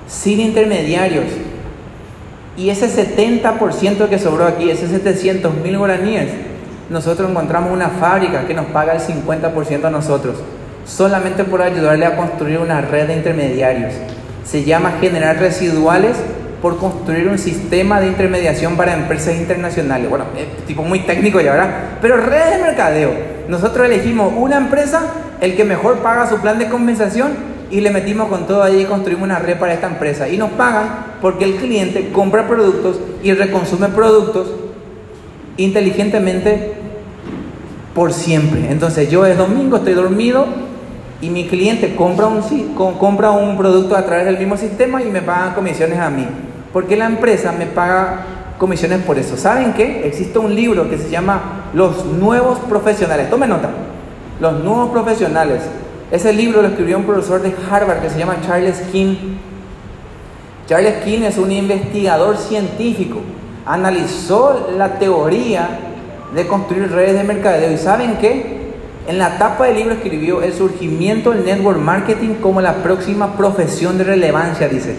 Sin 0.07 0.39
intermediarios. 0.39 1.25
Y 2.57 2.69
ese 2.69 2.87
70% 2.87 4.07
que 4.07 4.19
sobró 4.19 4.45
aquí, 4.45 4.69
ese 4.69 4.87
700 4.87 5.53
mil 5.55 5.77
guaraníes, 5.77 6.29
nosotros 6.89 7.29
encontramos 7.29 7.71
una 7.71 7.89
fábrica 7.89 8.45
que 8.45 8.53
nos 8.53 8.67
paga 8.67 8.93
el 8.93 9.01
50% 9.01 9.85
a 9.85 9.89
nosotros, 9.89 10.37
solamente 10.85 11.43
por 11.43 11.61
ayudarle 11.61 12.05
a 12.05 12.15
construir 12.15 12.59
una 12.59 12.81
red 12.81 13.07
de 13.07 13.15
intermediarios. 13.15 13.93
Se 14.45 14.63
llama 14.63 14.93
generar 15.01 15.39
residuales 15.39 16.15
por 16.61 16.77
construir 16.77 17.27
un 17.27 17.37
sistema 17.37 17.99
de 17.99 18.07
intermediación 18.07 18.77
para 18.77 18.93
empresas 18.93 19.35
internacionales. 19.35 20.09
Bueno, 20.09 20.25
es 20.37 20.65
tipo 20.65 20.83
muy 20.83 20.99
técnico 20.99 21.41
ya, 21.41 21.51
¿verdad? 21.51 21.69
Pero 22.01 22.17
red 22.17 22.57
de 22.57 22.63
mercadeo. 22.63 23.34
Nosotros 23.47 23.85
elegimos 23.85 24.33
una 24.35 24.57
empresa, 24.57 25.01
el 25.41 25.55
que 25.55 25.63
mejor 25.63 25.99
paga 25.99 26.27
su 26.27 26.37
plan 26.37 26.59
de 26.59 26.67
compensación 26.69 27.31
y 27.71 27.81
le 27.81 27.91
metimos 27.91 28.27
con 28.29 28.47
todo 28.47 28.63
ahí 28.63 28.81
y 28.81 28.85
construimos 28.85 29.23
una 29.23 29.39
red 29.39 29.57
para 29.57 29.73
esta 29.73 29.87
empresa. 29.87 30.29
Y 30.29 30.37
nos 30.37 30.51
pagan 30.51 30.87
porque 31.21 31.45
el 31.45 31.55
cliente 31.55 32.11
compra 32.11 32.47
productos 32.47 32.99
y 33.23 33.33
reconsume 33.33 33.89
productos 33.89 34.47
inteligentemente 35.57 36.73
por 37.93 38.13
siempre. 38.13 38.71
Entonces 38.71 39.09
yo 39.09 39.25
es 39.25 39.37
domingo, 39.37 39.77
estoy 39.77 39.93
dormido 39.93 40.45
y 41.21 41.29
mi 41.29 41.47
cliente 41.47 41.95
compra 41.95 42.27
un, 42.27 42.41
compra 42.75 43.31
un 43.31 43.57
producto 43.57 43.95
a 43.95 44.05
través 44.05 44.25
del 44.25 44.37
mismo 44.37 44.57
sistema 44.57 45.01
y 45.01 45.05
me 45.05 45.21
pagan 45.21 45.53
comisiones 45.53 45.99
a 45.99 46.09
mí 46.09 46.27
porque 46.75 46.97
la 46.97 47.05
empresa 47.05 47.53
me 47.53 47.67
paga 47.67 48.25
comisiones 48.57 48.99
por 49.03 49.17
eso. 49.17 49.37
¿Saben 49.37 49.71
qué? 49.71 50.05
Existe 50.05 50.39
un 50.39 50.53
libro 50.53 50.89
que 50.89 50.97
se 50.97 51.09
llama 51.09 51.64
Los 51.75 52.05
Nuevos 52.05 52.57
Profesionales. 52.69 53.29
Tome 53.29 53.47
nota. 53.47 53.69
Los 54.39 54.63
Nuevos 54.63 54.91
Profesionales. 54.91 55.61
Ese 56.09 56.31
libro 56.31 56.61
lo 56.61 56.69
escribió 56.69 56.97
un 56.97 57.03
profesor 57.03 57.41
de 57.41 57.53
Harvard 57.69 57.99
que 57.99 58.09
se 58.09 58.17
llama 58.17 58.37
Charles 58.45 58.79
King. 58.93 59.15
Charles 60.67 61.03
King 61.03 61.23
es 61.23 61.37
un 61.37 61.51
investigador 61.51 62.37
científico. 62.37 63.19
Analizó 63.65 64.69
la 64.77 64.97
teoría 64.99 65.67
de 66.33 66.47
construir 66.47 66.89
redes 66.89 67.15
de 67.17 67.23
mercadeo. 67.25 67.69
¿Y 67.69 67.77
saben 67.77 68.19
qué? 68.21 68.71
En 69.07 69.17
la 69.17 69.37
tapa 69.37 69.65
del 69.65 69.75
libro 69.75 69.95
escribió 69.95 70.41
el 70.43 70.53
surgimiento 70.53 71.31
del 71.31 71.43
network 71.43 71.79
marketing 71.79 72.35
como 72.35 72.61
la 72.61 72.75
próxima 72.75 73.35
profesión 73.35 73.97
de 73.97 74.05
relevancia, 74.05 74.69
dice 74.69 74.95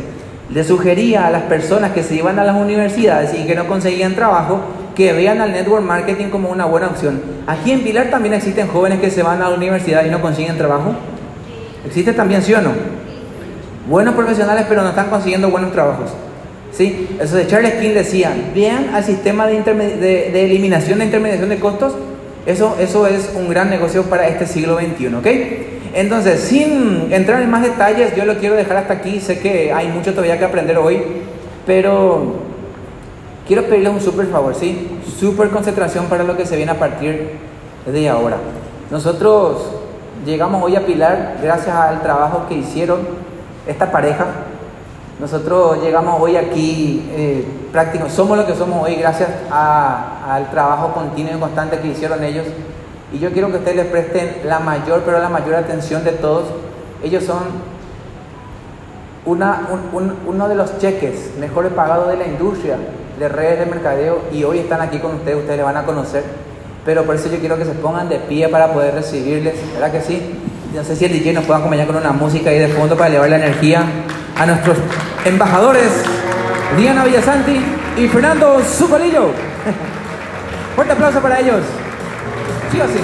le 0.49 0.63
sugería 0.63 1.27
a 1.27 1.31
las 1.31 1.43
personas 1.43 1.91
que 1.91 2.05
se 2.05 2.15
iban 2.15 2.39
a 2.39 2.45
las 2.45 2.57
universidades 2.57 3.35
y 3.35 3.47
que 3.47 3.57
no 3.57 3.67
conseguían 3.67 4.15
trabajo 4.15 4.61
que 4.97 5.13
vean 5.13 5.41
al 5.41 5.53
network 5.53 5.85
marketing 5.85 6.31
como 6.31 6.49
una 6.49 6.65
buena 6.65 6.89
opción. 6.89 7.21
Aquí 7.47 7.71
en 7.71 7.83
Pilar 7.83 8.09
también 8.11 8.35
existen 8.35 8.67
jóvenes 8.67 8.99
que 8.99 9.11
se 9.11 9.23
van 9.23 9.43
a 9.43 9.51
la 9.51 9.55
universidad 9.55 10.05
y 10.07 10.11
no 10.11 10.23
consiguen 10.23 10.57
trabajo. 10.57 10.95
¿Existe 11.85 12.15
también, 12.15 12.43
sí 12.43 12.55
o 12.55 12.63
no? 12.63 12.71
Buenos 13.89 14.15
profesionales 14.15 14.65
pero 14.69 14.83
no 14.83 14.89
están 14.89 15.11
consiguiendo 15.11 15.51
buenos 15.51 15.73
trabajos. 15.73 16.11
¿Sí? 16.73 17.09
Eso 17.21 17.37
de 17.37 17.47
Charles 17.47 17.75
King 17.75 17.95
decía, 17.95 18.35
vean 18.55 18.95
al 18.95 19.05
sistema 19.05 19.47
de, 19.47 19.63
de, 19.63 20.45
eliminación 20.45 20.99
de 20.99 21.07
intermediación 21.07 21.49
de 21.49 21.59
costos, 21.59 21.95
eso, 22.45 22.77
eso 22.79 23.07
es 23.07 23.31
un 23.35 23.49
gran 23.49 23.71
negocio 23.71 24.03
para 24.05 24.29
este 24.29 24.47
siglo 24.47 24.79
XXI, 24.79 25.15
¿ok? 25.15 25.27
Entonces, 25.95 26.41
sin 26.41 27.11
entrar 27.11 27.41
en 27.41 27.51
más 27.51 27.63
detalles, 27.63 28.15
yo 28.15 28.27
lo 28.27 28.37
quiero 28.37 28.55
dejar 28.55 28.77
hasta 28.77 28.93
aquí. 28.93 29.21
Sé 29.21 29.39
que 29.39 29.73
hay 29.73 29.89
mucho 29.89 30.11
todavía 30.11 30.39
que 30.39 30.45
aprender 30.45 30.77
hoy, 30.77 31.01
pero 31.65 32.46
quiero 33.47 33.65
pedirles 33.65 33.93
un 33.93 34.01
súper 34.01 34.27
favor, 34.27 34.55
¿sí? 34.55 35.01
Súper 35.19 35.51
concentración 35.51 36.07
para 36.07 36.25
lo 36.25 36.37
que 36.37 36.45
se 36.45 36.57
viene 36.57 36.73
a 36.73 36.79
partir 36.79 37.39
de 37.87 38.09
ahora. 38.09 38.37
Nosotros 38.91 39.71
llegamos 40.25 40.63
hoy 40.63 40.77
a 40.77 40.85
Pilar 40.85 41.39
gracias 41.43 41.75
al 41.75 42.03
trabajo 42.03 42.47
que 42.49 42.55
hicieron 42.55 43.01
esta 43.67 43.91
pareja. 43.91 44.27
Nosotros 45.21 45.83
llegamos 45.83 46.21
hoy 46.21 46.37
aquí 46.37 47.09
eh, 47.13 47.45
somos 48.09 48.37
lo 48.37 48.47
que 48.47 48.55
somos 48.55 48.87
hoy 48.87 48.97
gracias 48.97 49.29
al 49.51 50.51
trabajo 50.51 50.93
continuo 50.93 51.37
y 51.37 51.41
constante 51.41 51.79
que 51.79 51.89
hicieron 51.89 52.23
ellos. 52.23 52.47
Y 53.13 53.19
yo 53.19 53.31
quiero 53.33 53.51
que 53.51 53.59
ustedes 53.59 53.77
les 53.77 53.87
presten 53.87 54.41
la 54.45 54.59
mayor, 54.59 55.03
pero 55.05 55.21
la 55.21 55.29
mayor 55.29 55.55
atención 55.55 56.05
de 56.05 56.13
todos. 56.13 56.45
Ellos 57.03 57.25
son 57.25 57.39
uno 59.27 60.49
de 60.49 60.55
los 60.55 60.79
cheques 60.79 61.33
mejores 61.39 61.73
pagados 61.73 62.09
de 62.09 62.17
la 62.17 62.27
industria 62.27 62.77
de 63.19 63.29
redes 63.29 63.61
de 63.61 63.67
mercadeo 63.67 64.23
y 64.33 64.45
hoy 64.45 64.59
están 64.59 64.81
aquí 64.81 64.99
con 64.99 65.15
ustedes, 65.15 65.39
ustedes 65.39 65.57
les 65.57 65.65
van 65.65 65.77
a 65.77 65.85
conocer. 65.85 66.25
Pero 66.85 67.05
por 67.05 67.17
eso 67.17 67.31
yo 67.31 67.39
quiero 67.39 67.57
que 67.57 67.65
se 67.65 67.73
pongan 67.73 68.09
de 68.09 68.19
pie 68.19 68.49
para 68.49 68.73
poder 68.73 68.95
recibirles, 68.95 69.55
¿verdad 69.73 69.93
que 69.93 70.01
sí? 70.03 70.21
No 70.75 70.85
sé 70.85 70.95
si 70.95 71.07
el 71.07 71.13
DJ 71.13 71.33
nos 71.33 71.45
puede 71.45 71.59
acompañar 71.59 71.87
con 71.87 71.97
una 71.97 72.13
música 72.13 72.51
ahí 72.51 72.59
de 72.59 72.69
fondo 72.69 72.97
para 72.97 73.11
llevar 73.11 73.31
la 73.31 73.37
energía 73.37 73.85
a 74.37 74.47
nuestros 74.47 74.77
embajadores, 75.25 75.89
Diana 76.77 77.05
Villasanti 77.05 77.61
y 77.97 78.09
Fernando 78.09 78.61
Zucolillo. 78.61 79.31
Fuerte 80.77 80.93
aplauso 80.93 81.21
para 81.21 81.41
ellos. 81.41 81.61
Sí 82.71 82.81
o 82.81 82.87
sí. 82.87 83.01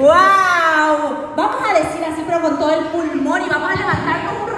¡Wow! 0.00 1.34
Vamos 1.36 1.56
a 1.68 1.74
decir 1.74 2.02
así, 2.02 2.24
pero 2.26 2.40
con 2.40 2.58
todo 2.58 2.72
el 2.72 2.86
pulmón 2.86 3.42
y 3.42 3.50
vamos 3.50 3.70
a 3.70 3.74
levantarnos 3.74 4.32
un 4.40 4.48